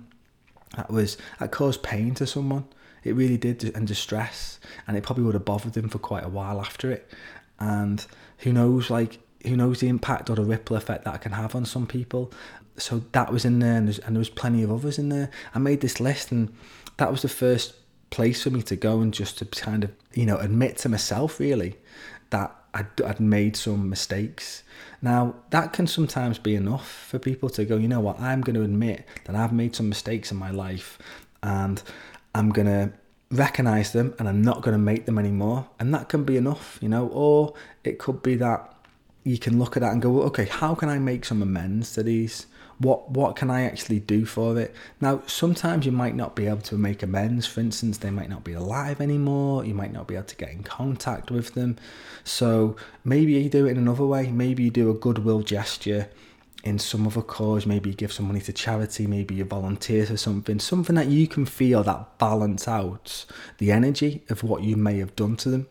that 0.76 0.92
was 0.92 1.18
that 1.40 1.52
caused 1.52 1.84
pain 1.84 2.14
to 2.16 2.28
someone. 2.28 2.66
It 3.04 3.16
really 3.16 3.38
did, 3.38 3.76
and 3.76 3.86
distress, 3.86 4.60
and 4.88 4.96
it 4.96 5.04
probably 5.04 5.26
would 5.26 5.34
have 5.34 5.44
bothered 5.44 5.74
them 5.74 5.90
for 5.90 6.00
quite 6.00 6.24
a 6.24 6.30
while 6.30 6.62
after 6.62 6.90
it. 6.90 7.12
And 7.60 8.06
who 8.40 8.54
knows, 8.54 8.90
like 8.90 9.20
who 9.46 9.58
knows 9.58 9.82
the 9.82 9.90
impact 9.90 10.30
or 10.30 10.36
the 10.36 10.46
ripple 10.46 10.78
effect 10.78 11.04
that 11.04 11.22
can 11.22 11.34
have 11.34 11.56
on 11.56 11.66
some 11.66 11.86
people. 11.86 12.32
So 12.78 13.04
that 13.12 13.32
was 13.32 13.46
in 13.46 13.60
there, 13.60 13.78
and, 13.78 13.88
and 13.88 14.16
there 14.16 14.20
was 14.20 14.30
plenty 14.30 14.64
of 14.64 14.72
others 14.72 14.98
in 14.98 15.10
there. 15.10 15.30
I 15.54 15.60
made 15.60 15.82
this 15.82 16.00
list, 16.00 16.32
and 16.32 16.54
that 16.98 17.12
was 17.12 17.22
the 17.22 17.30
first 17.30 17.76
place 18.10 18.44
for 18.44 18.52
me 18.52 18.62
to 18.62 18.76
go 18.76 19.02
and 19.02 19.14
just 19.14 19.40
to 19.40 19.46
kind 19.46 19.84
of 19.84 19.92
you 20.14 20.26
know 20.26 20.38
admit 20.38 20.78
to 20.78 20.88
myself 20.88 21.40
really 21.40 21.76
that 22.30 22.56
I'd, 22.74 23.02
I'd 23.02 23.20
made 23.20 23.56
some 23.56 23.90
mistakes. 23.90 24.64
Now 25.02 25.36
that 25.50 25.74
can 25.74 25.88
sometimes 25.88 26.40
be 26.40 26.56
enough 26.56 26.90
for 27.10 27.20
people 27.20 27.50
to 27.52 27.66
go, 27.66 27.78
you 27.78 27.88
know 27.88 28.00
what, 28.00 28.20
I'm 28.20 28.42
going 28.42 28.56
to 28.56 28.64
admit 28.64 29.08
that 29.26 29.36
I've 29.36 29.54
made 29.54 29.76
some 29.76 29.90
mistakes 29.90 30.32
in 30.32 30.38
my 30.38 30.52
life, 30.52 30.98
and 31.42 31.82
I'm 32.34 32.50
going 32.50 32.68
to 32.68 32.94
recognize 33.34 33.94
them 33.94 34.14
and 34.20 34.30
I'm 34.30 34.42
not 34.42 34.62
going 34.62 34.74
to 34.74 34.80
make 34.80 35.06
them 35.06 35.18
anymore. 35.18 35.68
And 35.80 35.94
that 35.94 36.10
can 36.10 36.24
be 36.24 36.38
enough, 36.38 36.78
you 36.82 36.90
know, 36.90 37.08
or 37.08 37.54
it 37.84 38.00
could 38.00 38.22
be 38.22 38.36
that 38.36 38.74
you 39.24 39.38
can 39.38 39.58
look 39.60 39.76
at 39.76 39.82
that 39.82 39.92
and 39.92 40.02
go, 40.02 40.22
okay, 40.24 40.46
how 40.46 40.76
can 40.76 40.90
I 40.90 41.00
make 41.00 41.26
some 41.26 41.42
amends 41.42 41.94
to 41.94 42.04
these? 42.04 42.46
What 42.80 43.12
what 43.12 43.36
can 43.36 43.50
I 43.50 43.64
actually 43.64 44.00
do 44.00 44.26
for 44.26 44.60
it? 44.60 44.76
Now, 45.00 45.22
sometimes 45.28 45.86
you 45.86 45.92
might 45.92 46.16
not 46.16 46.36
be 46.36 46.48
able 46.48 46.62
to 46.62 46.76
make 46.76 47.04
amends. 47.04 47.46
For 47.46 47.60
instance, 47.60 47.98
they 48.00 48.10
might 48.10 48.30
not 48.30 48.44
be 48.44 48.54
alive 48.54 49.00
anymore. 49.00 49.66
You 49.66 49.74
might 49.74 49.94
not 49.94 50.08
be 50.08 50.16
able 50.16 50.26
to 50.26 50.36
get 50.36 50.50
in 50.50 50.64
contact 50.64 51.32
with 51.32 51.54
them. 51.54 51.78
So 52.24 52.76
maybe 53.04 53.34
you 53.34 53.50
do 53.50 53.66
it 53.66 53.72
in 53.72 53.78
another 53.78 54.06
way. 54.06 54.32
Maybe 54.32 54.64
you 54.64 54.72
do 54.72 54.90
a 54.90 54.94
goodwill 54.94 55.42
gesture 55.42 56.10
in 56.64 56.80
some 56.80 57.06
other 57.06 57.22
cause, 57.22 57.66
maybe 57.66 57.90
you 57.90 57.96
give 57.96 58.14
some 58.14 58.28
money 58.28 58.40
to 58.40 58.54
charity, 58.54 59.06
maybe 59.06 59.36
you 59.36 59.44
volunteer 59.44 60.06
for 60.06 60.16
something, 60.16 60.60
something 60.60 60.96
that 60.96 61.08
you 61.08 61.28
can 61.28 61.46
feel 61.46 61.84
that 61.84 62.18
balance 62.18 62.68
out 62.70 63.26
the 63.58 63.70
energy 63.70 64.24
of 64.30 64.44
what 64.44 64.64
you 64.64 64.78
may 64.78 64.98
have 65.00 65.14
done 65.16 65.36
to 65.36 65.50
them. 65.50 65.68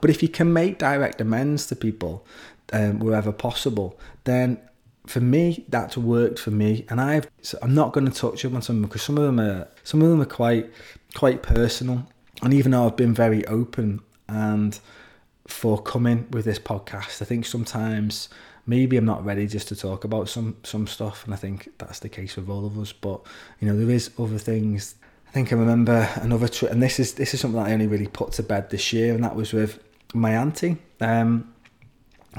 But 0.00 0.10
if 0.10 0.22
you 0.22 0.28
can 0.28 0.52
make 0.52 0.78
direct 0.78 1.20
amends 1.20 1.66
to 1.66 1.76
people 1.76 2.26
um, 2.72 2.98
wherever 2.98 3.30
possible, 3.30 3.98
then 4.24 4.58
for 5.06 5.20
me 5.20 5.64
that's 5.68 5.96
worked 5.96 6.38
for 6.38 6.50
me. 6.50 6.86
And 6.88 7.00
I've 7.00 7.28
so 7.42 7.58
I'm 7.62 7.74
not 7.74 7.92
going 7.92 8.06
to 8.06 8.12
touch 8.12 8.44
up 8.44 8.54
on 8.54 8.62
some 8.62 8.82
because 8.82 9.02
some 9.02 9.18
of 9.18 9.24
them 9.24 9.40
are 9.40 9.68
some 9.82 10.02
of 10.02 10.08
them 10.08 10.20
are 10.20 10.26
quite 10.26 10.70
quite 11.14 11.42
personal. 11.42 12.06
And 12.42 12.52
even 12.54 12.72
though 12.72 12.86
I've 12.86 12.96
been 12.96 13.14
very 13.14 13.46
open 13.46 14.00
and 14.28 14.78
forthcoming 15.46 16.26
with 16.30 16.44
this 16.44 16.58
podcast, 16.58 17.22
I 17.22 17.24
think 17.24 17.46
sometimes 17.46 18.28
maybe 18.66 18.96
I'm 18.96 19.04
not 19.04 19.24
ready 19.24 19.46
just 19.46 19.68
to 19.68 19.76
talk 19.76 20.04
about 20.04 20.28
some 20.28 20.56
some 20.62 20.86
stuff, 20.86 21.24
and 21.24 21.34
I 21.34 21.36
think 21.36 21.68
that's 21.78 22.00
the 22.00 22.08
case 22.08 22.36
with 22.36 22.48
all 22.48 22.66
of 22.66 22.78
us. 22.78 22.92
But 22.92 23.20
you 23.60 23.68
know, 23.68 23.76
there 23.76 23.90
is 23.90 24.10
other 24.18 24.38
things. 24.38 24.96
I 25.28 25.30
think 25.32 25.52
I 25.52 25.56
remember 25.56 26.08
another 26.16 26.48
and 26.68 26.82
this 26.82 27.00
is 27.00 27.14
this 27.14 27.32
is 27.34 27.40
something 27.40 27.62
that 27.62 27.70
I 27.70 27.72
only 27.72 27.86
really 27.86 28.06
put 28.06 28.32
to 28.32 28.42
bed 28.42 28.70
this 28.70 28.92
year, 28.92 29.14
and 29.14 29.24
that 29.24 29.34
was 29.34 29.52
with 29.52 29.82
my 30.14 30.34
auntie. 30.36 30.76
Um, 31.00 31.52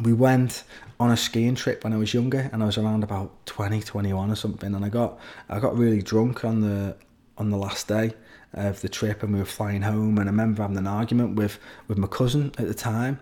we 0.02 0.14
went 0.14 0.64
on 1.04 1.12
a 1.12 1.18
skiing 1.18 1.56
trip 1.56 1.84
when 1.84 1.92
I 1.92 1.98
was 1.98 2.14
younger, 2.14 2.50
and 2.54 2.64
I 2.64 2.66
was 2.66 2.78
around 2.78 3.04
about 3.04 3.46
20, 3.46 3.82
21 3.82 4.32
or 4.32 4.36
something, 4.36 4.74
and 4.74 4.86
I 4.86 4.90
got 4.90 5.20
I 5.50 5.60
got 5.60 5.78
really 5.78 6.02
drunk 6.02 6.46
on 6.46 6.62
the 6.62 6.96
on 7.38 7.50
the 7.50 7.58
last 7.58 7.88
day 7.88 8.14
of 8.54 8.82
the 8.82 8.90
trip, 8.90 9.22
and 9.22 9.34
we 9.34 9.40
were 9.40 9.46
flying 9.46 9.82
home, 9.82 10.18
and 10.18 10.30
I 10.30 10.32
remember 10.32 10.62
having 10.62 10.78
an 10.78 10.88
argument 10.88 11.36
with 11.36 11.60
with 11.88 11.98
my 11.98 12.08
cousin 12.08 12.54
at 12.58 12.68
the 12.68 12.74
time, 12.74 13.20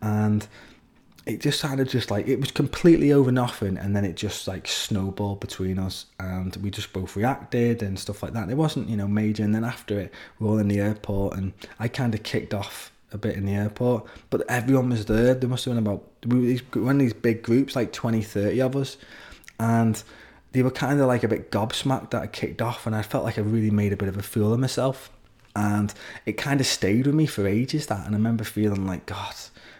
and 0.00 0.46
it 1.26 1.40
just 1.40 1.58
sounded 1.58 1.88
just 1.88 2.12
like 2.12 2.28
it 2.28 2.38
was 2.38 2.52
completely 2.52 3.12
over 3.12 3.32
nothing 3.32 3.76
and 3.76 3.96
then 3.96 4.04
it 4.04 4.14
just 4.14 4.46
like 4.46 4.68
snowballed 4.68 5.40
between 5.40 5.76
us 5.76 6.06
and 6.20 6.54
we 6.62 6.70
just 6.70 6.92
both 6.92 7.16
reacted 7.16 7.82
and 7.82 7.98
stuff 7.98 8.22
like 8.22 8.32
that. 8.32 8.48
It 8.48 8.56
wasn't 8.56 8.88
you 8.88 8.96
know 8.96 9.08
major 9.08 9.42
and 9.42 9.52
then 9.52 9.64
after 9.64 9.98
it 9.98 10.14
we 10.38 10.46
are 10.46 10.50
all 10.50 10.58
in 10.58 10.68
the 10.68 10.78
airport 10.78 11.36
and 11.36 11.52
i 11.80 11.88
kind 11.88 12.14
of 12.14 12.22
kicked 12.22 12.54
off 12.54 12.92
a 13.12 13.18
bit 13.18 13.36
in 13.36 13.46
the 13.46 13.54
airport 13.54 14.04
but 14.30 14.42
everyone 14.48 14.90
was 14.90 15.06
there. 15.06 15.34
There 15.34 15.48
must 15.48 15.64
have 15.64 15.74
been 15.74 15.86
about 15.86 16.04
we 16.26 16.60
were 16.74 16.90
of 16.90 16.98
these 16.98 17.12
big 17.12 17.42
groups 17.42 17.76
like 17.76 17.92
20 17.92 18.22
30 18.22 18.60
of 18.62 18.76
us 18.76 18.96
and 19.58 20.02
they 20.52 20.62
were 20.62 20.70
kind 20.70 21.00
of 21.00 21.06
like 21.06 21.22
a 21.22 21.28
bit 21.28 21.50
gobsmacked 21.50 22.10
that 22.10 22.22
i 22.22 22.26
kicked 22.26 22.60
off 22.60 22.86
and 22.86 22.96
i 22.96 23.02
felt 23.02 23.24
like 23.24 23.38
i 23.38 23.42
really 23.42 23.70
made 23.70 23.92
a 23.92 23.96
bit 23.96 24.08
of 24.08 24.16
a 24.16 24.22
fool 24.22 24.52
of 24.52 24.58
myself 24.58 25.10
and 25.54 25.94
it 26.26 26.32
kind 26.32 26.60
of 26.60 26.66
stayed 26.66 27.06
with 27.06 27.14
me 27.14 27.26
for 27.26 27.46
ages 27.46 27.86
that 27.86 28.04
and 28.06 28.14
i 28.14 28.18
remember 28.18 28.44
feeling 28.44 28.86
like 28.86 29.06
god 29.06 29.34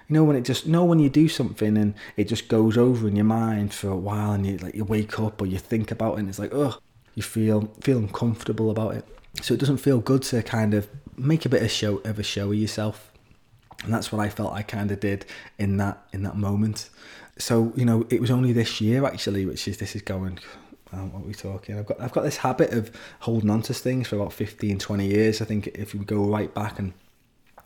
you 0.08 0.14
know 0.14 0.24
when 0.24 0.36
it 0.36 0.44
just 0.44 0.66
you 0.66 0.72
know 0.72 0.84
when 0.84 0.98
you 0.98 1.10
do 1.10 1.28
something 1.28 1.76
and 1.76 1.94
it 2.16 2.24
just 2.24 2.48
goes 2.48 2.78
over 2.78 3.08
in 3.08 3.16
your 3.16 3.24
mind 3.24 3.74
for 3.74 3.88
a 3.88 3.96
while 3.96 4.32
and 4.32 4.46
you 4.46 4.56
like 4.58 4.74
you 4.74 4.84
wake 4.84 5.18
up 5.18 5.42
or 5.42 5.46
you 5.46 5.58
think 5.58 5.90
about 5.90 6.14
it 6.14 6.20
and 6.20 6.28
it's 6.28 6.38
like 6.38 6.54
oh 6.54 6.78
you 7.16 7.22
feel 7.22 7.68
feel 7.80 7.98
uncomfortable 7.98 8.70
about 8.70 8.94
it. 8.94 9.04
So 9.42 9.54
it 9.54 9.60
doesn't 9.60 9.78
feel 9.78 9.98
good 9.98 10.22
to 10.24 10.42
kind 10.42 10.74
of 10.74 10.88
make 11.16 11.44
a 11.44 11.48
bit 11.48 11.62
of 11.62 11.70
show 11.70 11.96
of 11.98 12.18
a 12.20 12.22
show 12.22 12.52
of 12.52 12.54
yourself 12.54 13.10
and 13.84 13.92
that's 13.92 14.10
what 14.10 14.20
I 14.20 14.28
felt 14.28 14.52
I 14.52 14.62
kind 14.62 14.90
of 14.90 15.00
did 15.00 15.26
in 15.58 15.76
that 15.78 16.06
in 16.12 16.22
that 16.22 16.36
moment. 16.36 16.90
So 17.38 17.72
you 17.76 17.84
know 17.84 18.06
it 18.10 18.20
was 18.20 18.30
only 18.30 18.52
this 18.52 18.80
year 18.80 19.04
actually 19.04 19.44
which 19.44 19.68
is 19.68 19.78
this 19.78 19.94
is 19.94 20.02
going 20.02 20.38
um, 20.92 21.12
what 21.12 21.24
are 21.24 21.26
we 21.26 21.34
talking? 21.34 21.78
I've 21.78 21.86
got 21.86 22.00
I've 22.00 22.12
got 22.12 22.22
this 22.22 22.38
habit 22.38 22.72
of 22.72 22.90
holding 23.20 23.50
on 23.50 23.62
to 23.62 23.74
things 23.74 24.08
for 24.08 24.16
about 24.16 24.32
15 24.32 24.78
20 24.78 25.06
years. 25.06 25.42
I 25.42 25.44
think 25.44 25.68
if 25.68 25.94
we 25.94 26.04
go 26.04 26.24
right 26.24 26.52
back 26.52 26.78
and 26.78 26.92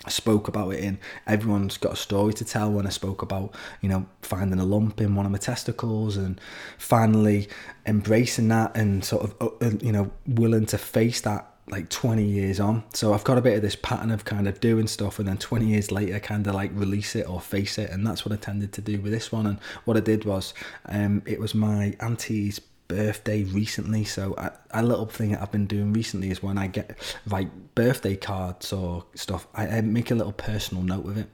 spoke 0.08 0.48
about 0.48 0.70
it 0.72 0.82
in 0.82 0.98
everyone's 1.26 1.76
got 1.76 1.92
a 1.92 1.96
story 1.96 2.32
to 2.34 2.44
tell. 2.44 2.70
When 2.72 2.86
I 2.86 2.90
spoke 2.90 3.22
about 3.22 3.54
you 3.80 3.88
know 3.88 4.06
finding 4.22 4.58
a 4.58 4.64
lump 4.64 5.00
in 5.00 5.14
one 5.14 5.26
of 5.26 5.32
my 5.32 5.38
testicles 5.38 6.16
and 6.16 6.40
finally 6.78 7.48
embracing 7.86 8.48
that 8.48 8.76
and 8.76 9.04
sort 9.04 9.24
of 9.24 9.34
uh, 9.40 9.66
uh, 9.66 9.72
you 9.80 9.92
know 9.92 10.10
willing 10.26 10.66
to 10.66 10.78
face 10.78 11.20
that 11.22 11.49
like 11.70 11.88
20 11.88 12.24
years 12.24 12.60
on 12.60 12.82
so 12.92 13.14
I've 13.14 13.24
got 13.24 13.38
a 13.38 13.40
bit 13.40 13.56
of 13.56 13.62
this 13.62 13.76
pattern 13.76 14.10
of 14.10 14.24
kind 14.24 14.48
of 14.48 14.60
doing 14.60 14.86
stuff 14.86 15.18
and 15.18 15.28
then 15.28 15.38
20 15.38 15.66
years 15.66 15.90
later 15.90 16.18
kind 16.18 16.46
of 16.46 16.54
like 16.54 16.70
release 16.74 17.14
it 17.14 17.28
or 17.28 17.40
face 17.40 17.78
it 17.78 17.90
and 17.90 18.06
that's 18.06 18.24
what 18.24 18.32
I 18.32 18.36
tended 18.36 18.72
to 18.74 18.80
do 18.80 19.00
with 19.00 19.12
this 19.12 19.30
one 19.30 19.46
and 19.46 19.58
what 19.84 19.96
I 19.96 20.00
did 20.00 20.24
was 20.24 20.54
um 20.86 21.22
it 21.26 21.38
was 21.38 21.54
my 21.54 21.94
auntie's 22.00 22.60
birthday 22.90 23.44
recently. 23.44 24.04
So 24.04 24.34
a, 24.72 24.82
little 24.82 25.06
thing 25.06 25.30
that 25.30 25.40
I've 25.40 25.52
been 25.52 25.66
doing 25.66 25.92
recently 25.92 26.30
is 26.30 26.42
when 26.42 26.58
I 26.58 26.66
get 26.66 26.98
like 27.30 27.48
birthday 27.76 28.16
cards 28.16 28.72
or 28.72 29.04
stuff, 29.14 29.46
I, 29.54 29.68
I 29.68 29.80
make 29.80 30.10
a 30.10 30.14
little 30.16 30.32
personal 30.32 30.82
note 30.82 31.06
of 31.06 31.16
it. 31.16 31.28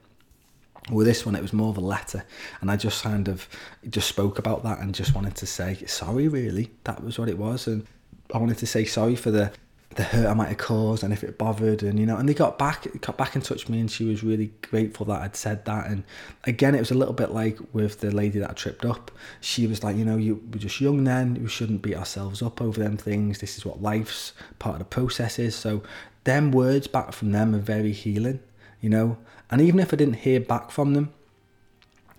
With 0.91 1.07
this 1.07 1.25
one, 1.25 1.35
it 1.35 1.41
was 1.41 1.51
more 1.51 1.69
of 1.69 1.77
a 1.77 1.81
letter, 1.81 2.23
and 2.61 2.71
I 2.71 2.77
just 2.77 3.03
kind 3.03 3.27
of 3.27 3.49
just 3.89 4.07
spoke 4.07 4.39
about 4.39 4.63
that 4.63 4.79
and 4.79 4.95
just 4.95 5.13
wanted 5.13 5.35
to 5.35 5.45
say 5.45 5.75
sorry. 5.85 6.29
Really, 6.29 6.71
that 6.85 7.03
was 7.03 7.19
what 7.19 7.27
it 7.27 7.37
was, 7.37 7.67
and 7.67 7.85
I 8.33 8.37
wanted 8.37 8.57
to 8.59 8.67
say 8.67 8.85
sorry 8.85 9.17
for 9.17 9.29
the 9.29 9.51
the 9.95 10.03
hurt 10.03 10.27
I 10.27 10.33
might 10.33 10.49
have 10.49 10.57
caused 10.57 11.03
and 11.03 11.11
if 11.11 11.23
it 11.23 11.37
bothered 11.37 11.81
and 11.81 11.97
you 11.97 12.05
know 12.05 12.17
and 12.17 12.27
they 12.27 12.33
got 12.33 12.59
back 12.59 12.87
got 13.01 13.17
back 13.17 13.35
in 13.35 13.41
touch 13.41 13.63
with 13.63 13.69
me 13.69 13.79
and 13.79 13.89
she 13.89 14.05
was 14.05 14.23
really 14.23 14.51
grateful 14.61 15.05
that 15.07 15.21
I'd 15.21 15.35
said 15.35 15.65
that. 15.65 15.87
And 15.87 16.03
again 16.43 16.75
it 16.75 16.79
was 16.79 16.91
a 16.91 16.95
little 16.95 17.13
bit 17.13 17.31
like 17.31 17.57
with 17.73 18.01
the 18.01 18.11
lady 18.11 18.39
that 18.39 18.49
I 18.49 18.53
tripped 18.53 18.85
up. 18.85 19.11
She 19.41 19.65
was 19.65 19.83
like 19.83 19.95
you 19.95 20.05
know 20.05 20.17
you 20.17 20.43
were 20.51 20.59
just 20.59 20.81
young 20.81 21.03
then. 21.03 21.35
We 21.41 21.49
shouldn't 21.49 21.81
beat 21.81 21.95
ourselves 21.95 22.41
up 22.41 22.61
over 22.61 22.79
them 22.81 22.97
things. 22.97 23.39
This 23.39 23.57
is 23.57 23.65
what 23.65 23.81
life's 23.81 24.33
part 24.59 24.73
of 24.73 24.79
the 24.79 24.85
process 24.85 25.39
is. 25.39 25.55
So 25.55 25.83
them 26.25 26.51
words 26.51 26.87
back 26.87 27.13
from 27.13 27.31
them 27.31 27.55
are 27.55 27.59
very 27.59 27.93
healing 27.93 28.41
you 28.81 28.89
know. 28.89 29.17
And 29.49 29.61
even 29.61 29.79
if 29.79 29.93
I 29.93 29.97
didn't 29.97 30.15
hear 30.15 30.39
back 30.39 30.71
from 30.71 30.93
them 30.93 31.13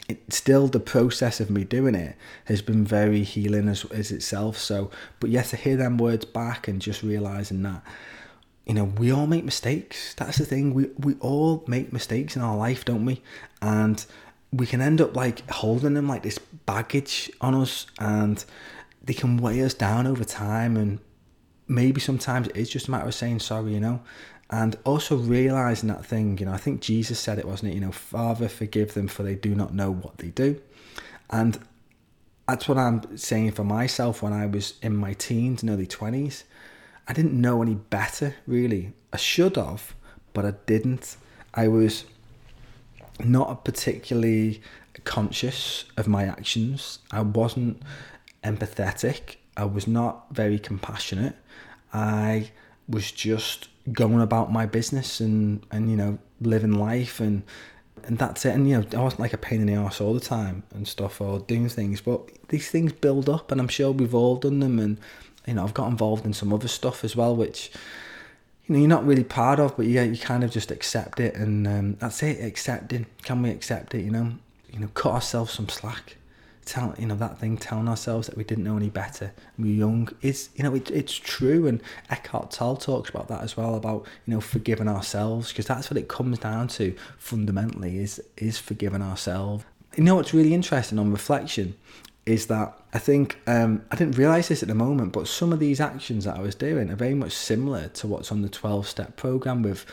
it, 0.09 0.33
still 0.33 0.69
the 0.69 0.81
process 0.81 1.39
of 1.39 1.51
me 1.51 1.65
doing 1.65 1.95
it 1.95 2.17
has 2.47 2.63
been 2.63 2.85
very 2.85 3.23
healing 3.23 3.69
as, 3.69 3.85
as 3.87 4.11
itself 4.11 4.57
so 4.57 4.91
but 5.21 5.31
yes 5.31 5.51
to 5.51 5.57
hear 5.57 5.77
them 5.77 5.99
words 5.99 6.25
back 6.25 6.67
and 6.67 6.81
just 6.81 7.03
realizing 7.03 7.63
that 7.63 7.83
you 8.69 8.75
know 8.75 8.85
we 8.85 9.11
all 9.11 9.27
make 9.27 9.45
mistakes. 9.45 10.15
That's 10.15 10.39
the 10.39 10.45
thing. 10.45 10.75
We 10.75 10.91
we 10.99 11.15
all 11.21 11.65
make 11.67 11.93
mistakes 11.93 12.37
in 12.37 12.43
our 12.43 12.57
life 12.57 12.85
don't 12.85 13.07
we? 13.07 13.23
And 13.63 14.05
we 14.53 14.67
can 14.67 14.81
end 14.81 15.01
up 15.01 15.17
like 15.17 15.49
holding 15.51 15.95
them 15.95 16.07
like 16.07 16.23
this 16.23 16.39
baggage 16.39 17.31
on 17.41 17.55
us 17.55 17.87
and 17.99 18.45
they 19.03 19.15
can 19.15 19.39
weigh 19.39 19.63
us 19.63 19.75
down 19.75 20.07
over 20.07 20.25
time 20.25 20.77
and 20.77 21.01
maybe 21.67 22.01
sometimes 22.01 22.49
it 22.49 22.57
is 22.57 22.71
just 22.71 22.89
a 22.89 22.91
matter 22.91 23.09
of 23.09 23.15
saying 23.15 23.41
sorry 23.41 23.75
you 23.75 23.81
know 23.81 24.01
and 24.51 24.77
also 24.85 25.17
realizing 25.17 25.89
that 25.89 26.05
thing 26.05 26.39
you 26.39 26.47
know 26.47 26.53
i 26.53 26.57
think 26.57 26.81
jesus 26.81 27.19
said 27.19 27.39
it 27.39 27.45
wasn't 27.45 27.71
it? 27.71 27.75
You 27.75 27.81
know 27.81 27.93
father 27.93 28.49
forgive 28.49 28.95
them 28.95 29.09
for 29.09 29.23
they 29.23 29.35
do 29.35 29.55
not 29.55 29.75
know 29.75 29.91
what 29.91 30.19
they 30.19 30.29
do. 30.29 30.61
And 31.31 31.59
that's 32.47 32.67
what 32.69 32.79
i'm 32.79 33.17
saying 33.17 33.53
for 33.53 33.65
myself 33.65 34.23
when 34.23 34.33
i 34.33 34.47
was 34.47 34.75
in 34.83 34.97
my 34.97 35.13
teens 35.13 35.63
and 35.63 35.71
early 35.71 35.87
20s 35.87 36.45
i 37.07 37.13
didn't 37.13 37.39
know 37.39 37.63
any 37.63 37.75
better 37.75 38.35
really. 38.47 38.93
I 39.13 39.17
should 39.17 39.57
have 39.57 39.95
but 40.33 40.45
i 40.45 40.53
didn't. 40.67 41.17
I 41.55 41.69
was 41.69 42.05
not 43.25 43.65
particularly 43.65 44.63
conscious 45.05 45.85
of 45.97 46.07
my 46.07 46.25
actions. 46.25 47.01
I 47.11 47.23
wasn't 47.23 47.83
empathetic. 48.45 49.37
I 49.57 49.65
was 49.65 49.87
not 49.87 50.27
very 50.31 50.59
compassionate. 50.59 51.37
I 51.93 52.51
was 52.89 53.11
just 53.11 53.69
going 53.93 54.21
about 54.21 54.53
my 54.53 54.67
business 54.67 55.21
and 55.21 55.65
and 55.71 55.91
you 55.91 55.97
know 55.97 56.19
living 56.41 56.73
life 56.73 57.21
and 57.21 57.43
and 58.05 58.19
that's 58.19 58.45
it. 58.47 58.55
And 58.55 58.69
you 58.69 58.79
know, 58.79 58.87
I 58.99 59.03
wasn't 59.03 59.21
like 59.21 59.35
a 59.35 59.39
pain 59.39 59.61
in 59.61 59.67
the 59.67 59.75
ass 59.75 60.01
all 60.01 60.15
the 60.15 60.21
time 60.21 60.63
and 60.75 60.89
stuff 60.89 61.21
or 61.21 61.41
doing 61.41 61.69
things, 61.69 62.01
but 62.01 62.31
these 62.49 62.71
things 62.71 62.93
build 62.93 63.29
up, 63.29 63.53
and 63.53 63.61
I'm 63.61 63.69
sure 63.69 63.93
we've 63.93 64.15
all 64.15 64.37
done 64.37 64.61
them. 64.61 64.79
And 64.79 64.99
you 65.47 65.55
know, 65.55 65.65
I've 65.65 65.75
got 65.75 65.91
involved 65.91 66.25
in 66.25 66.33
some 66.33 66.53
other 66.53 66.69
stuff 66.69 67.05
as 67.05 67.15
well, 67.15 67.37
which 67.37 67.71
you 68.67 68.75
know 68.75 68.79
you're 68.81 68.89
not 68.89 69.07
really 69.07 69.25
proud 69.25 69.61
of, 69.61 69.77
but 69.77 69.87
yeah, 69.87 70.03
you 70.03 70.19
kind 70.19 70.45
of 70.45 70.51
just 70.51 70.71
accept 70.71 71.21
it, 71.21 71.35
and 71.35 71.67
um, 71.67 71.95
that's 71.95 72.23
it. 72.23 72.43
Accepting, 72.43 73.07
can 73.23 73.43
we 73.43 73.51
accept 73.51 73.95
it? 73.95 74.03
You 74.03 74.11
know, 74.11 74.33
you 74.73 74.81
know, 74.81 74.89
cut 74.89 75.13
ourselves 75.13 75.53
some 75.53 75.69
slack 75.69 76.17
tell 76.69 76.95
you 76.99 77.07
know 77.07 77.17
that 77.17 77.39
thing 77.39 77.57
telling 77.57 77.89
ourselves 77.89 78.29
that 78.29 78.37
we 78.37 78.45
didn't 78.45 78.65
know 78.65 78.77
any 78.77 78.91
better. 78.91 79.33
We 79.59 79.65
were 79.65 79.71
young. 79.71 80.09
Is 80.23 80.51
you 80.55 80.65
know 80.65 80.75
it, 80.75 80.91
it's 80.91 81.15
true. 81.15 81.67
And 81.67 81.83
Eckhart 82.11 82.51
Tolle 82.51 82.77
talks 82.77 83.11
about 83.11 83.29
that 83.29 83.43
as 83.43 83.57
well 83.57 83.75
about 83.75 84.07
you 84.27 84.35
know 84.35 84.41
forgiving 84.41 84.89
ourselves 84.89 85.49
because 85.49 85.67
that's 85.67 85.91
what 85.91 85.97
it 85.97 86.09
comes 86.09 86.39
down 86.39 86.69
to 86.69 86.95
fundamentally 87.19 87.99
is 87.99 88.23
is 88.37 88.59
forgiving 88.59 89.03
ourselves. 89.03 89.65
You 89.97 90.05
know 90.05 90.15
what's 90.15 90.35
really 90.35 90.55
interesting 90.55 90.99
on 90.99 91.11
reflection 91.11 91.75
is 92.27 92.47
that 92.47 92.79
I 92.93 92.99
think 92.99 93.39
um, 93.47 93.83
I 93.91 93.97
didn't 93.97 94.19
realize 94.19 94.49
this 94.49 94.63
at 94.63 94.69
the 94.69 94.75
moment, 94.75 95.13
but 95.13 95.27
some 95.27 95.51
of 95.51 95.61
these 95.61 95.81
actions 95.81 96.25
that 96.25 96.37
I 96.37 96.41
was 96.41 96.55
doing 96.55 96.91
are 96.91 96.97
very 96.97 97.15
much 97.15 97.33
similar 97.33 97.89
to 97.89 98.07
what's 98.07 98.31
on 98.31 98.43
the 98.43 98.51
12 98.51 98.87
step 98.87 99.17
program 99.17 99.63
with 99.63 99.87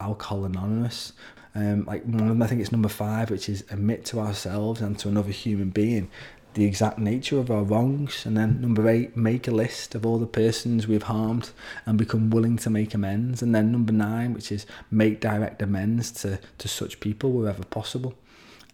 Alcohol 0.00 0.46
Anonymous, 0.46 1.12
um, 1.54 1.84
like 1.84 2.04
one 2.04 2.22
of 2.22 2.28
them, 2.28 2.42
I 2.42 2.46
think 2.46 2.60
it's 2.60 2.72
number 2.72 2.88
five, 2.88 3.30
which 3.30 3.48
is 3.48 3.62
admit 3.70 4.04
to 4.06 4.20
ourselves 4.20 4.80
and 4.80 4.98
to 5.00 5.08
another 5.08 5.30
human 5.30 5.70
being 5.70 6.10
the 6.54 6.64
exact 6.64 6.98
nature 6.98 7.38
of 7.38 7.50
our 7.50 7.62
wrongs. 7.62 8.26
And 8.26 8.36
then 8.36 8.60
number 8.60 8.88
eight, 8.88 9.16
make 9.16 9.48
a 9.48 9.52
list 9.52 9.94
of 9.94 10.04
all 10.04 10.18
the 10.18 10.26
persons 10.26 10.86
we've 10.86 11.04
harmed 11.04 11.50
and 11.86 11.96
become 11.96 12.30
willing 12.30 12.56
to 12.58 12.70
make 12.70 12.94
amends. 12.94 13.42
And 13.42 13.54
then 13.54 13.72
number 13.72 13.92
nine, 13.92 14.34
which 14.34 14.52
is 14.52 14.66
make 14.90 15.20
direct 15.20 15.62
amends 15.62 16.10
to, 16.22 16.38
to 16.58 16.68
such 16.68 17.00
people 17.00 17.32
wherever 17.32 17.64
possible. 17.64 18.14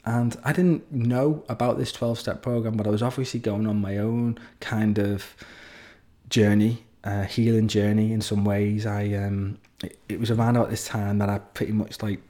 And 0.04 0.36
I 0.44 0.52
didn't 0.52 0.90
know 0.90 1.44
about 1.48 1.78
this 1.78 1.92
12 1.92 2.18
step 2.18 2.42
program, 2.42 2.76
but 2.76 2.86
I 2.86 2.90
was 2.90 3.02
obviously 3.02 3.40
going 3.40 3.66
on 3.66 3.80
my 3.80 3.98
own 3.98 4.38
kind 4.60 4.98
of 4.98 5.34
journey, 6.30 6.84
uh, 7.04 7.24
healing 7.24 7.68
journey 7.68 8.12
in 8.12 8.20
some 8.20 8.44
ways. 8.44 8.86
I 8.86 9.12
um, 9.14 9.58
it, 9.82 9.98
it 10.08 10.20
was 10.20 10.30
around 10.30 10.56
about 10.56 10.70
this 10.70 10.86
time 10.86 11.18
that 11.18 11.28
I 11.28 11.38
pretty 11.38 11.72
much 11.72 12.02
like 12.02 12.20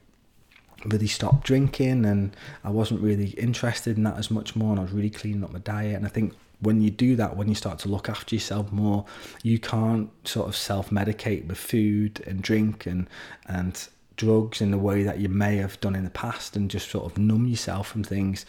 really 0.85 1.07
stopped 1.07 1.45
drinking 1.45 2.05
and 2.05 2.35
I 2.63 2.69
wasn't 2.69 3.01
really 3.01 3.29
interested 3.31 3.97
in 3.97 4.03
that 4.03 4.17
as 4.17 4.31
much 4.31 4.55
more 4.55 4.71
and 4.71 4.79
I 4.79 4.83
was 4.83 4.91
really 4.91 5.09
cleaning 5.09 5.43
up 5.43 5.51
my 5.51 5.59
diet. 5.59 5.95
And 5.95 6.05
I 6.05 6.09
think 6.09 6.33
when 6.61 6.81
you 6.81 6.91
do 6.91 7.15
that 7.15 7.37
when 7.37 7.47
you 7.47 7.55
start 7.55 7.79
to 7.79 7.87
look 7.87 8.09
after 8.09 8.35
yourself 8.35 8.69
more 8.69 9.05
you 9.43 9.57
can't 9.57 10.09
sort 10.27 10.47
of 10.47 10.57
self-medicate 10.57 11.47
with 11.47 11.57
food 11.57 12.21
and 12.27 12.41
drink 12.41 12.85
and 12.85 13.07
and 13.47 13.87
drugs 14.17 14.59
in 14.59 14.69
the 14.69 14.77
way 14.77 15.03
that 15.03 15.19
you 15.19 15.29
may 15.29 15.55
have 15.55 15.79
done 15.79 15.95
in 15.95 16.03
the 16.03 16.09
past 16.09 16.55
and 16.55 16.69
just 16.69 16.91
sort 16.91 17.05
of 17.05 17.17
numb 17.17 17.47
yourself 17.47 17.87
from 17.87 18.03
things. 18.03 18.45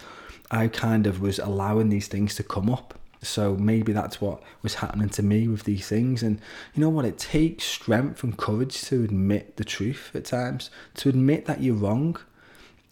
I 0.50 0.66
kind 0.66 1.06
of 1.06 1.20
was 1.20 1.38
allowing 1.38 1.90
these 1.90 2.08
things 2.08 2.34
to 2.34 2.42
come 2.42 2.68
up 2.68 2.98
so 3.22 3.54
maybe 3.54 3.92
that's 3.92 4.20
what 4.20 4.42
was 4.62 4.76
happening 4.76 5.10
to 5.10 5.22
me 5.22 5.46
with 5.46 5.64
these 5.64 5.86
things. 5.88 6.22
And 6.22 6.40
you 6.74 6.80
know 6.80 6.88
what? 6.88 7.04
It 7.04 7.18
takes 7.18 7.64
strength 7.64 8.22
and 8.24 8.36
courage 8.36 8.80
to 8.82 9.04
admit 9.04 9.56
the 9.56 9.64
truth 9.64 10.10
at 10.14 10.24
times, 10.24 10.70
to 10.94 11.10
admit 11.10 11.46
that 11.46 11.60
you're 11.60 11.74
wrong. 11.74 12.16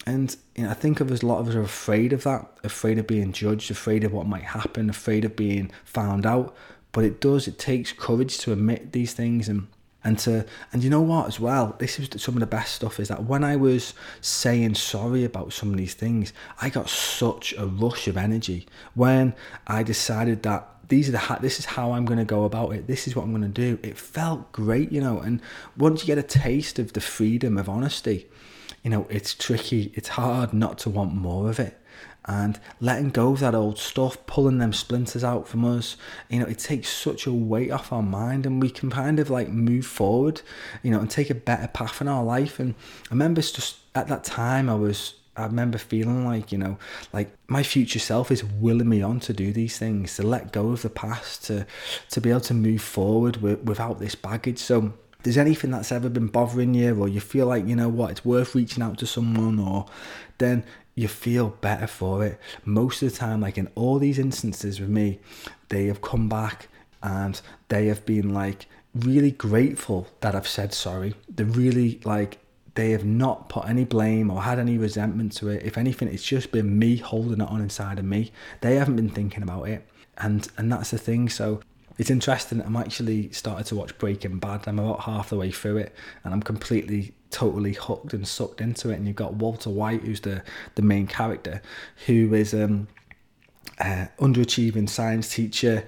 And 0.05 0.35
you 0.55 0.63
know, 0.63 0.69
I 0.69 0.75
think 0.75 0.99
of 0.99 1.11
us, 1.11 1.23
a 1.23 1.25
lot 1.25 1.39
of 1.39 1.49
us 1.49 1.55
are 1.55 1.61
afraid 1.61 2.13
of 2.13 2.23
that, 2.23 2.47
afraid 2.63 2.99
of 2.99 3.07
being 3.07 3.31
judged, 3.31 3.71
afraid 3.71 4.03
of 4.03 4.13
what 4.13 4.27
might 4.27 4.43
happen, 4.43 4.89
afraid 4.89 5.25
of 5.25 5.35
being 5.35 5.71
found 5.83 6.25
out. 6.25 6.55
But 6.91 7.05
it 7.05 7.21
does, 7.21 7.47
it 7.47 7.59
takes 7.59 7.91
courage 7.91 8.37
to 8.39 8.51
admit 8.51 8.91
these 8.91 9.13
things 9.13 9.47
and 9.49 9.67
and 10.03 10.17
to 10.17 10.45
and 10.71 10.83
you 10.83 10.89
know 10.89 11.01
what 11.01 11.27
as 11.27 11.39
well 11.39 11.75
this 11.79 11.99
is 11.99 12.09
some 12.21 12.35
of 12.35 12.39
the 12.39 12.47
best 12.47 12.75
stuff 12.75 12.99
is 12.99 13.09
that 13.09 13.23
when 13.23 13.43
i 13.43 13.55
was 13.55 13.93
saying 14.21 14.73
sorry 14.75 15.23
about 15.23 15.51
some 15.51 15.71
of 15.71 15.77
these 15.77 15.93
things 15.93 16.31
i 16.61 16.69
got 16.69 16.89
such 16.89 17.53
a 17.57 17.65
rush 17.65 18.07
of 18.07 18.17
energy 18.17 18.65
when 18.93 19.33
i 19.67 19.83
decided 19.83 20.43
that 20.43 20.67
these 20.87 21.07
are 21.07 21.11
the 21.11 21.37
this 21.41 21.59
is 21.59 21.65
how 21.65 21.91
i'm 21.91 22.05
going 22.05 22.17
to 22.17 22.25
go 22.25 22.45
about 22.45 22.71
it 22.71 22.87
this 22.87 23.07
is 23.07 23.15
what 23.15 23.23
i'm 23.23 23.31
going 23.31 23.41
to 23.41 23.47
do. 23.47 23.79
It 23.83 23.97
felt 23.97 24.51
great 24.51 24.91
you 24.91 25.01
know 25.01 25.19
and 25.19 25.41
once 25.77 26.01
you 26.01 26.07
get 26.07 26.17
a 26.17 26.23
taste 26.23 26.79
of 26.79 26.93
the 26.93 27.01
freedom 27.01 27.57
of 27.57 27.67
honesty 27.69 28.27
you 28.83 28.89
know 28.89 29.05
it's 29.09 29.33
tricky 29.33 29.91
it's 29.95 30.09
hard 30.09 30.53
not 30.53 30.77
to 30.79 30.89
want 30.89 31.13
more 31.13 31.49
of 31.49 31.59
it 31.59 31.77
and 32.29 32.59
letting 32.79 33.09
go 33.09 33.31
of 33.31 33.39
that 33.39 33.55
old 33.55 33.79
stuff, 33.79 34.23
pulling 34.27 34.59
them 34.59 34.71
splinters 34.71 35.23
out 35.23 35.47
from 35.47 35.65
us, 35.65 35.97
you 36.29 36.39
know, 36.39 36.45
it 36.45 36.59
takes 36.59 36.87
such 36.87 37.25
a 37.25 37.33
weight 37.33 37.71
off 37.71 37.91
our 37.91 38.03
mind 38.03 38.45
and 38.45 38.61
we 38.61 38.69
can 38.69 38.91
kind 38.91 39.19
of 39.19 39.31
like 39.31 39.49
move 39.49 39.83
forward, 39.83 40.43
you 40.83 40.91
know, 40.91 40.99
and 40.99 41.09
take 41.09 41.31
a 41.31 41.35
better 41.35 41.67
path 41.67 42.01
in 42.01 42.07
our 42.07 42.23
life. 42.23 42.59
And 42.59 42.75
I 43.07 43.13
remember 43.15 43.41
just 43.41 43.77
at 43.95 44.07
that 44.09 44.23
time, 44.23 44.69
I 44.69 44.75
was 44.75 45.15
I 45.35 45.45
remember 45.45 45.79
feeling 45.79 46.23
like, 46.23 46.51
you 46.51 46.59
know, 46.59 46.77
like 47.13 47.35
my 47.47 47.63
future 47.63 47.97
self 47.97 48.29
is 48.29 48.43
willing 48.43 48.89
me 48.89 49.01
on 49.01 49.19
to 49.21 49.33
do 49.33 49.51
these 49.51 49.79
things, 49.79 50.15
to 50.17 50.23
let 50.23 50.51
go 50.51 50.69
of 50.69 50.83
the 50.83 50.89
past, 50.91 51.45
to 51.45 51.65
to 52.11 52.21
be 52.21 52.29
able 52.29 52.41
to 52.41 52.53
move 52.53 52.83
forward 52.83 53.37
with, 53.37 53.63
without 53.63 53.97
this 53.97 54.13
baggage. 54.13 54.59
So 54.59 54.93
there's 55.23 55.37
anything 55.37 55.71
that's 55.71 55.91
ever 55.91 56.09
been 56.09 56.27
bothering 56.27 56.75
you 56.75 56.95
or 57.01 57.07
you 57.07 57.21
feel 57.21 57.47
like, 57.47 57.65
you 57.65 57.75
know 57.75 57.89
what, 57.89 58.11
it's 58.11 58.23
worth 58.23 58.53
reaching 58.53 58.83
out 58.83 58.99
to 58.99 59.07
someone 59.07 59.59
or 59.59 59.87
then 60.37 60.63
you 60.99 61.07
feel 61.07 61.49
better 61.61 61.87
for 61.87 62.25
it. 62.25 62.37
Most 62.65 63.01
of 63.01 63.11
the 63.11 63.17
time, 63.17 63.39
like 63.39 63.57
in 63.57 63.69
all 63.73 63.99
these 63.99 64.19
instances 64.19 64.81
with 64.81 64.89
me, 64.89 65.19
they 65.69 65.85
have 65.85 66.01
come 66.01 66.27
back 66.27 66.67
and 67.01 67.39
they 67.69 67.87
have 67.87 68.05
been 68.05 68.33
like 68.33 68.65
really 68.93 69.31
grateful 69.31 70.07
that 70.19 70.35
I've 70.35 70.47
said 70.47 70.73
sorry. 70.73 71.15
They're 71.29 71.45
really 71.45 72.01
like 72.03 72.39
they 72.75 72.91
have 72.91 73.05
not 73.05 73.47
put 73.47 73.67
any 73.69 73.85
blame 73.85 74.29
or 74.29 74.41
had 74.41 74.59
any 74.59 74.77
resentment 74.77 75.31
to 75.37 75.47
it. 75.47 75.63
If 75.63 75.77
anything, 75.77 76.09
it's 76.09 76.23
just 76.23 76.51
been 76.51 76.77
me 76.77 76.97
holding 76.97 77.39
it 77.39 77.49
on 77.49 77.61
inside 77.61 77.97
of 77.97 78.05
me. 78.05 78.31
They 78.59 78.75
haven't 78.75 78.97
been 78.97 79.09
thinking 79.09 79.43
about 79.43 79.69
it. 79.69 79.87
And 80.17 80.49
and 80.57 80.69
that's 80.69 80.91
the 80.91 80.97
thing. 80.97 81.29
So 81.29 81.61
it's 81.97 82.09
interesting. 82.09 82.61
I'm 82.61 82.75
actually 82.75 83.31
started 83.31 83.65
to 83.67 83.75
watch 83.75 83.97
Breaking 83.97 84.39
Bad. 84.39 84.67
I'm 84.67 84.79
about 84.79 85.01
half 85.01 85.29
the 85.29 85.37
way 85.37 85.51
through 85.51 85.77
it, 85.77 85.95
and 86.23 86.33
I'm 86.33 86.41
completely, 86.41 87.13
totally 87.31 87.73
hooked 87.73 88.13
and 88.13 88.27
sucked 88.27 88.61
into 88.61 88.89
it. 88.89 88.95
And 88.95 89.07
you've 89.07 89.15
got 89.15 89.35
Walter 89.35 89.69
White, 89.69 90.01
who's 90.01 90.21
the 90.21 90.43
the 90.75 90.81
main 90.81 91.07
character, 91.07 91.61
who 92.05 92.33
is 92.33 92.53
um, 92.53 92.87
uh, 93.79 94.07
underachieving 94.19 94.89
science 94.89 95.33
teacher, 95.33 95.85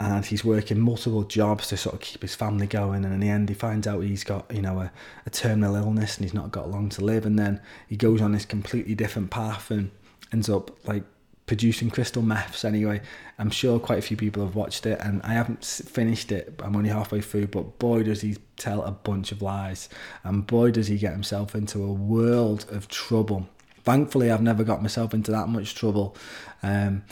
and 0.00 0.24
he's 0.24 0.44
working 0.44 0.80
multiple 0.80 1.24
jobs 1.24 1.68
to 1.68 1.76
sort 1.76 1.94
of 1.94 2.00
keep 2.00 2.22
his 2.22 2.34
family 2.34 2.66
going. 2.66 3.04
And 3.04 3.14
in 3.14 3.20
the 3.20 3.28
end, 3.28 3.48
he 3.48 3.54
finds 3.54 3.86
out 3.86 4.00
he's 4.00 4.24
got 4.24 4.52
you 4.54 4.62
know 4.62 4.80
a, 4.80 4.92
a 5.26 5.30
terminal 5.30 5.76
illness 5.76 6.16
and 6.16 6.24
he's 6.24 6.34
not 6.34 6.52
got 6.52 6.70
long 6.70 6.88
to 6.90 7.04
live. 7.04 7.26
And 7.26 7.38
then 7.38 7.60
he 7.88 7.96
goes 7.96 8.20
on 8.20 8.32
this 8.32 8.44
completely 8.44 8.94
different 8.94 9.30
path 9.30 9.70
and 9.70 9.90
ends 10.32 10.48
up 10.48 10.70
like 10.86 11.04
producing 11.48 11.90
crystal 11.90 12.22
meths 12.22 12.64
anyway. 12.64 13.00
I'm 13.38 13.50
sure 13.50 13.80
quite 13.80 13.98
a 13.98 14.02
few 14.02 14.16
people 14.16 14.44
have 14.44 14.54
watched 14.54 14.86
it 14.86 15.00
and 15.00 15.20
I 15.22 15.32
haven't 15.32 15.64
finished 15.64 16.30
it. 16.30 16.60
I'm 16.62 16.76
only 16.76 16.90
halfway 16.90 17.20
through, 17.20 17.48
but 17.48 17.78
boy 17.78 18.04
does 18.04 18.20
he 18.20 18.36
tell 18.58 18.82
a 18.82 18.90
bunch 18.90 19.32
of 19.32 19.40
lies 19.40 19.88
and 20.24 20.46
boy 20.46 20.70
does 20.70 20.88
he 20.88 20.98
get 20.98 21.12
himself 21.12 21.54
into 21.54 21.82
a 21.82 21.92
world 21.92 22.66
of 22.70 22.88
trouble. 22.88 23.48
Thankfully, 23.84 24.30
I've 24.30 24.42
never 24.42 24.64
got 24.64 24.82
myself 24.82 25.14
into 25.14 25.30
that 25.30 25.48
much 25.48 25.74
trouble. 25.74 26.14
Um, 26.62 27.04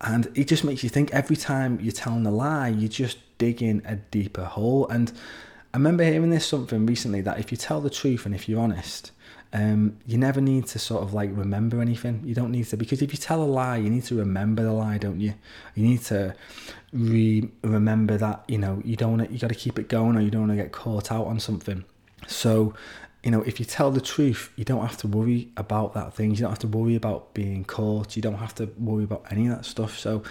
and 0.00 0.30
it 0.34 0.46
just 0.46 0.64
makes 0.64 0.82
you 0.82 0.88
think 0.88 1.12
every 1.12 1.36
time 1.36 1.78
you're 1.80 1.92
telling 1.92 2.24
a 2.26 2.30
lie, 2.30 2.68
you're 2.68 2.88
just 2.88 3.18
digging 3.38 3.82
a 3.84 3.96
deeper 3.96 4.44
hole. 4.44 4.86
And 4.88 5.12
I 5.74 5.76
remember 5.76 6.04
hearing 6.04 6.30
this 6.30 6.46
something 6.46 6.86
recently 6.86 7.20
that 7.22 7.38
if 7.38 7.50
you 7.50 7.56
tell 7.56 7.80
the 7.80 7.90
truth 7.90 8.24
and 8.26 8.34
if 8.34 8.48
you're 8.48 8.60
honest, 8.60 9.12
um, 9.52 9.98
you 10.06 10.16
never 10.16 10.40
need 10.40 10.66
to 10.68 10.78
sort 10.78 11.02
of 11.02 11.12
like 11.12 11.30
remember 11.32 11.80
anything. 11.80 12.22
You 12.24 12.34
don't 12.34 12.52
need 12.52 12.66
to 12.68 12.76
because 12.76 13.02
if 13.02 13.12
you 13.12 13.18
tell 13.18 13.42
a 13.42 13.44
lie, 13.44 13.78
you 13.78 13.90
need 13.90 14.04
to 14.04 14.16
remember 14.16 14.62
the 14.62 14.72
lie, 14.72 14.98
don't 14.98 15.20
you? 15.20 15.34
You 15.74 15.86
need 15.88 16.02
to 16.02 16.34
re 16.92 17.48
remember 17.62 18.16
that 18.16 18.44
you 18.46 18.58
know 18.58 18.80
you 18.84 18.96
don't 18.96 19.10
wanna, 19.10 19.28
you 19.30 19.38
got 19.38 19.48
to 19.48 19.54
keep 19.54 19.78
it 19.78 19.88
going 19.88 20.16
or 20.16 20.20
you 20.20 20.30
don't 20.30 20.42
want 20.42 20.52
to 20.52 20.56
get 20.56 20.72
caught 20.72 21.10
out 21.10 21.26
on 21.26 21.40
something. 21.40 21.84
So 22.28 22.74
you 23.24 23.30
know, 23.30 23.42
if 23.42 23.58
you 23.58 23.66
tell 23.66 23.90
the 23.90 24.00
truth, 24.00 24.50
you 24.56 24.64
don't 24.64 24.80
have 24.80 24.96
to 24.98 25.08
worry 25.08 25.50
about 25.56 25.92
that 25.92 26.14
thing. 26.14 26.30
You 26.30 26.38
don't 26.38 26.50
have 26.50 26.60
to 26.60 26.68
worry 26.68 26.94
about 26.94 27.34
being 27.34 27.64
caught. 27.64 28.16
You 28.16 28.22
don't 28.22 28.38
have 28.38 28.54
to 28.54 28.70
worry 28.78 29.04
about 29.04 29.26
any 29.30 29.46
of 29.46 29.56
that 29.56 29.66
stuff. 29.66 29.98
So, 29.98 30.22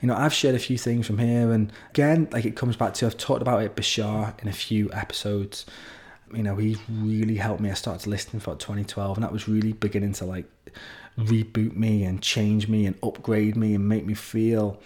you 0.00 0.06
know, 0.06 0.14
I've 0.14 0.32
shared 0.32 0.54
a 0.54 0.60
few 0.60 0.78
things 0.78 1.08
from 1.08 1.18
here, 1.18 1.50
and 1.50 1.72
again, 1.90 2.28
like 2.30 2.44
it 2.44 2.54
comes 2.54 2.76
back 2.76 2.94
to 2.94 3.06
I've 3.06 3.16
talked 3.16 3.42
about 3.42 3.62
it 3.62 3.74
Bashar 3.74 4.40
in 4.40 4.48
a 4.48 4.52
few 4.52 4.92
episodes 4.92 5.66
you 6.34 6.42
know, 6.42 6.56
he 6.56 6.76
really 6.88 7.36
helped 7.36 7.60
me. 7.60 7.70
I 7.70 7.74
started 7.74 8.02
to 8.04 8.10
listen 8.10 8.40
for 8.40 8.54
2012, 8.54 9.16
and 9.16 9.24
that 9.24 9.32
was 9.32 9.48
really 9.48 9.72
beginning 9.72 10.12
to 10.14 10.24
like 10.24 10.46
reboot 11.18 11.74
me 11.76 12.04
and 12.04 12.20
change 12.20 12.68
me 12.68 12.86
and 12.86 12.96
upgrade 13.02 13.56
me 13.56 13.74
and 13.74 13.88
make 13.88 14.04
me 14.04 14.14
feel 14.14 14.80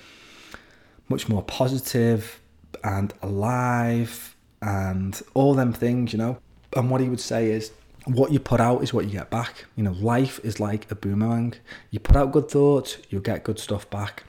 much 1.09 1.29
more 1.29 1.43
positive 1.43 2.41
and 2.85 3.13
alive 3.23 4.37
and 4.63 5.23
all 5.35 5.55
them 5.55 5.73
things, 5.73 6.13
you 6.13 6.19
know. 6.19 6.39
And 6.77 6.91
what 6.91 7.01
he 7.01 7.09
would 7.09 7.21
say 7.21 7.51
is, 7.51 7.73
what 8.07 8.33
you 8.33 8.39
put 8.39 8.61
out 8.61 8.83
is 8.83 8.95
what 8.95 9.05
you 9.07 9.11
get 9.11 9.31
back. 9.31 9.67
You 9.77 9.83
know, 9.83 9.93
life 9.93 10.41
is 10.45 10.61
like 10.61 10.91
a 10.91 10.95
boomerang. 10.95 11.55
You 11.91 12.01
put 12.01 12.17
out 12.17 12.33
good 12.33 12.51
thoughts, 12.51 12.99
you'll 13.09 13.23
get 13.23 13.45
good 13.45 13.59
stuff 13.59 13.89
back. 13.91 14.25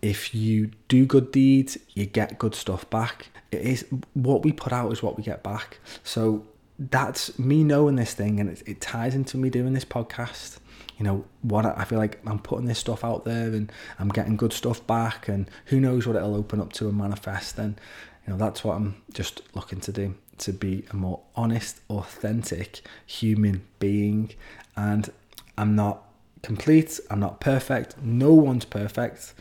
If 0.00 0.34
you 0.34 0.70
do 0.88 1.06
good 1.06 1.32
deeds, 1.32 1.76
you 1.94 2.06
get 2.06 2.38
good 2.38 2.54
stuff 2.54 2.88
back 2.88 3.28
it 3.50 3.62
is 3.62 3.86
what 4.14 4.42
we 4.42 4.52
put 4.52 4.72
out 4.72 4.92
is 4.92 5.02
what 5.02 5.16
we 5.16 5.22
get 5.22 5.42
back. 5.42 5.78
So 6.04 6.46
that's 6.78 7.38
me 7.38 7.64
knowing 7.64 7.96
this 7.96 8.14
thing 8.14 8.38
and 8.38 8.50
it, 8.50 8.62
it 8.66 8.80
ties 8.80 9.14
into 9.14 9.36
me 9.36 9.50
doing 9.50 9.72
this 9.72 9.84
podcast. 9.84 10.58
You 10.98 11.04
know 11.04 11.24
what 11.42 11.64
I 11.64 11.84
feel 11.84 11.98
like 11.98 12.20
I'm 12.26 12.38
putting 12.38 12.66
this 12.66 12.78
stuff 12.78 13.04
out 13.04 13.24
there 13.24 13.48
and 13.48 13.70
I'm 13.98 14.08
getting 14.08 14.36
good 14.36 14.52
stuff 14.52 14.84
back 14.86 15.28
and 15.28 15.48
who 15.66 15.80
knows 15.80 16.06
what 16.06 16.16
it'll 16.16 16.34
open 16.34 16.60
up 16.60 16.72
to 16.74 16.88
and 16.88 16.98
manifest. 16.98 17.58
And 17.58 17.80
you 18.26 18.32
know 18.32 18.38
that's 18.38 18.64
what 18.64 18.76
I'm 18.76 19.00
just 19.12 19.42
looking 19.54 19.80
to 19.80 19.92
do 19.92 20.14
to 20.38 20.52
be 20.52 20.84
a 20.90 20.96
more 20.96 21.20
honest 21.34 21.80
authentic 21.88 22.82
human 23.06 23.64
being. 23.78 24.32
And 24.76 25.10
I'm 25.56 25.74
not 25.74 26.04
complete 26.42 27.00
I'm 27.10 27.18
not 27.18 27.40
perfect 27.40 28.00
no 28.02 28.32
one's 28.32 28.64
perfect. 28.64 29.34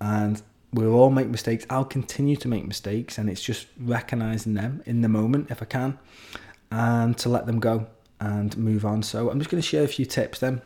And 0.00 0.42
we'll 0.72 0.94
all 0.94 1.10
make 1.10 1.28
mistakes. 1.28 1.66
I'll 1.68 1.84
continue 1.84 2.36
to 2.36 2.48
make 2.48 2.66
mistakes 2.66 3.18
and 3.18 3.28
it's 3.28 3.42
just 3.42 3.66
recognizing 3.78 4.54
them 4.54 4.82
in 4.86 5.00
the 5.02 5.08
moment 5.08 5.50
if 5.50 5.62
I 5.62 5.66
can 5.66 5.98
and 6.70 7.16
to 7.18 7.28
let 7.28 7.46
them 7.46 7.60
go 7.60 7.86
and 8.20 8.56
move 8.56 8.84
on. 8.84 9.02
So 9.02 9.30
I'm 9.30 9.38
just 9.38 9.50
going 9.50 9.60
to 9.60 9.66
share 9.66 9.84
a 9.84 9.88
few 9.88 10.06
tips 10.06 10.38
then 10.38 10.62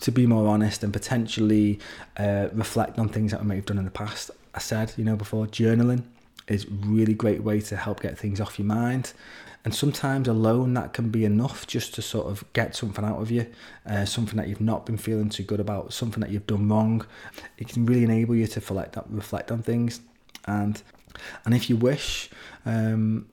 to 0.00 0.12
be 0.12 0.26
more 0.26 0.46
honest 0.48 0.82
and 0.82 0.92
potentially 0.92 1.78
uh, 2.16 2.48
reflect 2.52 2.98
on 2.98 3.08
things 3.08 3.32
that 3.32 3.40
I 3.40 3.44
may 3.44 3.56
have 3.56 3.66
done 3.66 3.78
in 3.78 3.84
the 3.84 3.90
past. 3.90 4.30
I 4.54 4.58
said, 4.58 4.92
you 4.96 5.04
know, 5.04 5.16
before 5.16 5.46
journaling 5.46 6.02
is 6.48 6.66
really 6.70 7.14
great 7.14 7.42
way 7.42 7.60
to 7.60 7.76
help 7.76 8.00
get 8.00 8.18
things 8.18 8.40
off 8.40 8.58
your 8.58 8.66
mind. 8.66 9.12
And 9.64 9.74
sometimes 9.74 10.28
alone 10.28 10.74
that 10.74 10.92
can 10.92 11.10
be 11.10 11.24
enough 11.24 11.66
just 11.66 11.92
to 11.94 12.02
sort 12.02 12.28
of 12.28 12.44
get 12.52 12.76
something 12.76 13.04
out 13.04 13.20
of 13.20 13.32
you, 13.32 13.46
uh, 13.84 14.04
something 14.04 14.36
that 14.36 14.46
you've 14.48 14.60
not 14.60 14.86
been 14.86 14.96
feeling 14.96 15.28
too 15.28 15.42
good 15.42 15.58
about, 15.58 15.92
something 15.92 16.20
that 16.20 16.30
you've 16.30 16.46
done 16.46 16.68
wrong. 16.68 17.04
It 17.58 17.68
can 17.68 17.84
really 17.84 18.04
enable 18.04 18.36
you 18.36 18.46
to 18.46 18.60
reflect, 18.60 18.96
reflect 19.08 19.50
on 19.50 19.62
things. 19.62 20.00
And 20.46 20.80
and 21.44 21.54
if 21.54 21.68
you 21.68 21.76
wish, 21.76 22.30
um, 22.64 23.26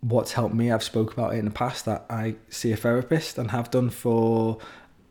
what's 0.00 0.32
helped 0.32 0.54
me, 0.54 0.70
I've 0.70 0.82
spoke 0.82 1.12
about 1.12 1.34
it 1.34 1.38
in 1.38 1.44
the 1.44 1.50
past 1.50 1.84
that 1.84 2.06
I 2.08 2.36
see 2.48 2.72
a 2.72 2.76
therapist 2.76 3.38
and 3.38 3.50
have 3.50 3.70
done 3.70 3.90
for 3.90 4.58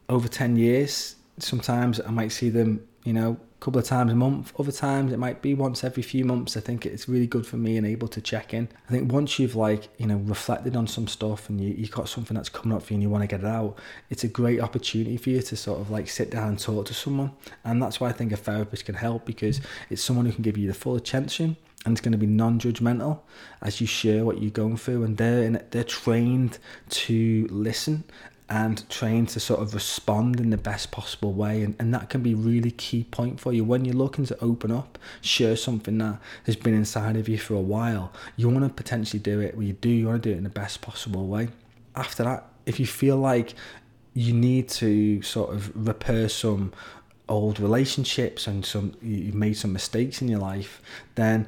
over 0.10 0.28
10 0.28 0.56
years. 0.56 1.15
Sometimes 1.39 2.00
I 2.00 2.12
might 2.12 2.32
see 2.32 2.50
them, 2.50 2.88
you 3.04 3.14
know, 3.14 3.38
a 3.60 3.64
couple 3.64 3.80
of 3.80 3.86
times 3.86 4.12
a 4.12 4.16
month. 4.16 4.54
Other 4.60 4.72
times 4.72 5.12
it 5.14 5.18
might 5.18 5.42
be 5.42 5.54
once 5.54 5.84
every 5.84 6.04
few 6.04 6.26
months. 6.26 6.58
I 6.58 6.60
think 6.60 6.86
it's 6.86 7.08
really 7.08 7.26
good 7.26 7.48
for 7.48 7.58
me 7.58 7.78
and 7.78 7.88
able 7.88 8.08
to 8.10 8.22
check 8.22 8.54
in. 8.54 8.70
I 8.88 8.92
think 8.92 9.12
once 9.12 9.40
you've 9.40 9.56
like, 9.56 9.90
you 9.98 10.08
know, 10.08 10.18
reflected 10.18 10.76
on 10.76 10.88
some 10.88 11.08
stuff 11.08 11.50
and 11.50 11.60
you, 11.60 11.74
you've 11.74 11.92
got 11.92 12.10
something 12.10 12.36
that's 12.36 12.50
coming 12.50 12.76
up 12.76 12.84
for 12.84 12.94
you 12.94 12.98
and 12.98 13.04
you 13.04 13.10
want 13.10 13.24
to 13.24 13.28
get 13.28 13.40
it 13.40 13.48
out, 13.48 13.78
it's 14.10 14.24
a 14.24 14.28
great 14.28 14.60
opportunity 14.60 15.18
for 15.18 15.30
you 15.30 15.42
to 15.42 15.56
sort 15.56 15.80
of 15.80 15.90
like 15.90 16.10
sit 16.10 16.32
down 16.32 16.50
and 16.50 16.60
talk 16.60 16.86
to 16.88 16.94
someone. 16.94 17.32
And 17.64 17.82
that's 17.82 18.00
why 18.00 18.10
I 18.10 18.12
think 18.12 18.32
a 18.32 18.38
therapist 18.38 18.86
can 18.86 18.96
help 18.96 19.26
because 19.26 19.62
it's 19.90 20.04
someone 20.04 20.26
who 20.26 20.34
can 20.34 20.44
give 20.44 20.58
you 20.58 20.68
the 20.68 20.74
full 20.74 20.96
attention 20.96 21.58
and 21.86 21.94
it's 21.94 22.02
going 22.02 22.12
to 22.12 22.18
be 22.18 22.28
non-judgmental 22.28 23.20
as 23.62 23.80
you 23.80 23.88
share 23.88 24.26
what 24.26 24.42
you're 24.42 24.52
going 24.52 24.78
through 24.78 25.04
and 25.04 25.18
they're 25.18 25.44
in, 25.44 25.64
they're 25.72 25.84
trained 25.84 26.60
to 26.90 27.48
listen 27.50 28.04
and 28.50 28.90
trying 28.90 29.26
to 29.26 29.40
sort 29.40 29.60
of 29.62 29.74
respond 29.74 30.40
in 30.40 30.52
the 30.52 30.58
best 30.58 30.90
possible 30.90 31.34
way 31.34 31.64
and, 31.64 31.76
and 31.80 31.94
that 31.94 32.10
can 32.10 32.22
be 32.22 32.34
really 32.34 32.72
key 32.72 33.04
point 33.04 33.40
for 33.40 33.52
you. 33.52 33.64
When 33.64 33.84
you're 33.84 33.96
looking 33.96 34.26
to 34.28 34.44
open 34.44 34.72
up 34.72 34.98
share 35.22 35.56
something 35.56 35.98
that 35.98 36.20
has 36.46 36.56
been 36.56 36.74
inside 36.74 37.18
of 37.18 37.28
you 37.28 37.38
for 37.38 37.56
a 37.56 37.62
while 37.62 38.14
you 38.38 38.48
want 38.48 38.64
to 38.64 38.70
potentially 38.70 39.20
do 39.20 39.42
it 39.42 39.58
when 39.58 39.68
you 39.68 39.74
do 39.74 39.90
you 39.90 40.08
want 40.08 40.24
to 40.24 40.30
do 40.30 40.34
it 40.34 40.38
in 40.38 40.44
the 40.44 40.50
best 40.50 40.82
possible 40.82 41.28
way. 41.28 41.50
After 41.96 42.24
that 42.24 42.46
if 42.66 42.80
you 42.80 42.86
feel 42.86 43.18
like 43.18 43.54
you 44.14 44.34
need 44.34 44.70
to 44.70 45.22
sort 45.22 45.54
of 45.54 45.88
repair 45.88 46.30
some 46.30 46.74
old 47.30 47.60
relationships 47.60 48.48
and 48.48 48.66
some 48.66 48.96
you've 49.02 49.36
made 49.36 49.58
some 49.58 49.74
mistakes 49.74 50.22
in 50.22 50.30
your 50.30 50.40
life 50.40 50.82
then 51.16 51.46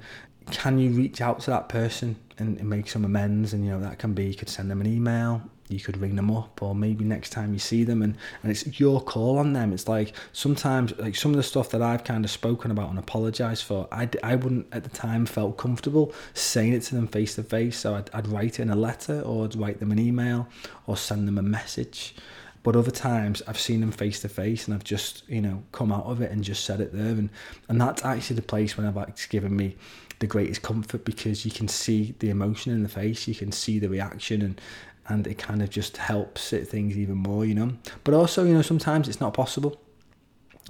can 0.52 0.80
you 0.80 0.90
reach 0.92 1.22
out 1.22 1.40
to 1.42 1.52
that 1.52 1.70
person 1.70 2.18
and, 2.38 2.58
and 2.58 2.70
make 2.70 2.90
some 2.90 3.06
amends? 3.06 3.54
And 3.54 3.64
you 3.64 3.72
know 3.72 3.80
that 3.82 4.00
can 4.00 4.14
be 4.14 4.26
you 4.26 4.34
could 4.34 4.50
send 4.50 4.70
them 4.70 4.82
an 4.82 4.88
email 4.88 5.42
you 5.70 5.80
could 5.80 5.98
ring 5.98 6.16
them 6.16 6.32
up 6.32 6.62
or 6.62 6.74
maybe 6.74 7.06
next 7.06 7.30
time 7.30 7.54
you 7.54 7.60
see 7.60 7.84
them 7.84 8.02
and, 8.02 8.18
and 8.42 8.52
it's 8.52 8.80
your 8.80 9.00
call 9.00 9.38
on 9.38 9.54
them. 9.54 9.72
It's 9.72 9.88
like 9.88 10.14
sometimes 10.34 10.98
like 10.98 11.16
some 11.16 11.32
of 11.32 11.38
the 11.38 11.44
stuff 11.44 11.70
that 11.70 11.82
i've 11.82 12.04
kind 12.04 12.26
of 12.26 12.32
spoken 12.32 12.72
about 12.72 12.90
and 12.90 12.98
apologized 12.98 13.64
for 13.64 13.88
i, 13.92 14.10
I 14.24 14.36
wouldn't 14.36 14.68
at 14.72 14.84
the 14.84 14.90
time 14.90 15.26
felt 15.26 15.58
comfortable 15.58 16.14
saying 16.34 16.74
it 16.74 16.82
to 16.84 16.96
them 16.96 17.08
face 17.08 17.36
to 17.36 17.44
face. 17.44 17.78
So 17.78 17.96
I'd, 17.96 18.10
I'd 18.14 18.28
write 18.28 18.60
it 18.60 18.64
in 18.64 18.70
a 18.72 18.76
letter 18.76 19.22
or 19.22 19.46
I'd 19.46 19.56
write 19.56 19.80
them 19.80 19.92
an 19.92 20.00
email 20.00 20.48
or 20.88 20.98
send 20.98 21.28
them 21.28 21.38
a 21.38 21.44
message. 21.44 22.16
But 22.64 22.76
other 22.76 22.92
times 22.92 23.42
I've 23.48 23.60
seen 23.60 23.80
them 23.80 23.92
face 23.92 24.20
to 24.22 24.30
face 24.30 24.66
and 24.66 24.74
I've 24.74 24.84
just 24.84 25.24
you 25.30 25.42
know 25.42 25.64
come 25.72 25.92
out 25.92 26.06
of 26.06 26.22
it 26.22 26.32
and 26.32 26.44
just 26.44 26.66
said 26.66 26.82
it 26.82 26.92
there. 26.94 27.12
And 27.12 27.30
and 27.68 27.80
that's 27.80 28.04
actually 28.04 28.38
the 28.38 28.42
place 28.42 28.76
when 28.76 28.88
I've 28.88 28.98
it's 29.10 29.28
given 29.28 29.56
me 29.56 29.78
the 30.20 30.28
greatest 30.28 30.62
comfort 30.62 31.06
because 31.06 31.46
you 31.46 31.52
can 31.52 31.68
see 31.68 32.14
the 32.20 32.30
emotion 32.30 32.74
in 32.74 32.84
the 32.84 32.90
face 32.90 33.28
you 33.28 33.34
can 33.34 33.52
see 33.52 33.80
the 33.80 33.88
reaction 33.88 34.42
and 34.42 34.62
and 35.10 35.28
it 35.28 35.38
kind 35.38 35.62
of 35.62 35.70
just 35.70 35.98
helps 35.98 36.54
it 36.54 36.68
things 36.68 36.98
even 36.98 37.18
more, 37.18 37.44
you 37.44 37.56
know. 37.56 37.74
But 38.04 38.14
also, 38.14 38.46
you 38.46 38.54
know, 38.54 38.62
sometimes 38.62 39.08
it's 39.08 39.20
not 39.20 39.34
possible 39.34 39.80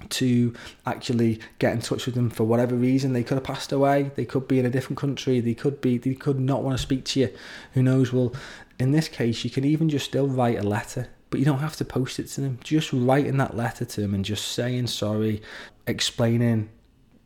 to 0.08 0.54
actually 0.86 1.40
get 1.58 1.74
in 1.74 1.80
touch 1.80 2.06
with 2.06 2.14
them 2.14 2.30
for 2.30 2.44
whatever 2.44 2.74
reason. 2.74 3.12
They 3.12 3.22
could 3.22 3.36
have 3.36 3.44
passed 3.44 3.70
away. 3.70 4.10
They 4.14 4.24
could 4.24 4.48
be 4.48 4.58
in 4.58 4.66
a 4.66 4.70
different 4.70 4.98
country. 4.98 5.40
They 5.40 5.54
could 5.54 5.80
be. 5.80 5.98
They 5.98 6.14
could 6.14 6.40
not 6.40 6.62
want 6.62 6.76
to 6.76 6.82
speak 6.82 7.04
to 7.06 7.20
you. 7.20 7.34
Who 7.74 7.82
knows? 7.82 8.12
Well, 8.12 8.34
in 8.78 8.92
this 8.92 9.08
case, 9.08 9.44
you 9.44 9.50
can 9.50 9.64
even 9.64 9.88
just 9.88 10.06
still 10.06 10.26
write 10.26 10.58
a 10.58 10.62
letter, 10.62 11.08
but 11.28 11.38
you 11.38 11.46
don't 11.46 11.58
have 11.58 11.76
to 11.76 11.84
post 11.84 12.18
it 12.18 12.28
to 12.28 12.40
them. 12.40 12.58
Just 12.64 12.92
writing 12.92 13.36
that 13.36 13.56
letter 13.56 13.84
to 13.84 14.00
them 14.00 14.14
and 14.14 14.24
just 14.24 14.48
saying 14.48 14.86
sorry, 14.86 15.42
explaining 15.86 16.70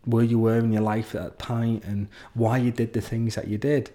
where 0.05 0.24
you 0.24 0.38
were 0.38 0.59
in 0.59 0.72
your 0.72 0.83
life 0.83 1.14
at 1.14 1.22
that 1.22 1.38
point 1.38 1.85
and 1.85 2.09
why 2.35 2.59
you 2.59 2.70
did 2.70 2.92
the 2.92 3.00
things 3.00 3.37
that 3.37 3.48
you 3.48 3.57
did. 3.57 3.90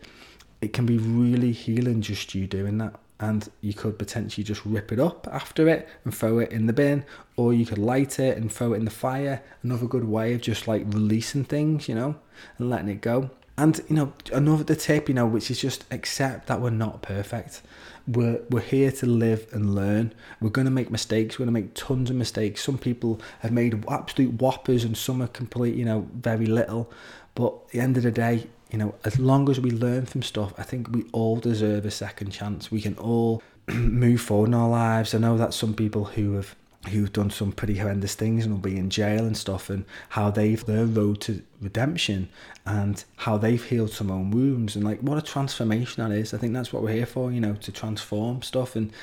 It 0.61 0.73
can 0.73 0.85
be 0.85 0.97
really 0.97 1.51
healing 1.51 2.01
just 2.01 2.33
you 2.33 2.47
doing 2.47 2.79
that 2.79 2.99
and 3.19 3.49
you 3.61 3.73
could 3.73 3.99
potentially 3.99 4.43
just 4.43 4.65
rip 4.65 4.91
it 4.91 4.99
up 4.99 5.27
after 5.31 5.67
it 5.67 5.87
and 6.05 6.15
throw 6.15 6.39
it 6.39 6.51
in 6.51 6.67
the 6.67 6.73
bin 6.73 7.03
or 7.35 7.53
you 7.53 7.65
could 7.65 7.77
light 7.77 8.19
it 8.19 8.37
and 8.37 8.51
throw 8.51 8.73
it 8.73 8.77
in 8.77 8.85
the 8.85 8.91
fire 8.91 9.41
another 9.61 9.87
good 9.87 10.05
way 10.05 10.33
of 10.33 10.41
just 10.41 10.67
like 10.67 10.83
releasing 10.87 11.43
things 11.43 11.89
you 11.89 11.95
know 11.95 12.15
and 12.57 12.69
letting 12.69 12.89
it 12.89 13.01
go. 13.01 13.29
And 13.57 13.79
you 13.89 13.95
know 13.95 14.13
another 14.31 14.63
the 14.63 14.75
tip 14.75 15.09
you 15.09 15.15
know 15.15 15.25
which 15.25 15.51
is 15.51 15.59
just 15.59 15.83
accept 15.91 16.47
that 16.47 16.61
we're 16.61 16.69
not 16.69 17.01
perfect. 17.01 17.61
We're 18.07 18.41
we're 18.49 18.61
here 18.61 18.91
to 18.93 19.05
live 19.05 19.47
and 19.51 19.75
learn. 19.75 20.13
We're 20.39 20.49
going 20.49 20.65
to 20.65 20.71
make 20.71 20.89
mistakes. 20.89 21.37
We're 21.37 21.45
going 21.45 21.55
to 21.55 21.61
make 21.61 21.73
tons 21.73 22.09
of 22.09 22.15
mistakes. 22.15 22.63
Some 22.63 22.77
people 22.77 23.19
have 23.39 23.51
made 23.51 23.83
absolute 23.89 24.41
whoppers 24.41 24.85
and 24.85 24.97
some 24.97 25.21
are 25.21 25.27
complete 25.27 25.75
you 25.75 25.83
know 25.83 26.07
very 26.13 26.45
little. 26.45 26.89
But 27.35 27.53
at 27.65 27.69
the 27.71 27.79
end 27.81 27.97
of 27.97 28.03
the 28.03 28.11
day 28.11 28.47
you 28.69 28.77
know, 28.77 28.95
as 29.03 29.19
long 29.19 29.49
as 29.49 29.59
we 29.59 29.71
learn 29.71 30.05
from 30.05 30.21
stuff, 30.21 30.53
I 30.57 30.63
think 30.63 30.89
we 30.89 31.05
all 31.11 31.37
deserve 31.37 31.85
a 31.85 31.91
second 31.91 32.31
chance. 32.31 32.71
We 32.71 32.81
can 32.81 32.95
all 32.97 33.41
move 33.67 34.21
forward 34.21 34.49
in 34.49 34.53
our 34.53 34.69
lives. 34.69 35.13
I 35.13 35.17
know 35.17 35.37
that 35.37 35.53
some 35.53 35.73
people 35.73 36.05
who 36.05 36.33
have 36.33 36.55
who've 36.87 37.11
done 37.11 37.29
some 37.29 37.51
pretty 37.51 37.77
horrendous 37.77 38.15
things 38.15 38.45
and 38.45 38.53
will 38.53 38.61
be 38.61 38.77
in 38.77 38.89
jail 38.89 39.25
and 39.25 39.35
stuff 39.35 39.69
and 39.69 39.83
how 40.09 40.31
they've 40.31 40.63
their 40.65 40.85
road 40.85 41.19
to 41.19 41.41
redemption 41.61 42.29
and 42.65 43.03
how 43.17 43.37
they've 43.37 43.65
healed 43.65 43.91
some 43.91 44.09
own 44.09 44.31
wounds 44.31 44.77
and 44.77 44.85
like 44.85 44.99
what 45.01 45.17
a 45.17 45.21
transformation 45.21 46.01
that 46.01 46.15
is. 46.15 46.33
I 46.33 46.37
think 46.37 46.53
that's 46.53 46.71
what 46.71 46.81
we're 46.81 46.93
here 46.93 47.05
for, 47.05 47.33
you 47.33 47.41
know, 47.41 47.55
to 47.55 47.71
transform 47.71 48.41
stuff 48.43 48.77
and 48.77 48.93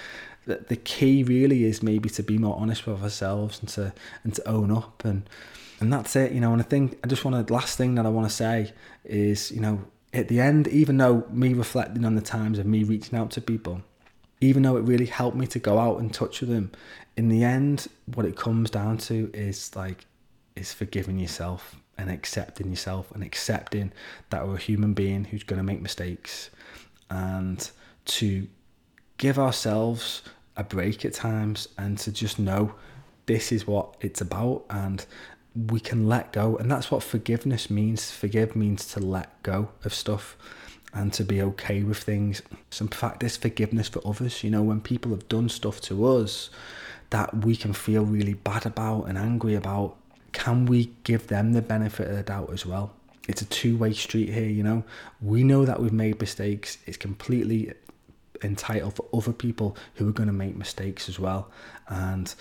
the, 0.46 0.64
the 0.68 0.76
key 0.76 1.22
really 1.22 1.64
is 1.64 1.82
maybe 1.82 2.08
to 2.10 2.22
be 2.22 2.38
more 2.38 2.56
honest 2.56 2.86
with 2.86 3.02
ourselves 3.02 3.60
and 3.60 3.68
to 3.70 3.92
and 4.24 4.34
to 4.34 4.48
own 4.48 4.70
up 4.70 5.04
and 5.04 5.28
and 5.80 5.92
that's 5.92 6.16
it, 6.16 6.32
you 6.32 6.40
know. 6.40 6.52
And 6.52 6.60
I 6.60 6.64
think 6.64 6.98
I 7.04 7.06
just 7.06 7.24
want 7.24 7.46
to 7.46 7.52
last 7.52 7.76
thing 7.76 7.94
that 7.96 8.06
I 8.06 8.08
want 8.08 8.28
to 8.28 8.34
say 8.34 8.72
is, 9.04 9.50
you 9.50 9.60
know, 9.60 9.82
at 10.12 10.28
the 10.28 10.40
end, 10.40 10.68
even 10.68 10.96
though 10.96 11.26
me 11.30 11.52
reflecting 11.52 12.04
on 12.04 12.14
the 12.14 12.22
times 12.22 12.58
of 12.58 12.66
me 12.66 12.84
reaching 12.84 13.18
out 13.18 13.30
to 13.32 13.40
people, 13.40 13.82
even 14.40 14.62
though 14.62 14.76
it 14.76 14.82
really 14.82 15.06
helped 15.06 15.36
me 15.36 15.46
to 15.48 15.58
go 15.58 15.78
out 15.78 15.98
and 15.98 16.12
touch 16.12 16.40
with 16.40 16.50
them, 16.50 16.70
in 17.16 17.28
the 17.28 17.44
end, 17.44 17.88
what 18.14 18.26
it 18.26 18.36
comes 18.36 18.70
down 18.70 18.98
to 18.98 19.30
is 19.34 19.74
like, 19.76 20.06
is 20.54 20.72
forgiving 20.72 21.18
yourself 21.18 21.76
and 21.98 22.10
accepting 22.10 22.70
yourself 22.70 23.10
and 23.12 23.22
accepting 23.22 23.92
that 24.30 24.46
we're 24.46 24.56
a 24.56 24.58
human 24.58 24.92
being 24.94 25.24
who's 25.24 25.42
going 25.42 25.58
to 25.58 25.62
make 25.62 25.80
mistakes 25.80 26.50
and 27.10 27.70
to 28.04 28.46
give 29.18 29.38
ourselves 29.38 30.22
a 30.56 30.64
break 30.64 31.04
at 31.04 31.14
times 31.14 31.68
and 31.78 31.98
to 31.98 32.12
just 32.12 32.38
know 32.38 32.74
this 33.26 33.50
is 33.50 33.66
what 33.66 33.96
it's 34.00 34.20
about 34.20 34.64
and 34.70 35.06
we 35.56 35.80
can 35.80 36.08
let 36.08 36.32
go. 36.32 36.56
And 36.56 36.70
that's 36.70 36.90
what 36.90 37.02
forgiveness 37.02 37.70
means. 37.70 38.10
Forgive 38.10 38.54
means 38.54 38.86
to 38.88 39.00
let 39.00 39.42
go 39.42 39.70
of 39.84 39.94
stuff 39.94 40.36
and 40.92 41.12
to 41.14 41.24
be 41.24 41.42
okay 41.42 41.82
with 41.82 41.98
things. 41.98 42.42
So 42.70 42.84
in 42.84 42.88
fact, 42.88 43.20
this 43.20 43.36
forgiveness 43.36 43.88
for 43.88 44.06
others. 44.06 44.44
You 44.44 44.50
know, 44.50 44.62
when 44.62 44.80
people 44.80 45.10
have 45.12 45.28
done 45.28 45.48
stuff 45.48 45.80
to 45.82 46.06
us 46.06 46.50
that 47.10 47.44
we 47.44 47.56
can 47.56 47.72
feel 47.72 48.04
really 48.04 48.34
bad 48.34 48.66
about 48.66 49.04
and 49.04 49.16
angry 49.16 49.54
about, 49.54 49.96
can 50.32 50.66
we 50.66 50.92
give 51.04 51.28
them 51.28 51.52
the 51.52 51.62
benefit 51.62 52.08
of 52.08 52.16
the 52.16 52.22
doubt 52.22 52.52
as 52.52 52.66
well? 52.66 52.92
It's 53.28 53.42
a 53.42 53.46
two 53.46 53.76
way 53.76 53.92
street 53.92 54.28
here, 54.28 54.48
you 54.48 54.62
know. 54.62 54.84
We 55.20 55.42
know 55.42 55.64
that 55.64 55.80
we've 55.80 55.92
made 55.92 56.20
mistakes. 56.20 56.78
It's 56.86 56.96
completely 56.96 57.72
entitled 58.42 58.96
for 58.96 59.06
other 59.14 59.32
people 59.32 59.76
who 59.94 60.08
are 60.08 60.12
going 60.12 60.28
to 60.28 60.32
make 60.32 60.56
mistakes 60.56 61.08
as 61.08 61.18
well. 61.18 61.50
And 61.88 62.34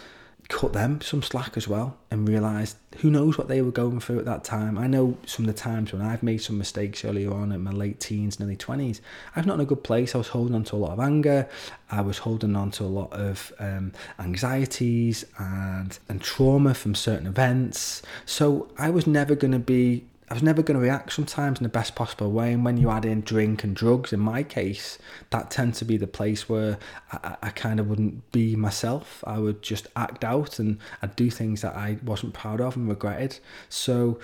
cut 0.47 0.73
them 0.73 1.01
some 1.01 1.23
slack 1.23 1.57
as 1.57 1.67
well 1.67 1.97
and 2.11 2.27
realize 2.27 2.75
who 2.97 3.09
knows 3.09 3.37
what 3.37 3.47
they 3.47 3.61
were 3.61 3.71
going 3.71 3.99
through 3.99 4.19
at 4.19 4.25
that 4.25 4.43
time. 4.43 4.77
I 4.77 4.87
know 4.87 5.17
some 5.25 5.47
of 5.47 5.53
the 5.53 5.59
times 5.59 5.91
when 5.91 6.01
I've 6.01 6.21
made 6.21 6.37
some 6.37 6.57
mistakes 6.57 7.03
earlier 7.03 7.33
on 7.33 7.51
in 7.51 7.63
my 7.63 7.71
late 7.71 7.99
teens, 7.99 8.39
nearly 8.39 8.55
20s, 8.55 9.01
I 9.35 9.39
was 9.39 9.47
not 9.47 9.55
in 9.55 9.61
a 9.61 9.65
good 9.65 9.83
place. 9.83 10.13
I 10.13 10.19
was 10.19 10.29
holding 10.29 10.55
on 10.55 10.63
to 10.65 10.75
a 10.75 10.77
lot 10.77 10.91
of 10.91 10.99
anger. 10.99 11.49
I 11.89 12.01
was 12.01 12.19
holding 12.19 12.55
on 12.55 12.71
to 12.71 12.83
a 12.83 12.85
lot 12.85 13.11
of 13.11 13.51
um, 13.59 13.91
anxieties 14.19 15.25
and, 15.37 15.97
and 16.07 16.21
trauma 16.21 16.73
from 16.73 16.95
certain 16.95 17.27
events. 17.27 18.01
So 18.25 18.69
I 18.77 18.91
was 18.91 19.07
never 19.07 19.35
going 19.35 19.53
to 19.53 19.59
be 19.59 20.05
I 20.29 20.33
was 20.33 20.41
never 20.41 20.63
going 20.63 20.79
to 20.79 20.83
react 20.83 21.13
sometimes 21.13 21.59
in 21.59 21.63
the 21.63 21.69
best 21.69 21.93
possible 21.93 22.31
way. 22.31 22.51
And 22.51 22.65
when 22.65 22.77
you 22.77 22.89
add 22.89 23.05
in 23.05 23.21
drink 23.21 23.63
and 23.63 23.75
drugs, 23.75 24.11
in 24.11 24.19
my 24.19 24.41
case, 24.41 24.97
that 25.29 25.51
tends 25.51 25.77
to 25.79 25.85
be 25.85 25.97
the 25.97 26.07
place 26.07 26.49
where 26.49 26.79
I, 27.11 27.37
I, 27.43 27.49
kind 27.49 27.79
of 27.79 27.87
wouldn't 27.87 28.31
be 28.31 28.55
myself. 28.55 29.23
I 29.27 29.37
would 29.37 29.61
just 29.61 29.87
act 29.95 30.23
out 30.23 30.57
and 30.57 30.79
I'd 31.03 31.15
do 31.15 31.29
things 31.29 31.61
that 31.61 31.75
I 31.75 31.99
wasn't 32.03 32.33
proud 32.33 32.59
of 32.59 32.75
and 32.75 32.89
regretted. 32.89 33.39
So 33.69 34.19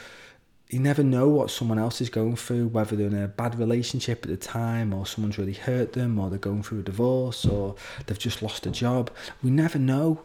you 0.71 0.79
never 0.79 1.03
know 1.03 1.27
what 1.27 1.51
someone 1.51 1.77
else 1.77 2.01
is 2.01 2.09
going 2.09 2.35
through, 2.35 2.69
whether 2.69 2.95
they're 2.95 3.07
in 3.07 3.21
a 3.21 3.27
bad 3.27 3.59
relationship 3.59 4.23
at 4.23 4.31
the 4.31 4.37
time 4.37 4.93
or 4.93 5.05
someone's 5.05 5.37
really 5.37 5.53
hurt 5.53 5.93
them 5.93 6.17
or 6.17 6.29
they're 6.29 6.39
going 6.39 6.63
through 6.63 6.79
a 6.79 6.83
divorce 6.83 7.45
or 7.45 7.75
they've 8.07 8.17
just 8.17 8.41
lost 8.41 8.65
a 8.65 8.71
job. 8.71 9.11
We 9.43 9.51
never 9.51 9.77
know 9.77 10.21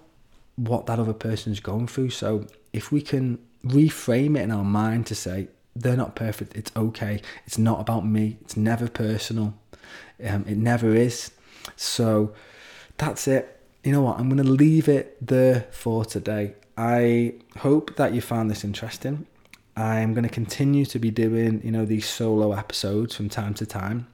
what 0.54 0.86
that 0.86 0.98
other 0.98 1.12
person 1.12 1.52
is 1.52 1.60
going 1.60 1.88
through. 1.88 2.10
So 2.10 2.46
if 2.72 2.90
we 2.90 3.02
can 3.02 3.38
reframe 3.64 4.38
it 4.38 4.42
in 4.42 4.50
our 4.52 4.64
mind 4.64 5.06
to 5.08 5.14
say, 5.14 5.48
they're 5.80 5.96
not 5.96 6.16
perfect. 6.16 6.56
It's 6.56 6.72
okay. 6.76 7.20
It's 7.46 7.58
not 7.58 7.80
about 7.80 8.06
me. 8.06 8.38
It's 8.42 8.56
never 8.56 8.88
personal. 8.88 9.54
Um, 10.24 10.44
it 10.48 10.56
never 10.56 10.94
is. 10.94 11.30
So 11.76 12.32
that's 12.96 13.28
it. 13.28 13.60
You 13.84 13.92
know 13.92 14.02
what? 14.02 14.18
I'm 14.18 14.28
going 14.28 14.42
to 14.42 14.50
leave 14.50 14.88
it 14.88 15.16
there 15.24 15.66
for 15.70 16.04
today. 16.04 16.54
I 16.76 17.34
hope 17.58 17.96
that 17.96 18.12
you 18.12 18.20
found 18.20 18.50
this 18.50 18.64
interesting. 18.64 19.26
I'm 19.76 20.14
going 20.14 20.24
to 20.24 20.30
continue 20.30 20.86
to 20.86 20.98
be 20.98 21.10
doing, 21.10 21.60
you 21.62 21.70
know, 21.70 21.84
these 21.84 22.08
solo 22.08 22.52
episodes 22.52 23.14
from 23.14 23.28
time 23.28 23.54
to 23.54 23.66
time. 23.66 24.06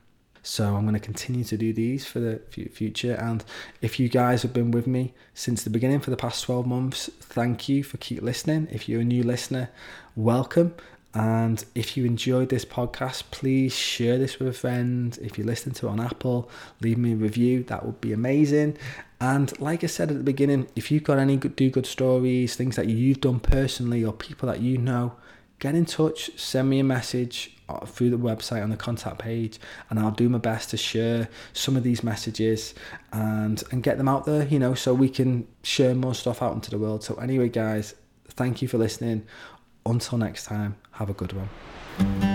So 0.43 0.75
I'm 0.75 0.83
going 0.83 0.95
to 0.95 1.01
continue 1.01 1.45
to 1.45 1.57
do 1.57 1.73
these 1.73 2.05
for 2.05 2.19
the 2.19 2.41
future. 2.51 3.15
And 3.15 3.45
if 3.81 4.01
you 4.01 4.09
guys 4.09 4.43
have 4.43 4.53
been 4.53 4.73
with 4.73 4.89
me 4.89 5.15
since 5.35 5.63
the 5.63 5.71
beginning 5.71 6.01
for 6.01 6.11
the 6.11 6.17
past 6.17 6.43
12 6.45 6.67
months, 6.67 7.11
thank 7.21 7.69
you 7.69 7.85
for 7.85 7.97
keep 7.99 8.23
listening. 8.23 8.67
If 8.73 8.89
you're 8.89 9.03
a 9.03 9.05
new 9.05 9.23
listener, 9.23 9.71
welcome. 10.17 10.75
And 11.15 11.63
if 11.75 11.97
you 11.97 12.07
enjoyed 12.07 12.49
this 12.49 12.65
podcast, 12.65 13.25
please 13.31 13.75
share 13.75 14.17
this 14.19 14.39
with 14.39 14.49
a 14.49 14.53
friend. 14.53 15.19
If 15.21 15.37
you 15.37 15.45
listen 15.45 15.73
to 15.75 15.87
it 15.87 15.91
on 15.91 16.01
Apple, 16.01 16.51
leave 16.81 16.97
me 16.97 17.13
a 17.13 17.17
review. 17.17 17.65
That 17.65 17.85
would 17.85 18.01
be 18.01 18.13
amazing. 18.13 18.79
And 19.21 19.59
like 19.61 19.85
I 19.85 19.89
said 19.89 20.11
at 20.11 20.17
the 20.17 20.25
beginning, 20.25 20.69
if 20.75 20.91
you've 20.91 21.05
got 21.05 21.19
any 21.19 21.37
good, 21.37 21.55
do 21.55 21.71
good 21.71 21.87
stories, 21.87 22.57
things 22.57 22.77
that 22.77 22.89
you've 22.89 23.21
done 23.21 23.41
personally, 23.41 24.03
or 24.05 24.13
people 24.13 24.49
that 24.49 24.61
you 24.61 24.79
know, 24.79 25.15
get 25.59 25.75
in 25.75 25.85
touch. 25.85 26.31
Send 26.39 26.71
me 26.71 26.81
a 26.81 26.85
message 26.85 27.57
through 27.87 28.11
the 28.11 28.19
website 28.19 28.63
on 28.63 28.71
the 28.71 28.77
contact 28.77 29.19
page, 29.19 29.59
and 29.89 29.99
I'll 29.99 30.11
do 30.11 30.29
my 30.29 30.39
best 30.39 30.71
to 30.71 30.77
share 30.77 31.29
some 31.53 31.77
of 31.77 31.83
these 31.83 32.03
messages 32.03 32.75
and 33.13 33.63
and 33.71 33.83
get 33.83 33.99
them 33.99 34.09
out 34.09 34.25
there. 34.25 34.47
You 34.47 34.59
know, 34.59 34.75
so 34.75 34.93
we 34.93 35.09
can 35.09 35.47
share 35.63 35.95
more 35.95 36.15
stuff 36.15 36.43
out 36.43 36.55
into 36.55 36.71
the 36.71 36.79
world. 36.79 37.05
So 37.05 37.15
anyway, 37.15 37.49
guys, 37.49 37.95
thank 38.29 38.61
you 38.61 38.69
for 38.69 38.79
listening. 38.79 39.27
Until 39.85 40.19
next 40.19 40.45
time, 40.45 40.77
have 40.93 41.11
a 41.11 41.15
good 41.15 41.33
one. 41.33 42.32